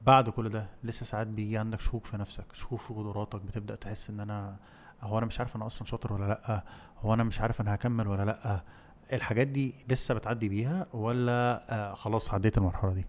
[0.06, 4.10] بعد كل ده لسه ساعات بيجي عندك شكوك في نفسك شكوك في قدراتك بتبدأ تحس
[4.10, 4.56] إن أنا
[5.02, 6.64] هو أنا مش عارف أنا أصلا شاطر ولا لأ؟
[7.02, 8.62] هو أنا مش عارف أنا هكمل ولا لأ؟
[9.14, 13.06] الحاجات دي لسه بتعدي بيها ولا آه خلاص عديت المرحلة دي؟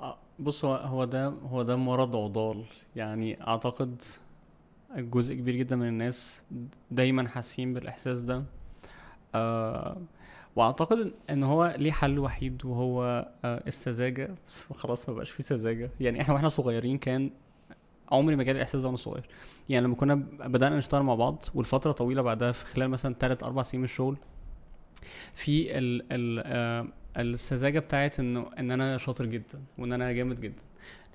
[0.00, 2.64] آه، بص هو هو ده هو ده مرض عضال.
[2.96, 4.02] يعني أعتقد
[4.96, 6.42] جزء كبير جدا من الناس
[6.90, 8.44] دايما حاسين بالإحساس ده.
[9.34, 9.96] آه
[10.56, 13.02] وأعتقد إن هو ليه حل وحيد وهو
[13.44, 17.30] آه السذاجه بس خلاص ما بقاش فيه سذاجه يعني إحنا وإحنا صغيرين كان
[18.12, 19.28] عمري ما جالي الاحساس ده وأنا صغير.
[19.68, 23.64] يعني لما كنا بدأنا نشتغل مع بعض والفترة طويلة بعدها في خلال مثلا 3 4
[23.64, 24.16] سنين من الشغل
[25.34, 26.86] في ال ال آه
[27.16, 30.62] السذاجة بتاعت إنه إن أنا شاطر جدا وإن أنا جامد جدا.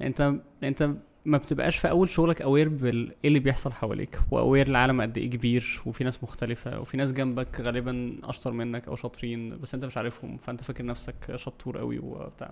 [0.02, 0.34] أنت
[0.64, 0.90] أنت
[1.26, 5.30] ما بتبقاش في أول شغلك اوير بال إيه اللي بيحصل حواليك واوير العالم قد إيه
[5.30, 9.98] كبير وفي ناس مختلفة وفي ناس جنبك غالبا أشطر منك أو شاطرين بس أنت مش
[9.98, 12.52] عارفهم فأنت فاكر نفسك شطور قوي وبتاع.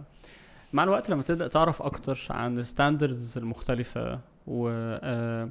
[0.74, 4.70] مع الوقت لما تبدأ تعرف أكتر عن الستاندردز المختلفة و
[5.04, 5.50] آه،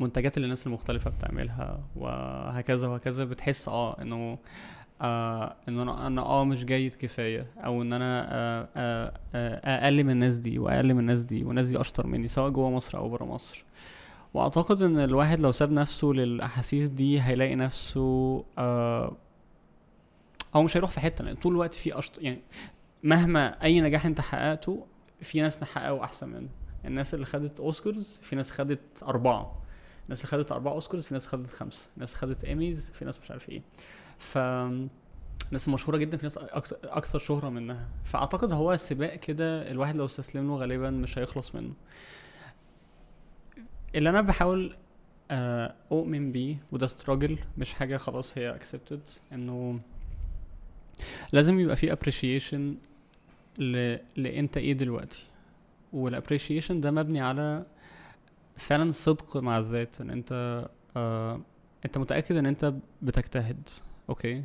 [0.00, 4.38] منتجات اللي الناس المختلفة بتعملها وهكذا وهكذا بتحس آه إنه
[5.00, 10.04] آه إن أنا أنا آه مش جيد كفاية أو إن أنا آه آه آه أقل
[10.04, 13.08] من الناس دي وأقل من الناس دي والناس دي أشطر مني سواء جوه مصر أو
[13.08, 13.64] بره مصر.
[14.34, 19.16] وأعتقد إن الواحد لو ساب نفسه للأحاسيس دي هيلاقي نفسه آه
[20.56, 22.18] هو مش هيروح في حتة لأن طول الوقت في أشط...
[22.22, 22.42] يعني
[23.02, 24.86] مهما أي نجاح أنت حققته
[25.22, 26.48] في ناس حققوا أحسن منه.
[26.84, 29.62] الناس اللي خدت أوسكارز في ناس خدت أربعة.
[30.04, 31.88] الناس اللي خدت أربعة أوسكارز في ناس خدت خمسة.
[31.96, 33.62] ناس خدت إيميز في ناس مش عارف إيه.
[34.20, 34.38] ف
[35.50, 37.88] ناس مشهورة جدا في ناس أكتر, أكثر شهرة منها.
[38.04, 41.72] فأعتقد هو سباق كده الواحد لو استسلم له غالبا مش هيخلص منه.
[43.94, 44.76] اللي أنا بحاول
[45.30, 49.00] آه، أؤمن بيه وده struggle مش حاجة خلاص هي accepted
[49.32, 49.80] إنه
[51.32, 52.76] لازم يبقى في appreciation
[53.62, 53.96] ل...
[54.16, 55.24] لانت إيه دلوقتي.
[55.92, 57.66] وال appreciation ده مبني على
[58.56, 61.40] فعلا صدق مع الذات إن أنت آه
[61.84, 63.68] أنت متأكد إن أنت بتجتهد.
[64.10, 64.44] okay.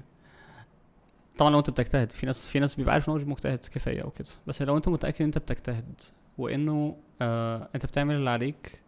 [1.38, 4.02] طبعا لو أنت بتجتهد في ناس في ناس بيبقى عارف إن هو مش مجتهد كفاية
[4.02, 4.28] أو كده.
[4.48, 6.02] بس لو أنت متأكد إن أنت بتجتهد
[6.38, 8.82] وإنه آه أنت بتعمل اللي عليك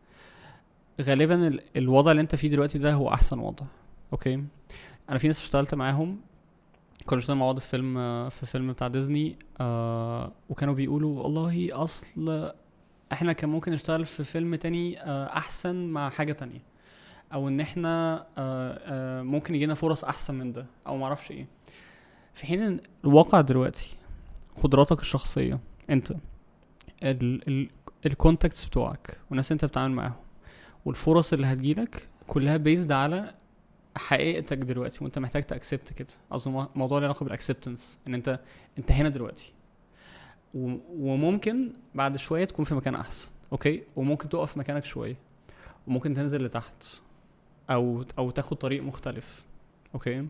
[1.02, 3.66] غالبا ال- الوضع اللي أنت فيه دلوقتي ده هو أحسن وضع.
[4.14, 4.44] أوكي؟
[5.10, 6.20] أنا في ناس اشتغلت معاهم.
[7.06, 11.70] كنا اشتغلنا مع بعض في فيلم آه، في فيلم بتاع ديزني آه وكانوا بيقولوا والله
[11.84, 12.52] أصل
[13.14, 16.60] إحنا كان ممكن نشتغل في فيلم تاني آه أحسن مع حاجة تانية.
[17.34, 21.48] أو إن إحنا آه آه ممكن يجينا فرص أحسن من ده أو معرفش إيه.
[22.34, 23.90] في حين إن الواقع دلوقتي
[24.64, 25.60] قدراتك الشخصية
[25.90, 26.12] أنت
[27.04, 27.70] ال ال
[28.06, 30.14] ال contacts بتوعك والناس أنت بتتعامل معاهم
[30.86, 33.34] والفرص اللي هتجيلك كلها based على
[33.98, 36.08] حقيقتك دلوقتي وأنت محتاج ت accept كده.
[36.32, 38.40] اظن مو- موضوع له علاقة بال acceptance إن أنت
[38.78, 39.54] أنت هنا دلوقتي.
[40.54, 45.16] وممكن بعد شوية تكون في مكان أحسن okay؟ وممكن تقف مكانك شوية
[45.88, 46.84] وممكن تنزل لتحت.
[47.70, 49.46] أو أو تاخد طريق مختلف.
[49.96, 50.28] okay؟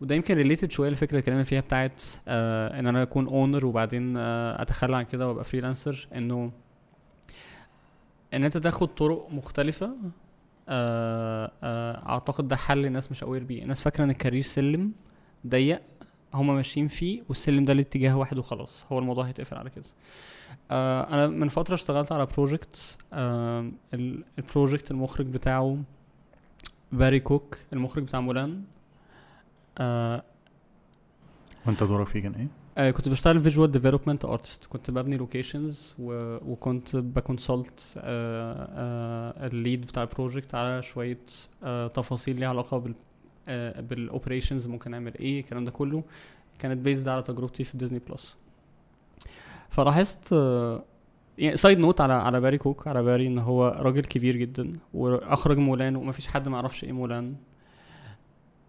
[0.00, 4.16] وده يمكن related شوية للفكره اللي اتكلمنا فيها بتاعت آه إن أنا أكون owner وبعدين
[4.16, 6.50] آه أتخلى عن كده وأبقى freelancer إنه
[8.34, 9.90] إن أنت تاخد طرق مختلفة
[10.68, 13.62] آه آه أعتقد ده حل الناس مش aware بيه.
[13.62, 14.92] الناس فاكرة إن ال career سلم
[15.46, 15.82] ضيق
[16.34, 18.86] هما ماشيين فيه والسلم ده لاتجاه واحد وخلاص.
[18.92, 19.84] هو الموضوع هيتقفل على كده.
[20.70, 25.78] آه أنا من فترة اشتغلت على project آه ال- ال project المخرج بتاعه
[26.92, 28.62] باري كوك المخرج بتاع مولان.
[29.78, 30.22] آه
[31.66, 32.48] وانت دورك فيه كان إيه؟
[32.78, 39.53] آه كنت بشتغل visual development artist كنت ببني locations وكنت ب consult آه آه ال
[39.53, 41.18] lead بتاع ال project على شوية
[41.62, 42.94] آه تفاصيل ليها علاقة بال
[43.48, 46.02] آه بال operations ممكن نعمل إيه الكلام ده كله.
[46.58, 48.36] كانت based على تجربتي في ديزني بلس
[49.70, 50.84] فلاحظت آه
[51.38, 55.58] يعني side note على على باري كوك على باري إن هو راجل كبير جدا وأخرج
[55.58, 57.36] مولان ومفيش حد ما يعرفش إيه مولان.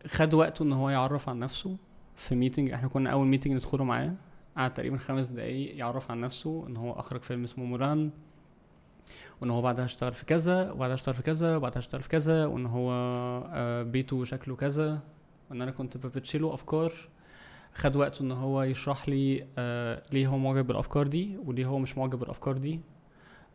[0.07, 1.77] خد وقته إن هو يعرف عن نفسه
[2.15, 4.13] في meeting إحنا كنا أول meeting ندخله معاه
[4.57, 8.11] قعد تقريبا خمس دقايق يعرف عن نفسه إن هو أخرج فيلم اسمه مولان
[9.41, 12.65] وإن هو بعدها اشتغل في كذا وبعدها اشتغل في كذا وبعدها اشتغل في كذا وإن
[12.65, 12.91] هو
[13.53, 15.03] آه، بيته شكله كذا
[15.49, 16.93] وإن أنا كنت ب pitch يله افكار
[17.73, 21.97] خد وقته ان هو يشرح لي آه ليه هو معجب بالأفكار دي وليه هو مش
[21.97, 22.79] معجب بالأفكار دي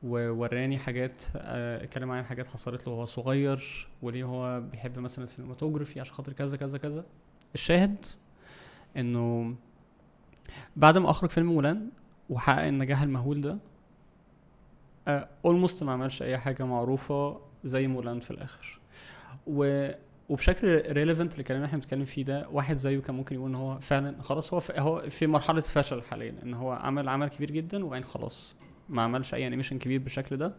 [0.03, 5.30] ووراني حاجات آه، اتكلم عن حاجات حصلت له وهو صغير وليه هو بيحب مثلا ال
[5.30, 7.05] cinematography عشان خاطر كذا كذا كذا.
[7.55, 8.07] الشاهد
[8.97, 9.55] انه
[10.77, 11.89] بعد ما أخرج فيلم مولان
[12.31, 13.59] وحقق النجاح المهول ده
[15.45, 18.81] almost ما عملش أي حاجة معروفة زي مولان في الآخر.
[19.47, 19.91] و
[20.29, 23.81] وبشكل relevant للكلام اللي إحنا بنتكلم فيه ده واحد زيه كان ممكن يقول إن هو
[23.81, 28.05] فعلا خلاص هو هو في مرحلة فشل حاليا إن هو عمل عمل كبير جدا وبعدين
[28.05, 28.55] خلاص
[28.89, 30.55] ما عملش أي animation كبير بالشكل ده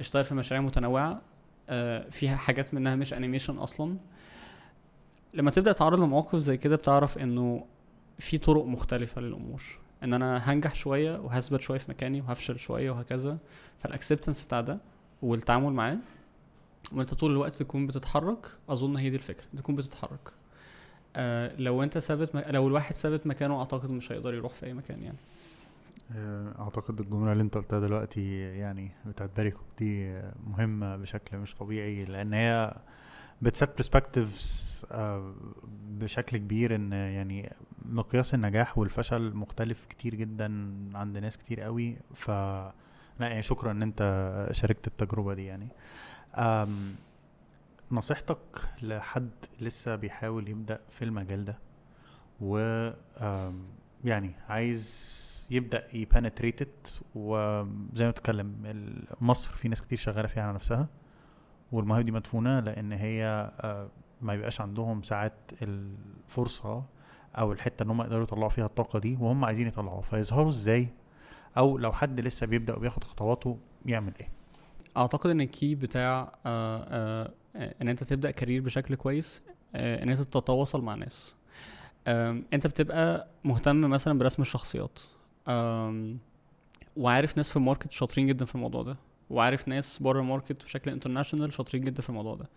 [0.00, 1.22] اشتغل في مشاريع متنوعة
[1.68, 3.96] آه، فيها حاجات منها مش animation أصلا.
[5.34, 7.64] لما تبدأ تعرض لمواقف زي كده بتعرف إنه
[8.18, 9.62] في طرق مختلفة للأمور.
[10.02, 13.38] إن أنا هنجح شوية وهثبت شوية في مكاني وهفشل شوية وهكذا
[13.78, 14.78] فال acceptance بتاع ده
[15.22, 15.98] والتعامل معاه
[16.92, 20.32] وانت طول الوقت تكون بتتحرك أظن هي دي الفكرة تكون بتتحرك.
[21.16, 22.38] آه لو انت ثابت م...
[22.38, 25.18] لو الواحد ثابت مكانه أعتقد مش هيقدر يروح في أي مكان يعني.
[26.16, 31.54] آه، أعتقد الجملة اللي انت قلتها دلوقتي يعني بتاعت باري كوك دي مهمة بشكل مش
[31.54, 32.76] طبيعي لأن هي
[33.42, 34.66] بت set perspectives
[35.88, 37.52] بشكل كبير إن يعني
[37.84, 40.44] مقياس النجاح والفشل مختلف كتير جدا
[40.94, 41.96] عند ناس كتير قوي.
[42.14, 42.30] ف
[43.20, 44.00] لا يعني شكرا إن انت
[44.52, 45.68] شاركت التجربة دي يعني.
[47.92, 48.38] نصيحتك
[48.82, 49.30] لحد
[49.60, 51.58] لسه بيحاول يبدأ في المجال ده؟
[52.40, 52.58] و
[54.04, 55.16] يعني عايز
[55.50, 56.68] يبدأ ي penetrate
[57.14, 60.88] وزي ما بتتكلم ال- مصر في ناس كتير شغالة فيها على نفسها
[61.72, 63.50] والمواهب دي مدفونة لأن هي
[64.22, 66.84] ما يبقاش عندهم ساعات الفرصة
[67.38, 70.02] أو الحتة إن هم يقدروا يطلعوا فيها الطاقة دي وهم عايزين يطلعوها.
[70.02, 70.88] فيظهروا إزاي؟
[71.58, 74.28] أو لو حد لسه بيبدأ وبياخد خطواته يعمل إيه؟
[74.96, 79.42] أعتقد إن الكي بتاع آه آه إن أنت تبدأ كارير بشكل كويس
[79.74, 81.34] آه إن أنت تتواصل مع ناس
[82.52, 84.98] أنت بتبقى مهتم مثلا برسم الشخصيات.
[86.96, 88.96] وعارف ناس في ال market شاطرين جدا في الموضوع ده.
[89.30, 92.48] وعارف ناس بره ال market بشكل international شاطرين جدا في الموضوع ده.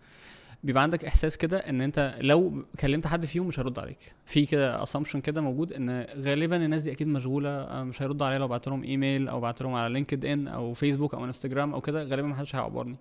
[0.64, 4.12] بيبقى عندك إحساس كده إن أنت لو كلمت حد فيهم مش هيرد عليك.
[4.26, 8.38] في كده assumption كده موجود إن غالبا الناس دي أكيد مشغولة آه، مش هيرد عليا
[8.38, 11.80] لو بعت لهم ايميل أو بعت لهم على لينكد ان أو فيسبوك أو انستجرام أو
[11.80, 12.96] كده غالبا ما حدش هيعبرني.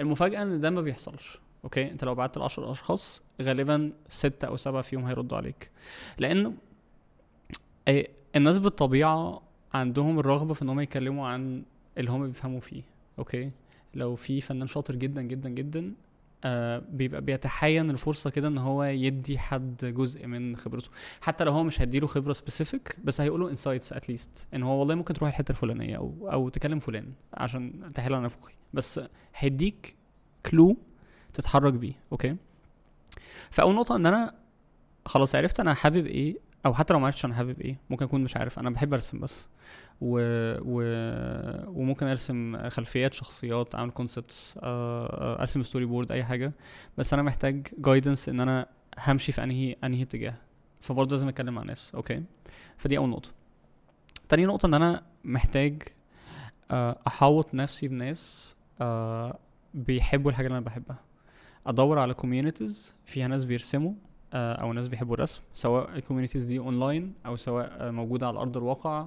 [0.00, 4.56] المفاجأة إن ده ما بيحصلش okay؟ أنت لو بعت ل 10 أشخاص غالبا ستة أو
[4.56, 5.70] سبعة فيهم هيردوا عليك.
[6.18, 6.54] لأنه
[7.90, 8.06] أي-
[8.36, 9.42] الناس بالطبيعة
[9.74, 11.62] عندهم الرغبة في إن هم يتكلموا عن
[11.98, 12.82] اللي هم بيفهموا فيه
[13.18, 13.50] okay؟
[13.94, 15.92] لو في فنان شاطر جدا جدا جدا
[16.44, 20.90] آه بيبقى بيتحين الفرصة كده إن هو يدي حد جزء من خبرته.
[21.20, 24.94] حتى لو هو مش هيديله خبرة specific بس هيقوله insights at least إن هو والله
[24.94, 29.00] ممكن تروح الحتة الفلانية أو أو تكلم فلان عشان تحل على نفوخي بس
[29.36, 29.94] هيديك
[30.50, 30.76] clue
[31.34, 32.36] تتحرك بيه okay
[33.50, 34.34] فأول نقطة إن أنا
[35.06, 36.34] خلاص عرفت أنا حابب إيه
[36.66, 39.20] أو حتى لو ما عرفتش أنا حابب إيه ممكن أكون مش عارف أنا بحب أرسم
[39.20, 39.48] بس.
[40.00, 40.18] و...
[40.60, 40.82] و...
[41.68, 46.52] وممكن أرسم خلفيات شخصيات أعمل concepts أرسم storyboard أي حاجة.
[46.98, 48.66] بس أنا محتاج guidance إن أنا
[48.98, 50.34] همشي في أنهي أنهي اتجاه.
[50.80, 52.22] فبرضه لازم أتكلم مع ناس okay؟
[52.76, 53.30] فدي أول نقطة.
[54.28, 55.82] تاني نقطة إن أنا محتاج
[56.70, 59.38] آه، أحوط نفسي بناس آه،
[59.74, 60.98] بيحبوا الحاجة اللي أنا بحبها.
[61.66, 66.58] أدور على communities فيها ناس بيرسموا آه، أو ناس بيحبوا الرسم سواء ال communities دي
[66.58, 69.06] اونلاين أو سواء آه، موجودة على أرض الواقع.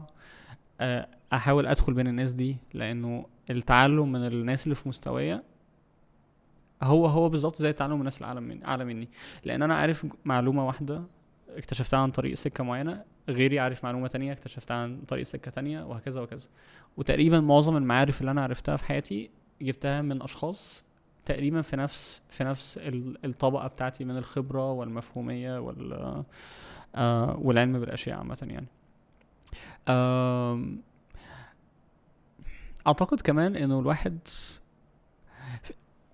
[0.82, 5.44] آه، أحاول أدخل بين الناس دي لأنه التعلم من الناس اللي في مستوايا
[6.84, 9.10] هو هو بالظبط زي التعلم من الناس الاعلى من اعلى مني.
[9.45, 11.04] لأن أنا عارف معلومة واحدة
[11.49, 16.20] اكتشفتها عن طريق سكة معينة غيري عارف معلومة تانية اكتشفتها عن طريق سكة تانية وهكذا
[16.22, 16.48] وهكذا.
[16.98, 19.30] وتقريبا معظم المعارف اللي أنا عرفتها في حياتي
[19.62, 20.84] جبتها من أشخاص
[21.28, 26.24] تقريبا في نفس في نفس ال- الطبقة بتاعتي من الخبرة والمفهومية وال
[26.95, 28.68] آه والعلم بالأشياء عامة يعني.
[29.88, 30.82] آم،
[32.88, 34.20] أعتقد كمان إنه الواحد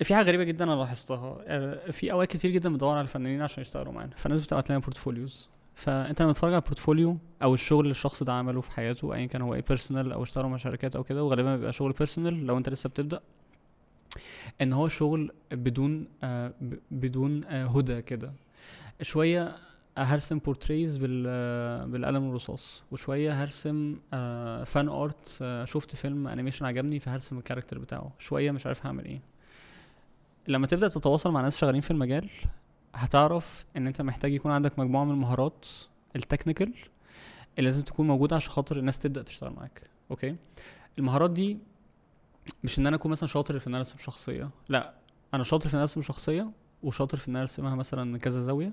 [0.04, 1.38] في حاجة غريبة جدا أنا لاحظتها.
[1.48, 4.16] آه، في أوقات كتير جدا بندور على الفنانين عشان يشتغلوا معانا.
[4.16, 8.34] فالناس بتبعت لنا بورتفوليوز فأنت لما تتفرج على ال portfolio أو الشغل اللي الشخص ده
[8.34, 11.56] عمله في حياته ايا كان هو إيه personal أو اشتغلوا مع شركات أو كده وغالبا
[11.56, 13.20] بيبقى شغل personal لو أنت لسه بتبدأ.
[14.62, 16.54] إن هو شغل بدون آه
[16.92, 18.34] بدون آه هدى كده.
[19.02, 19.56] شوية
[19.98, 27.00] هرسم portraits آه، بالقلم الرصاص وشوية هرسم آه fan art آه شفت فيلم animation عجبني
[27.00, 28.12] فهرسم ال character بتاعه.
[28.20, 29.22] شوية مش عارف هعمل إيه.
[30.48, 32.30] لما تبدأ تتواصل مع ناس شغالين في المجال
[32.96, 35.66] هتعرف إن أنت محتاج يكون عندك مجموعة من المهارات
[36.16, 36.74] ال technical
[37.60, 39.82] اللي لازم تكون موجودة عشان خاطر الناس تبدأ تشتغل معاك.
[40.12, 40.36] okay؟
[41.00, 41.58] المهارات دي
[42.64, 44.50] مش إن أنا أكون مثلا شاطر في إن أنا أرسم شخصية.
[44.70, 44.94] لا
[45.34, 46.52] أنا شاطر في إن أنا أرسم شخصية
[46.84, 48.72] وشاطر في إن أنا أرسمها مثلا من كذا زاوية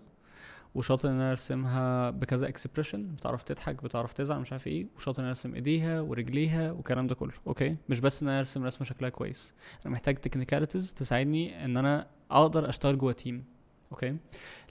[0.74, 5.24] وشاطر إن أنا أرسمها بكذا expression بتعرف تضحك بتعرف تزعل مش عارف إيه وشاطر إن
[5.24, 9.10] أنا أرسم إيديها ورجليها والكلام ده كله okay؟ مش بس إن أنا أرسم رسمة شكلها
[9.10, 9.52] كويس.
[9.86, 13.44] أنا محتاج technicalities تساعدني إن أنا أقدر أشتغل جوه team
[13.92, 14.16] okay؟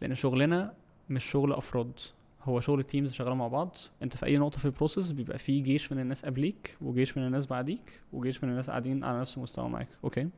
[0.01, 0.73] لأن شغلنا
[1.09, 1.99] مش شغل أفراد.
[2.44, 3.76] هو شغل teams شغاله مع بعض.
[4.03, 7.26] انت في أي نقطة في ال process بيبقى في جيش من الناس قبليك وجيش من
[7.26, 9.88] الناس بعديك وجيش من الناس قاعدين على نفس المستوى معاك.
[10.03, 10.30] okay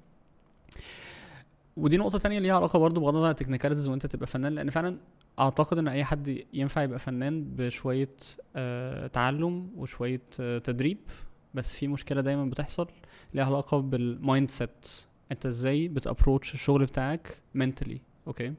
[1.78, 4.70] ودي نقطة تانية ليها علاقة برضو بغض النظر عن ال technicalities وانت تبقى فنان لأن
[4.70, 4.98] فعلا
[5.40, 8.16] أعتقد إن أي حد ينفع يبقى فنان بشوية
[8.56, 10.98] آه تعلم وشوية آه تدريب.
[11.54, 12.88] بس في مشكلة دايما بتحصل
[13.34, 14.88] ليها علاقة بال mindset.
[15.32, 18.54] أنت إزاي بت approach الشغل بتاعك mentally okay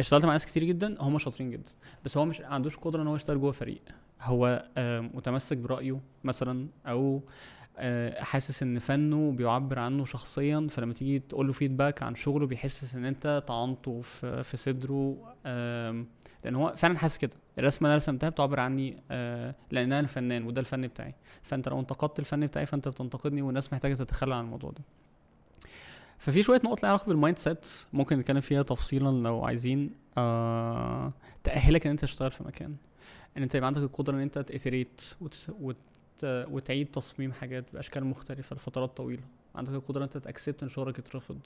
[0.00, 1.70] اشتغلت مع ناس كتير جدا هم شاطرين جدا.
[2.04, 3.80] بس هو مش عندوش قدرة إن هو يشتغل جوه فريق.
[4.22, 7.22] هو آه متمسك برأيه مثلا أو
[7.80, 12.94] آه، حاسس إن فنه بيعبر عنه شخصيا فلما تيجي تقول له feedback عن شغله بيحس
[12.94, 15.16] إن أنت طعنته في في صدره.
[16.44, 17.36] لأن هو فعلا حاسس كده.
[17.58, 21.14] الرسمة اللي أنا رسمتها بتعبر عني آه، لأن أنا الفنان وده الفن بتاعي.
[21.42, 24.82] فأنت لو انتقدت الفن بتاعي فأنت بتنتقدني والناس محتاجة تتخلى عن الموضوع ده.
[26.18, 29.90] ففي شوية نقط لها علاقة بال mindset ممكن نتكلم فيها تفصيلا لو عايزين.
[30.18, 31.12] آه
[31.44, 32.76] تأهلك إن أنت تشتغل في مكان
[33.36, 35.46] إن أنت يبقى عندك القدرة إن أنت ت iterate وت...
[35.60, 35.76] وت...
[36.24, 39.22] وتعيد تصميم حاجات بأشكال مختلفة لفترات طويلة.
[39.54, 41.38] عندك القدرة أنت ت accept إن شغلك يترفض.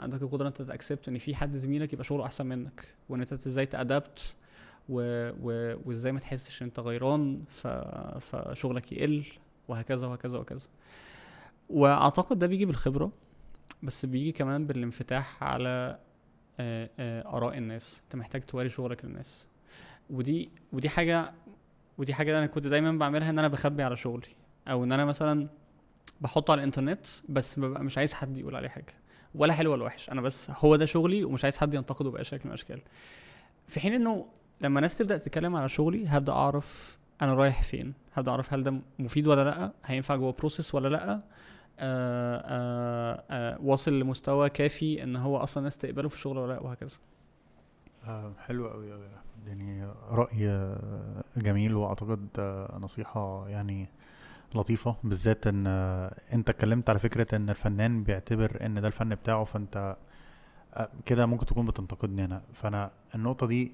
[0.00, 3.32] عندك القدرة أنت ت accept إن في حد زميلك يبقى شغله أحسن منك وإن أنت
[3.32, 4.34] إزاي ت adapt
[4.88, 5.00] و...
[5.42, 5.76] و...
[5.84, 7.66] وإزاي ما تحسش إن أنت غيران ف...
[8.18, 9.24] فشغلك يقل
[9.68, 10.66] وهكذا وهكذا وهكذا.
[11.70, 13.12] وأعتقد ده بيجي بالخبرة.
[13.82, 15.98] بس بيجي كمان بالانفتاح على
[16.60, 18.02] آه، آه، آراء الناس.
[18.04, 19.48] انت محتاج توري شغلك للناس.
[20.10, 21.32] ودي ودي حاجة
[21.98, 24.28] ودي حاجة أنا كنت دايما بعملها إن أنا بخبي على شغلي.
[24.68, 25.48] أو إن أنا مثلا
[26.20, 28.94] بحطه على الإنترنت بس ببقى مش عايز حد يقول عليه حاجة.
[29.34, 30.10] ولا حلو ولا وحش.
[30.10, 32.80] أنا بس هو ده شغلي ومش عايز حد ينتقده بأي شكل من الأشكال.
[33.68, 34.26] في حين إنه
[34.60, 37.94] لما ناس تبدأ تتكلم على شغلي هبدأ أعرف أنا رايح فين.
[38.14, 41.22] هبدأ أعرف هل ده مفيد ولا لأ هينفع جوه process ولا لأ.
[43.60, 46.98] واصل لمستوى كافي إن هو أصلا الناس تقبله في الشغل ولا لا وهكذا.
[48.06, 49.06] آه حلو قوي قوي
[49.46, 49.84] يعني
[50.42, 53.88] آه، جميل وأعتقد آه، نصيحة يعني
[54.54, 59.44] لطيفة بالذات إن آه، أنت اتكلمت على فكرة إن الفنان بيعتبر إن ده الفن بتاعه
[59.44, 59.96] فأنت
[60.74, 62.42] آه، كده ممكن تكون بتنتقدني أنا.
[62.52, 63.72] فأنا النقطة دي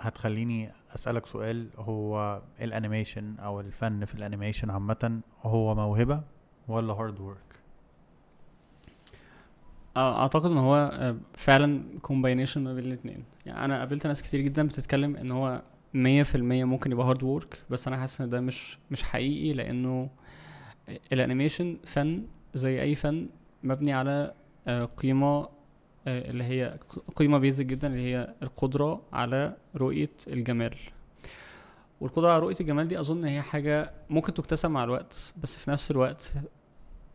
[0.00, 6.22] هتخليني أسألك سؤال هو ال animation أو الفن في ال animation عامة هو موهبة؟
[6.72, 7.38] ولا hard work
[9.96, 15.16] أعتقد إن هو فعلا combination ما بين الاثنين يعني أنا قابلت ناس كتير جدا بتتكلم
[15.16, 15.62] إن هو
[15.94, 19.52] مية في المية ممكن يبقى hard work بس أنا حاسس إن ده مش مش حقيقي
[19.52, 20.10] لأنه
[21.12, 22.22] ال animation فن
[22.54, 23.28] زي أي فن
[23.62, 24.34] مبني على
[24.96, 25.48] قيمة
[26.06, 26.78] اللي هي
[27.16, 30.74] قيمة basic جدا اللي هي القدرة على رؤية الجمال.
[32.00, 35.90] والقدرة على رؤية الجمال دي أظن هي حاجة ممكن تكتسب مع الوقت بس في نفس
[35.90, 36.32] الوقت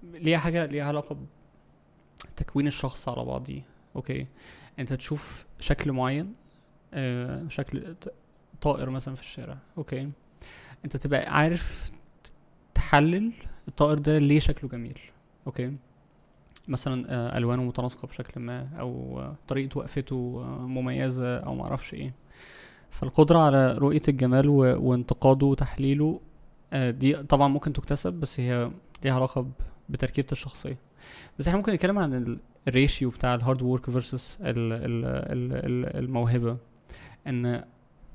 [0.04, 1.18] ليها حاجة ليها علاقة
[2.36, 3.62] تكوين الشخص على بعضيه
[3.96, 4.28] okay.
[4.80, 6.34] أنت تشوف شكل معين
[6.94, 7.96] آه شكل
[8.62, 9.58] طائر مثلا في الشارع.
[9.78, 10.10] okay.
[10.86, 11.92] أنت تبقى عارف
[12.74, 13.32] تحلل
[13.68, 15.00] الطائر ده ليه شكله جميل.
[15.48, 15.74] okay.
[16.68, 22.14] مثلا آه ألوانه متناسقة بشكل ما أو طريقة وقفته آه مميزة أو معرفش إيه.
[22.92, 24.50] فالقدرة على رؤية الجمال.
[24.50, 26.22] وانتقاده وتحليله
[26.74, 28.72] آه دي طبعا ممكن تكتسب بس هي
[29.04, 29.48] ليها علاقة.
[29.90, 30.78] بتركيبه الشخصية.
[31.40, 34.38] بس إحنا ممكن نتكلم عن ال- الريشيو بتاع ال hard work versus
[35.96, 36.58] الموهبة.
[37.28, 37.64] إن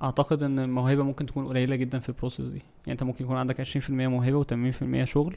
[0.02, 2.58] أعتقد إن الموهبة ممكن تكون قليلة جدا في ال process دي.
[2.58, 5.36] يعني أنت ممكن يكون عندك 20% موهبة و80% شغل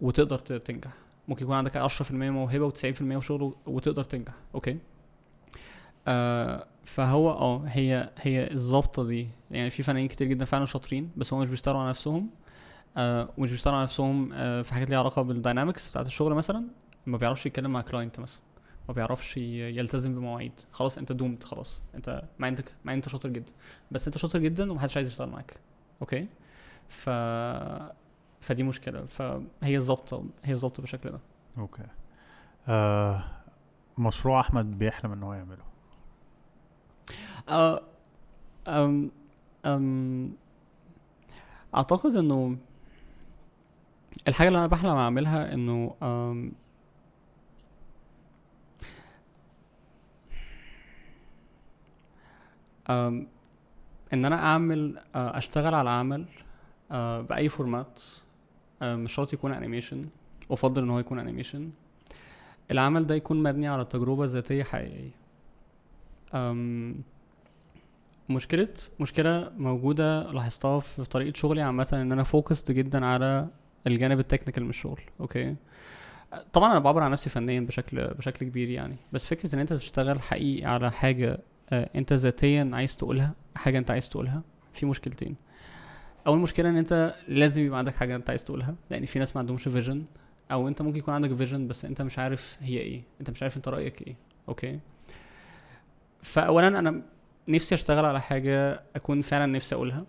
[0.00, 0.90] وتقدر تنجح.
[1.28, 4.32] ممكن يكون عندك 10% موهبة و90% شغل وتقدر تنجح.
[4.54, 4.78] okay؟
[6.08, 9.28] آه فهو آه هي هي الظبطه دي.
[9.50, 12.30] يعني في فنانين كتير جدا فعلا شاطرين بس هم مش بيشتغلوا على نفسهم.
[12.96, 16.64] ومش بيشتغلوا على نفسهم آه في حاجات ليها علاقة بال dynamics بتاعت الشغل مثلا
[17.06, 18.42] ما بيعرفش يتكلم مع client مثلا.
[18.88, 20.52] ما بيعرفش يلتزم بمواعيد.
[20.72, 21.82] خلاص أنت doomed خلاص.
[21.94, 23.52] أنت مع انت مع أنت شاطر جدا.
[23.90, 25.56] بس أنت شاطر جدا ومحدش عايز يشتغل معاك.
[26.00, 26.28] okay؟
[26.88, 27.10] ف
[28.40, 29.04] فدي مشكلة.
[29.04, 31.20] فهي الظابطه هي الظابطه بالشكل ده.
[31.58, 31.86] أوكي.
[32.68, 33.24] آه
[33.98, 35.64] مشروع أحمد بيحلم إن هو يعمله.
[37.48, 37.82] أه
[38.68, 39.10] أم
[39.66, 40.32] أم
[41.74, 42.56] أعتقد إنه
[44.28, 46.52] الحاجة اللي أنا بحلم أعملها إنه أم
[54.12, 56.24] إن أنا أعمل أه، أشتغل على عمل
[56.90, 58.02] أه، بأي format
[58.82, 60.04] أه، مش شرط يكون animation
[60.50, 61.70] أفضل إن هو يكون animation
[62.70, 65.10] العمل ده يكون مبني على تجربة ذاتية حقيقية.
[66.34, 66.94] أم
[68.28, 73.48] مشكلة مشكلة موجودة لاحظتها في طريقة شغلي عامة إن أنا focused جدا على
[73.86, 75.56] الجانب ال technical من الشغل okay.
[76.52, 78.96] طبعا أنا بعبر عن نفسي فنيا بشكل بشكل كبير يعني.
[79.12, 81.38] بس فكرة إن أنت تشتغل حقيقي على حاجة
[81.70, 84.42] آه، أنت ذاتيا عايز تقولها حاجة أنت عايز تقولها
[84.72, 85.36] في مشكلتين.
[86.26, 89.40] أول مشكلة إن أنت لازم يبقى عندك حاجة أنت عايز تقولها لأن في ناس ما
[89.40, 90.04] عندهمش vision
[90.52, 93.02] أو أنت ممكن يكون عندك vision بس أنت مش عارف هي إيه.
[93.20, 94.16] أنت مش عارف أنت رأيك إيه.
[94.48, 94.80] okay.
[96.22, 97.02] فاولا أنا
[97.48, 100.06] نفسي أشتغل على حاجة أكون فعلا نفسي أقولها.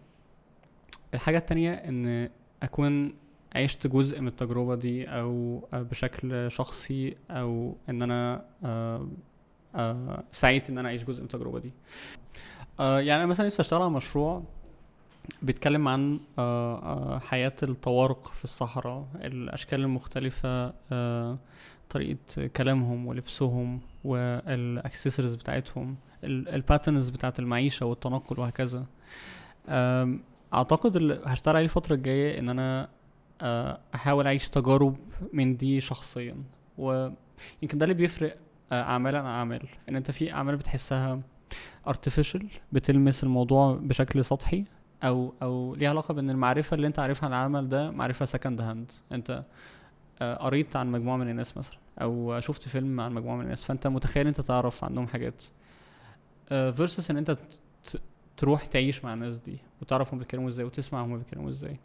[1.13, 2.29] الحاجة التانية إن
[2.63, 3.13] أكون
[3.55, 9.07] عشت جزء من التجربة دي أو بشكل شخصي أو إن أنا آه،
[9.75, 11.71] آه، سعيت إن أنا أعيش جزء من التجربة دي.
[12.79, 14.43] آه، يعني أنا مثلا نفسي أشتغل على مشروع
[15.41, 16.19] بيتكلم عن
[17.21, 20.73] حياة الطوارق في الصحراء الأشكال المختلفة
[21.89, 28.85] طريقة كلامهم ولبسهم والأكسسوارز بتاعتهم ال patterns بتاعت المعيشة والتنقل وهكذا.
[30.53, 32.89] أعتقد اللي هشتغل عليه الفترة الجاية إن أنا آه،
[33.95, 34.95] أحاول أعيش تجارب
[35.33, 36.35] من دي شخصيا
[36.77, 38.37] ويمكن ده اللي بيفرق
[38.71, 39.61] آه، اعمال عن أعمال.
[39.89, 41.19] إن أنت في أعمال بتحسها
[41.89, 44.65] artificial بتلمس الموضوع بشكل سطحي
[45.03, 48.91] أو أو ليها علاقة بإن المعرفة اللي أنت عارفها عن العمل ده معرفة second hand
[49.11, 49.43] أنت
[50.21, 53.87] آه، قريت عن مجموعة من الناس مثلا أو شفت فيلم عن مجموعة من الناس فأنت
[53.87, 55.43] متخيل أنت تعرف عنهم حاجات.
[56.49, 57.37] versus إن أنت
[58.37, 61.79] تروح تعيش مع الناس دي وتعرف هم بيتكلموا إزاي وتسمع هم بيتكلموا إزاي.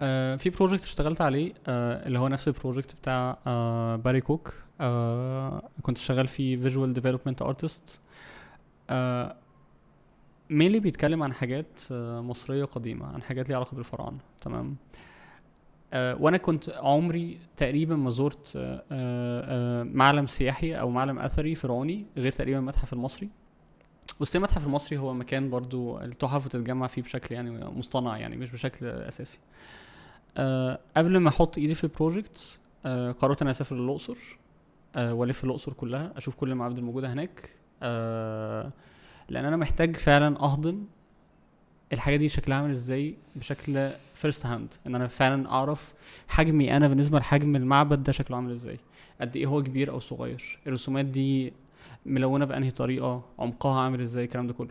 [0.00, 4.54] آه في project اشتغلت عليه آه اللي هو نفس ال project بتاع آه باري كوك
[4.80, 8.00] آه كنت شغال فيه visual development artist
[10.50, 14.18] mainly بيتكلم عن حاجات آه مصرية قديمة عن حاجات ليها علاقة بالفراعنة.
[14.40, 14.76] تمام؟
[15.92, 18.58] آه وأنا كنت عمري تقريبا ما زرت
[19.94, 23.28] معلم سياحي أو معلم أثري فرعوني غير تقريبا المتحف المصري.
[24.20, 28.86] بس المتحف المصري هو مكان برضو التحف بتتجمع فيه بشكل يعني مصطنع يعني مش بشكل
[28.86, 29.38] أساسي.
[29.38, 29.85] آه
[30.96, 34.16] قبل ما أحط إيدي في ال project آه قررت ان أسافر للأقصر
[34.96, 37.50] آه وألف الأقصر كلها أشوف كل المعابد الموجودة هناك
[37.82, 38.72] آه
[39.28, 40.84] لأن أنا محتاج فعلا أهضم
[41.92, 45.94] الحاجة دي شكلها عامل إزاي بشكل first hand إن أنا فعلا أعرف
[46.28, 48.78] حجمي أنا بالنسبة لحجم المعبد ده شكله عامل إزاي
[49.20, 51.52] قد إيه هو كبير أو صغير الرسومات دي
[52.06, 54.70] ملونة بأنهي طريقة عمقها عامل إزاي الكلام ده كله.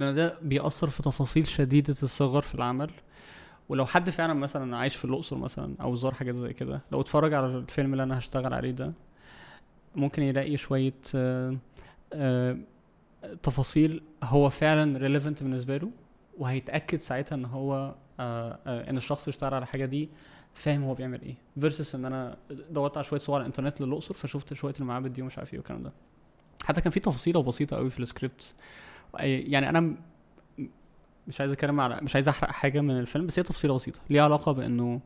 [0.00, 2.90] لأن ده بيأثر في تفاصيل شديدة الصغر في العمل
[3.68, 7.34] ولو حد فعلا مثلا عايش في الأقصر مثلا أو زار حاجات زي كده لو اتفرج
[7.34, 8.92] على الفيلم اللي أنا هشتغل عليه ده
[9.94, 11.56] ممكن يلاقي شوية آه،
[12.12, 12.58] آه،
[13.42, 15.90] تفاصيل هو فعلا ريليفنت بالنسبة له
[16.38, 18.58] وهيتأكد ساعتها إن هو آه،
[18.90, 20.08] إن الشخص اللي اشتغل على الحاجة دي
[20.54, 21.34] فاهم هو بيعمل إيه.
[21.60, 22.36] versus إن أنا
[22.70, 25.82] دورت على شوية صور على الإنترنت للأقصر فشفت شوية المعابد دي ومش عارف إيه والكلام
[25.82, 25.92] ده.
[26.64, 28.54] حتى كان في تفاصيل بسيطة قوي في السكريبت
[29.20, 29.96] يعني أنا
[31.28, 34.00] مش عايز أتكلم على مش عايز أحرق حاجة من الفيلم بس هي تفصيلة بسيطة.
[34.10, 35.00] ليها علاقة بإنه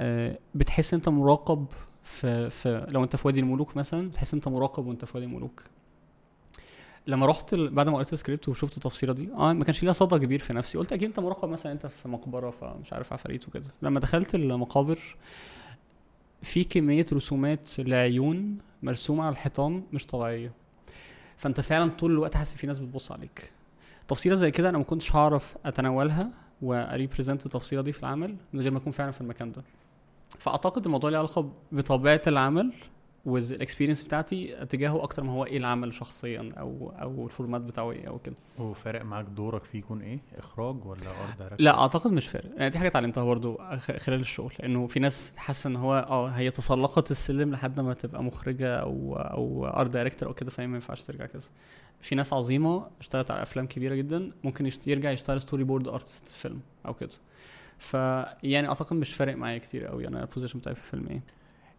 [0.00, 1.66] آه بتحس أنت مراقب
[2.04, 5.62] في, في لو أنت في وادي الملوك مثلا بتحس أنت مراقب وأنت في وادي الملوك.
[7.06, 10.38] لما رحت بعد ما قريت السكريبت وشفت التفصيلة دي آه ما كانش ليها صدى كبير
[10.38, 10.78] في نفسي.
[10.78, 13.70] قلت أكيد أنت مراقب مثلا أنت في مقبرة فمش عارف عفاريت وكده.
[13.82, 14.98] لما دخلت المقابر
[16.42, 20.52] في كمية رسومات لعيون مرسومة على الحيطان مش طبيعية.
[21.36, 23.52] فأنت فعلا طول الوقت حاسس في ناس بتبص عليك.
[24.08, 26.30] تفصيلة زي كده أنا ما كنتش هعرف أتناولها
[26.62, 29.62] وا represent التفصيلة دي في العمل من غير ما أكون فعلا في المكان ده.
[30.38, 32.72] فأعتقد الموضوع له علاقة بطبيعة العمل
[33.24, 37.90] وال experience بتاعتي تجاهه أكتر ما هو إيه العمل شخصيا أو أو ال format بتاعه
[37.92, 38.34] إيه أو كده.
[38.58, 41.00] وفارق معاك دورك فيه يكون إيه؟ إخراج ولا
[41.40, 42.50] art لا أعتقد مش فارق.
[42.56, 43.58] يعني دي حاجة اتعلمتها برضو
[43.98, 48.22] خلال الشغل انه في ناس حاسة إن هو آه هي تسلقت السلم لحد ما تبقى
[48.22, 51.48] مخرجة أو أو art director أو كده فهي ما ينفعش ترجع كذا
[52.00, 56.60] في ناس عظيمة اشتغلت على أفلام كبيرة جدا ممكن يرجع يشتغل storyboard artist في فيلم
[56.86, 57.10] أو كده.
[57.78, 61.22] فيعني أعتقد مش فارق معايا كتير قوي أنا ال position بتاعي في الفيلم إيه.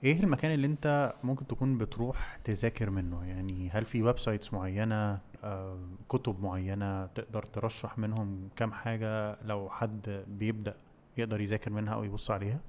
[0.04, 5.80] إيه المكان اللي أنت ممكن تكون بتروح تذاكر منه؟ يعني هل في websites معينة آه،
[6.10, 10.76] كتب معينة تقدر ترشح منهم كام حاجة لو حد بيبدأ
[11.18, 12.60] يقدر يذاكر منها أو يبص عليها؟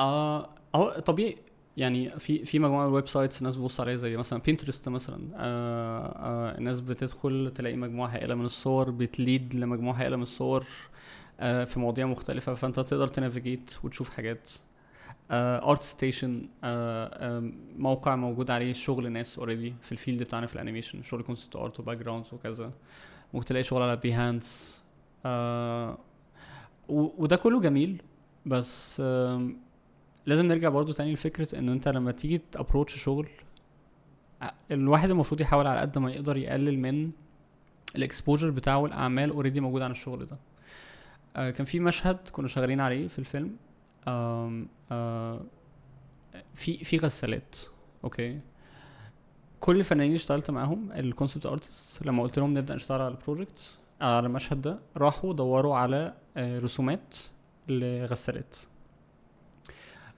[0.00, 1.36] آه هو طبيعي.
[1.76, 5.30] يعني في في مجموعة ال websites الناس بتبص عليها زي مثلا بينترست مثلا.
[5.36, 10.66] آه آه الناس بتدخل تلاقي مجموعة هائلة من الصور بت lead لمجموعة هائلة من الصور
[11.40, 12.54] آه في مواضيع مختلفة.
[12.54, 14.50] فأنت تقدر ت navigate وتشوف حاجات.
[15.30, 16.66] Art uh, Station uh,
[17.78, 21.56] موقع موجود عليه شغل ناس already في ال field بتاعنا في ال animation شغل concept
[21.56, 22.72] art و backgrounds وكذا.
[23.34, 24.80] ممكن تلاقي شغل على Behance
[25.24, 25.28] uh,
[26.88, 28.02] وده كله جميل
[28.46, 29.40] بس uh,
[30.26, 33.28] لازم نرجع برضو تاني لفكرة إن أنت لما تيجي ت approach شغل
[34.70, 37.10] الواحد المفروض يحاول على قد ما يقدر يقلل من
[37.96, 40.36] ال exposure بتاعه الاعمال already موجود عن الشغل ده.
[41.36, 43.56] آه كان في مشهد كنا شغالين عليه في الفيلم.
[44.08, 44.68] آم
[46.54, 47.56] في في غسالات
[48.04, 48.40] أوكي؟
[49.60, 53.22] كل الفنانين اللي اشتغلت معاهم ال concept artist لما قلت لهم نبدأ نشتغل على ال
[53.22, 57.16] project على المشهد ده راحوا دوروا على رسومات
[57.68, 58.56] لغسالات.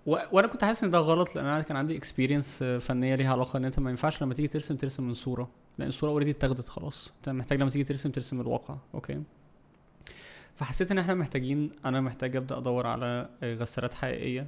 [0.06, 0.16] و...
[0.32, 3.64] وأنا كنت حاسس إن ده غلط لأن أنا كان عندي experience فنية ليها علاقة إن
[3.64, 5.50] أنت ما ينفعش لما تيجي ترسم ترسم من صورة.
[5.78, 7.12] لأن الصورة already اتاخدت خلاص.
[7.16, 9.22] أنت محتاج لما تيجي ترسم ترسم الواقع okay؟
[10.62, 14.46] فحسيت إن إحنا محتاجين أنا محتاج أبدأ أدور على غسالات حقيقية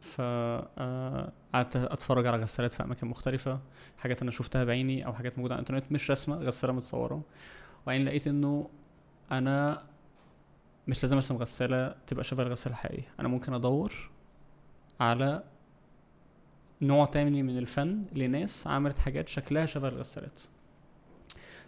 [0.00, 3.60] ف آه، أتفرج على غسالات في أماكن مختلفة
[3.98, 7.22] حاجات أنا شفتها بعيني أو حاجات موجودة على الإنترنت مش رسمة غسالة متصورة.
[7.82, 8.70] وبعدين لقيت إنه
[9.32, 9.82] أنا
[10.88, 13.08] مش لازم أرسم غسالة تبقى شبه الغسالة الحقيقية.
[13.20, 14.10] أنا ممكن أدور
[15.00, 15.42] على
[16.82, 20.40] نوع تاني من الفن لناس عملت حاجات شكلها شبه الغسالات.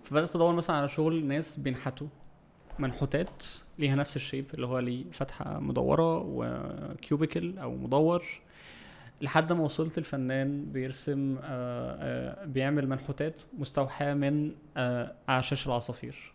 [0.05, 2.09] فبدأت أدور مثلا على شغل ناس بينحتوا.
[2.81, 3.43] منحوتات
[3.79, 8.25] ليها نفس الشيب اللي هو ليه فتحه مدورة وكيوبيكل أو مدور.
[9.21, 11.43] لحد ما وصلت الفنان بيرسم آه،
[12.01, 16.33] آه، بيعمل منحوتات مستوحاة من آه، أعشاش العصافير.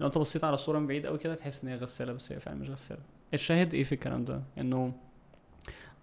[0.00, 2.40] لو انت بصيت على الصورة من بعيد قوي كده تحس إن هي غسالة بس هي
[2.40, 3.00] فعلا مش غسالة.
[3.34, 4.92] الشاهد إيه في الكلام ده؟ إنه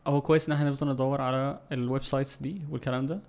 [0.07, 3.19] هو كويس إن إحنا نفضل ندور على ال websites دي والكلام ده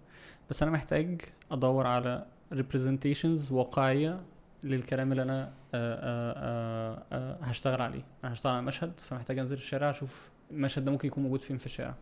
[0.51, 1.20] بس أنا محتاج
[1.51, 4.20] أدور على representations واقعية
[4.65, 8.05] للكلام اللي أنا آآ آآ آآ هشتغل عليه.
[8.24, 11.66] أنا هشتغل على مشهد فمحتاج أنزل الشارع أشوف المشهد ده ممكن يكون موجود فين في
[11.66, 11.95] الشارع.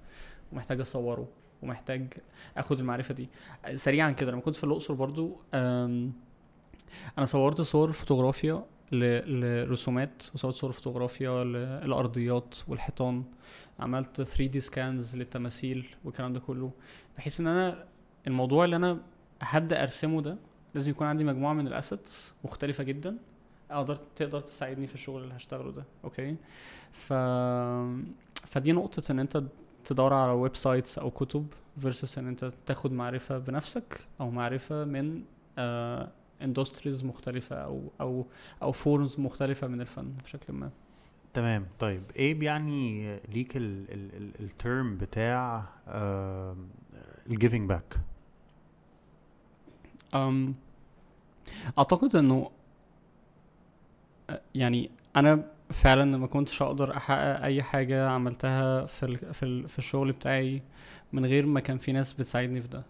[0.52, 1.28] ومحتاج أصوره
[1.62, 2.14] ومحتاج
[2.56, 3.28] أخد المعرفة دي.
[3.74, 11.44] سريعا كده لما كنت في الأقصر برضو أنا صورت صور فوتوغرافيا لرسومات وصورت صور فوتوغرافيا
[11.44, 13.24] للأرضيات والحيطان.
[13.80, 16.72] عملت 3D scans للتماثيل والكلام ده كله.
[17.18, 17.84] بحيث إن أنا
[18.26, 19.00] الموضوع اللي أنا
[19.40, 20.36] هبدأ أرسمه ده
[20.74, 23.16] لازم يكون عندي مجموعة من ال assets مختلفة جدا.
[23.70, 25.84] أقدر تقدر تساعدني في الشغل اللي هشتغله ده.
[26.04, 26.36] okay؟
[26.92, 27.12] ف
[28.46, 29.42] فدي نقطة إن أنت
[29.84, 31.46] تدور على websites أو كتب
[31.80, 35.22] versus إن أنت تاخد معرفة بنفسك أو معرفة من
[36.42, 38.26] industries مختلفة أو أو
[38.62, 40.70] أو forms مختلفة من الفن بشكل ما.
[41.34, 41.66] تمام.
[41.78, 45.64] طيب إيه يعني ليك ال term بتاع
[47.26, 47.96] ال giving back
[50.14, 50.54] أم
[51.78, 52.50] أعتقد إنه
[54.54, 59.78] يعني أنا فعلا ما كنتش أقدر أحقق أي حاجة عملتها في ال في ال في
[59.78, 60.62] الشغل بتاعي
[61.12, 62.84] من غير ما كان في ناس بتساعدني في ده.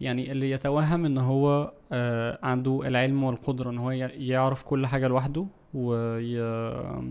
[0.00, 5.46] يعني اللي يتوهم إن هو آه عنده العلم والقدرة إن هو يعرف كل حاجة لوحده
[5.74, 7.04] وي آه،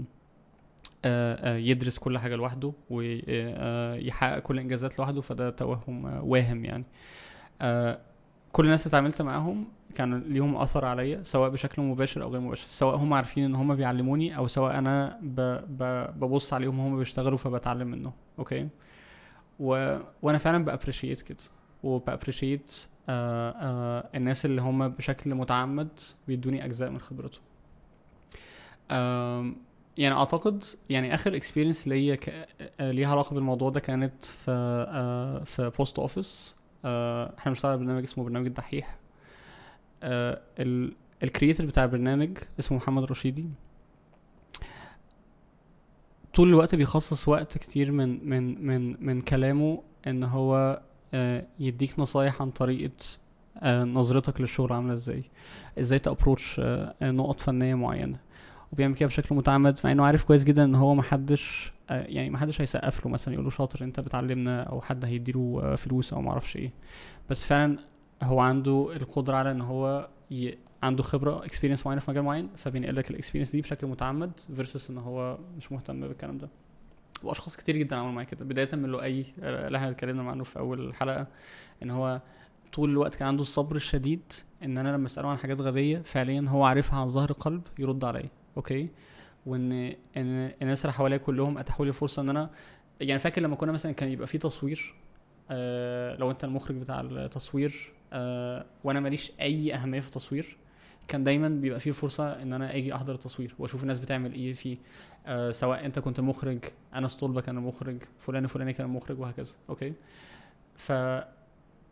[1.06, 6.84] آه، يدرس كل حاجة لوحده ويحقق كل الانجازات لوحده فده توهم واهم يعني.
[8.52, 12.68] كل الناس اللي اتعاملت معاهم كان ليهم أثر عليا سواء بشكل مباشر أو غير مباشر
[12.68, 15.42] سواء هم عارفين إن هم بيعلموني أو سواء أنا ب...
[15.70, 15.84] ب...
[16.20, 18.68] ببص عليهم هم بيشتغلوا فبتعلم منهم okay؟
[19.60, 19.98] و...
[20.22, 21.44] وأنا فعلا ب appreciate كده
[21.84, 22.72] وب appreciate
[23.10, 27.42] آه آه الناس اللي هم بشكل متعمد بيدوني أجزاء من خبرتهم.
[29.98, 32.48] يعني أعتقد يعني آخر experience ليا ك...
[32.80, 36.56] آه، ليها علاقة بالموضوع ده كانت في في Post Office
[36.86, 38.98] آه إحنا بنشتغل على برنامج اسمه برنامج الدحيح.
[40.04, 40.94] آه ال...
[41.24, 43.46] ال creator بتاع البرنامج اسمه محمد رشيدي.
[46.34, 50.82] طول الوقت بيخصص وقت كتير من من من من كلامه ان هو
[51.14, 52.94] آه يديك نصايح عن طريقة
[53.58, 55.24] آه نظرتك للشغل عاملة إزاي.
[55.80, 58.20] إزاي ت approach آه نقط فنية معينة.
[58.74, 62.62] وبيعمل كده بشكل متعمد مع انه عارف كويس جدا ان هو محدش آه، يعني محدش
[62.62, 66.56] هيسقف له مثلا يقول له شاطر انت بتعلمنا أو حد هيديله آه، فلوس أو معرفش
[66.56, 66.72] إيه.
[67.30, 67.80] بس فعلا
[68.24, 70.58] هو عنده القدرة على إن هو ي...
[70.84, 74.90] عنده خبرة experience معينة في مجال معين فبينقل لك ال experience دي بشكل متعمد versus
[74.90, 76.50] إن هو مش مهتم بالكلام ده.
[77.24, 78.46] وأشخاص كتير جدا عملوا معايا كده.
[78.46, 81.28] بداية من لؤي آه، اللي إحنا اتكلمنا عنه في أول الحلقة
[81.84, 82.22] إن هو
[82.74, 84.22] طول الوقت كان عنده الصبر الشديد
[84.64, 88.30] إن أنا لما أسأله عن حاجات غبية فعليا هو عارفها عن ظهر قلب يرد عليا.
[88.58, 88.90] أوكي؟
[89.46, 89.72] وإن
[90.18, 92.50] إن الناس اللي حواليا كلهم أتاحوا لي فرصة إن أنا
[93.02, 94.94] يعني فاكر لما كنا مثلا كان يبقى في تصوير
[95.52, 100.58] آه لو أنت المخرج بتاع التصوير آه وأنا ماليش أي أهمية في التصوير
[101.08, 104.78] كان دايما بيبقى فيه فرصة إن أنا أجي أحضر التصوير وأشوف الناس بتعمل إيه فيه
[105.28, 106.60] آه سواء أنت كنت مخرج
[106.96, 109.94] انس طلبه كان المخرج فلان فلاني كان المخرج وهكذا okay؟
[110.78, 110.92] ف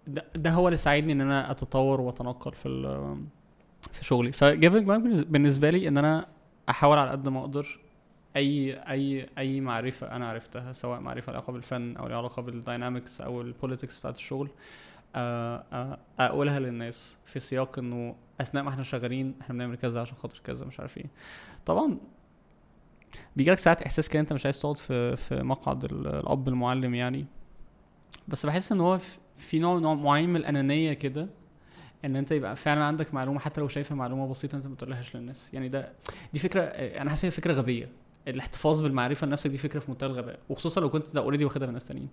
[0.08, 2.70] ده, ده هو اللي ساعدني إن أنا أتطور وأتنقل في
[3.92, 4.32] في شغلي.
[4.32, 6.28] ف giving back بالنسبة لي إن أنا
[6.70, 7.80] أحاول على قد ما أقدر
[8.36, 12.58] أي أي أي معرفة أنا عرفتها سواء معرفة لها علاقة بالفن أو لها علاقة بال
[12.58, 14.50] dynamics أو ال politics بتاعت الشغل
[15.16, 20.18] آه، آه، أقولها للناس في سياق إنه أثناء ما إحنا شغالين إحنا بنعمل كذا عشان
[20.18, 21.06] خاطر كذا مش عارف إيه.
[21.66, 21.98] طبعا
[23.36, 27.26] بيجيلك ساعات إحساس كده أنت مش عايز تقعد في في مقعد ال- الأب المعلم يعني.
[28.28, 29.00] بس بحس إن هو
[29.38, 31.28] في نوع نوع معين من الأنانية كده
[32.06, 35.54] إن أنت يبقى فعلا عندك معلومة حتى لو شايفها معلومة بسيطة أنت ما تقولهاش للناس.
[35.54, 35.92] يعني ده
[36.34, 37.90] دي فكرة أنا حاسس هي فكرة غبية.
[38.28, 41.84] الاحتفاظ بالمعرفة لنفسك دي فكرة في منتهى الغباء وخصوصا لو كنت already واخدها من ناس
[41.86, 42.10] تانيين.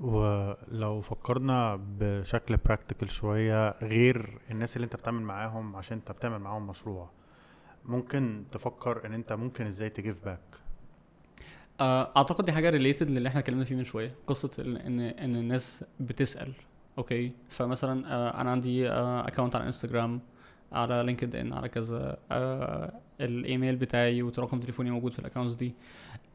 [0.00, 6.66] ولو فكرنا بشكل practical شوية غير الناس اللي أنت بتعمل معاهم عشان أنت بتعمل معاهم
[6.66, 7.10] مشروع
[7.84, 10.40] ممكن تفكر إن أنت ممكن إزاي ت give back
[11.80, 15.84] آه، أعتقد دي حاجة related للي إحنا اتكلمنا فيه من شوية قصة إن إن, الناس
[16.00, 16.52] بتسأل.
[16.98, 20.20] okay فمثلا آه، أنا عندي account على انستجرام
[20.72, 25.74] على لينكد ان على كذا آه، الإيميل بتاعي ورقم تليفوني موجود في ال accounts دي.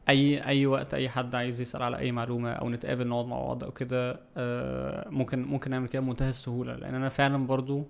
[0.08, 3.64] أي أي وقت أي حد عايز يسأل على أي معلومة أو نتقابل نقعد مع بعض
[3.64, 6.76] أو كده آه، ممكن ممكن نعمل كده بمنتهى السهولة.
[6.76, 7.86] لأن أنا فعلا برضو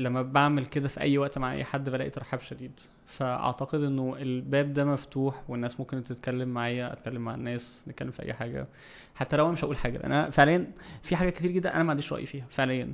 [0.00, 2.80] لما بعمل كده في أي وقت مع أي حد بلاقي ترحاب شديد.
[3.06, 8.32] فأعتقد إنه الباب ده مفتوح والناس ممكن تتكلم معايا أتكلم مع الناس نتكلم في أي
[8.32, 8.66] حاجة.
[9.14, 10.72] حتى لو أنا مش هقول حاجة أنا فعليا
[11.02, 12.92] في حاجات كتير جدا أنا ما عنديش رأي فيها فعليا.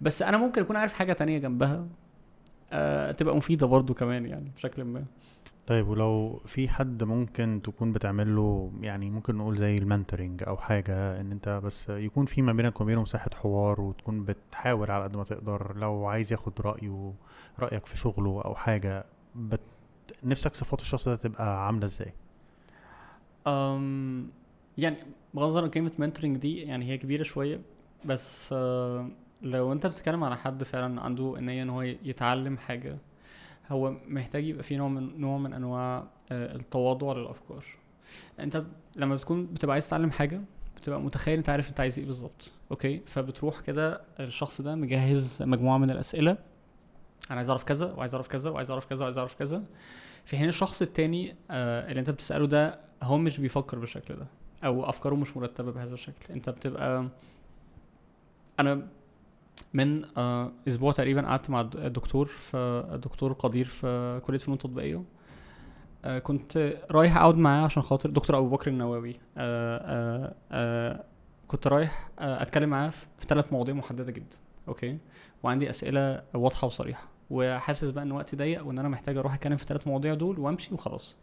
[0.00, 1.86] بس أنا ممكن أكون عارف حاجة تانية جنبها
[2.72, 5.04] آه تبقى مفيدة برضو كمان يعني بشكل ما.
[5.68, 11.20] طيب ولو في حد ممكن تكون بتعمل له يعني ممكن نقول زي المنتورنج أو حاجة
[11.20, 15.24] إن أنت بس يكون في ما بينك وبينه مساحة حوار وتكون بتحاول على قد ما
[15.24, 15.76] تقدر.
[15.76, 17.12] لو عايز ياخد رأيه
[17.58, 19.04] رأيك في شغله أو حاجة
[19.34, 19.60] بت...
[20.24, 22.12] نفسك صفات الشخص ده تبقى عاملة إزاي؟
[23.46, 24.30] أم
[24.78, 24.96] يعني
[25.34, 27.60] بغض النظر عن كلمة mentoring دي يعني هي كبيرة شوية
[28.04, 29.08] بس آه،
[29.42, 32.98] لو أنت بتتكلم على حد فعلا عنده نية إن هو يتعلم حاجة
[33.68, 37.64] هو محتاج يبقى فيه نوع من نوع من أنواع آه، التواضع للأفكار.
[38.40, 38.62] أنت
[38.96, 40.40] لما بتكون بتبقى عايز تتعلم حاجة
[40.76, 45.78] بتبقى متخيل أنت عارف أنت عايز إيه بالظبط okay؟ فبتروح كده الشخص ده مجهز مجموعة
[45.78, 46.30] من الأسئلة.
[47.30, 49.62] أنا عايز أعرف كذا وعايز أعرف كذا وعايز أعرف كذا وعايز أعرف كذا.
[50.24, 54.26] في حين الشخص التاني آه اللي أنت بتسأله ده هو مش بيفكر بالشكل ده
[54.64, 56.32] أو أفكاره مش مرتبة بهذا الشكل.
[56.34, 57.08] أنت بتبقى
[58.60, 58.86] أنا
[59.74, 65.02] من آه أسبوع تقريبا قعدت مع الدكتور فالدكتور قدير في كلية فنون تطبيقية.
[66.04, 69.16] آه كنت رايح أقعد معاه عشان خاطر دكتور أبو بكر النووي.
[69.38, 71.04] آه
[71.48, 74.36] كنت رايح أتكلم معاه في ثلاث مواضيع محددة جدا
[74.68, 74.98] أوكي؟
[75.42, 77.08] وعندي أسئلة واضحة وصريحة.
[77.30, 80.74] وحاسس بقى إن وقتي ضيق وإن أنا محتاج أروح أتكلم في الثلاث مواضيع دول وأمشي
[80.74, 81.16] وخلاص.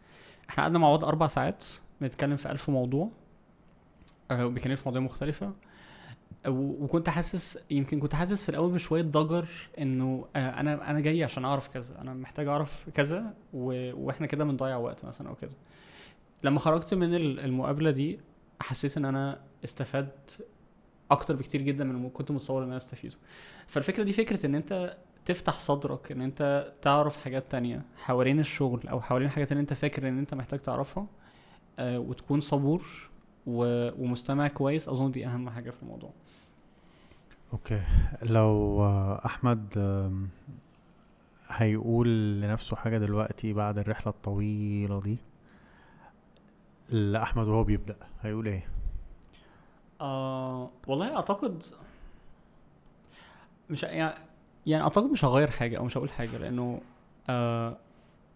[0.49, 1.65] إحنا قعدنا مع بعض أربع ساعات
[2.01, 3.09] بنتكلم في ألف موضوع
[4.31, 5.47] وبنتكلم في مواضيع مختلفة.
[5.47, 5.51] و-
[6.47, 9.47] وكنت حاسس يمكن كنت حاسس في الأول بشوية ضجر
[9.79, 13.33] إنه آه، أنا أنا جاي عشان أعرف كذا أنا محتاج أعرف كذا.
[13.53, 15.51] وإحنا كده بنضيع وقت مثلا أو كده
[16.43, 18.19] لما خرجت من ال- المقابلة دي
[18.61, 20.47] حسيت إن أنا استفدت
[21.11, 23.15] أكتر بكتير جدا من اللي كنت متصور إن أنا أستفيده
[23.67, 29.01] فالفكرة دي فكرة إن أنت تفتح صدرك إن أنت تعرف حاجات تانية حوالين الشغل أو
[29.01, 31.07] حوالين حاجات اللي أنت فاكر إن أنت محتاج تعرفها
[31.79, 32.85] آه وتكون صبور.
[33.47, 36.13] ومستمع كويس أظن دي أهم حاجة في الموضوع
[37.55, 37.81] أوكي.
[38.21, 38.85] لو
[39.25, 39.77] أحمد
[41.49, 42.07] هيقول
[42.41, 45.17] لنفسه حاجة دلوقتي بعد الرحلة الطويلة دي
[46.89, 48.67] لأحمد وهو بيبدأ هيقول إيه؟
[50.01, 51.63] آه والله أعتقد
[53.69, 54.15] مش يعني
[54.65, 56.81] يعني أعتقد مش هغير حاجة أو مش هقول حاجة لأنه
[57.29, 57.77] آه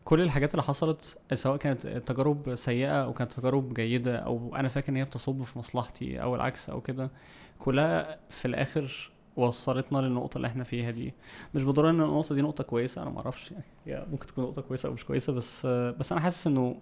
[0.05, 4.91] كل الحاجات اللي حصلت سواء كانت تجارب سيئة أو كانت تجارب جيدة أو أنا فاكر
[4.91, 7.11] إن هي بتصب في مصلحتي أو العكس أو كده
[7.59, 11.13] كلها في الآخر وصلتنا للنقطة اللي إحنا فيها دي.
[11.55, 13.51] مش بالضرورة إن النقطة دي نقطة كويسة أنا معرفش.
[13.51, 16.76] يعني هي ممكن تكون نقطة كويسة أو مش كويسة بس بس أنا حاسس إنه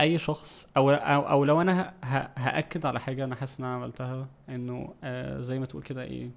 [0.00, 1.94] أي شخص أو أو, أو لو أنا
[2.36, 6.30] هأكد على حاجة أنا حاسس إن أنا عملتها إنه آه زي ما تقول كده إيه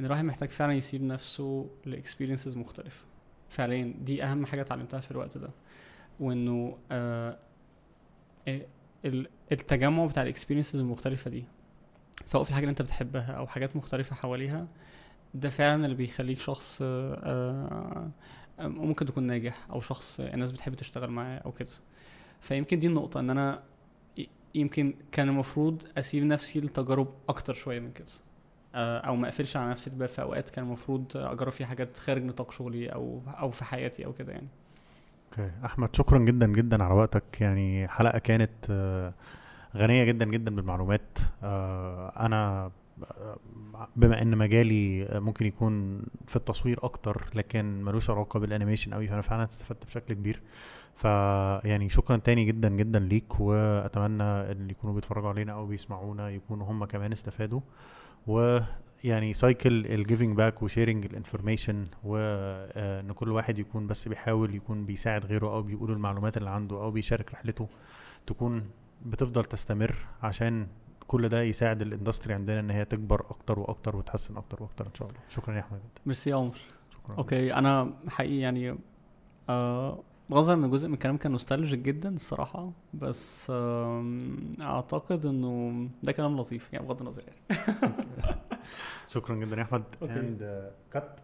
[0.00, 3.04] إن الواحد محتاج فعلا يسيب نفسه ل experiences مختلفة.
[3.52, 5.50] فعليا دي أهم حاجة اتعلمتها في الوقت ده
[6.20, 7.38] وإنه آه
[8.48, 8.66] إيه
[9.04, 11.44] ال- التجمع بتاع ال experiences المختلفة دي
[12.24, 14.66] سواء في الحاجة اللي أنت بتحبها أو حاجات مختلفة حواليها
[15.34, 18.10] ده فعلا اللي بيخليك شخص آه
[18.58, 21.68] آه ممكن تكون ناجح أو شخص الناس بتحب تشتغل معاه أو كده.
[22.40, 23.62] فيمكن دي النقطة إن أنا
[24.54, 28.06] يمكن كان المفروض أسيب نفسي لتجارب أكتر شوية من كده.
[28.74, 32.52] أو ما اقفلش على نفسي الباب في أوقات كان المفروض أجرب فيها حاجات خارج نطاق
[32.52, 34.48] شغلي أو أو في حياتي أو كده يعني.
[35.32, 35.50] أوكي.
[35.64, 37.40] أحمد شكرا جدا جدا على وقتك.
[37.40, 39.12] يعني حلقة كانت آه،
[39.76, 41.18] غنية جدا جدا بالمعلومات.
[41.42, 42.70] آه، أنا
[43.20, 43.38] آه،
[43.96, 49.08] بما إن مجالي آه، ممكن يكون في التصوير أكتر لكن ملوش علاقة بال animation قوي
[49.08, 50.42] فأنا فعلا استفدت بشكل كبير.
[50.96, 56.84] فيعني شكرا تاني جدا جدا ليك وأتمنى اللي يكونوا بيتفرجوا علينا أو بيسمعونا يكونوا هم
[56.84, 57.60] كمان استفادوا.
[58.26, 58.58] و
[59.04, 64.54] يعني cycle ال giving back و sharing ال information وان كل واحد يكون بس بيحاول
[64.54, 67.68] يكون بيساعد غيره أو بيقول المعلومات اللي عنده أو بيشارك رحلته
[68.26, 68.70] تكون
[69.06, 70.66] بتفضل تستمر عشان
[71.06, 74.94] كل ده يساعد ال industry عندنا إن هي تكبر أكتر وأكتر وتحسن أكتر وأكتر إن
[74.94, 75.20] شاء الله.
[75.28, 75.80] شكرا يا أحمد.
[76.06, 76.56] ميرسي يا عمر.
[76.94, 77.16] شكرا.
[77.16, 78.78] okay أنا حقيقي يعني
[79.48, 79.98] آه
[80.32, 83.50] بغض النظر إن جزء من الكلام كان nostalgic جدا الصراحة بس
[84.62, 87.94] أعتقد إنه ده كلام لطيف يعني بغض النظر يعني.
[89.12, 89.84] شكرا جدا يا أحمد.
[90.02, 91.20] and cut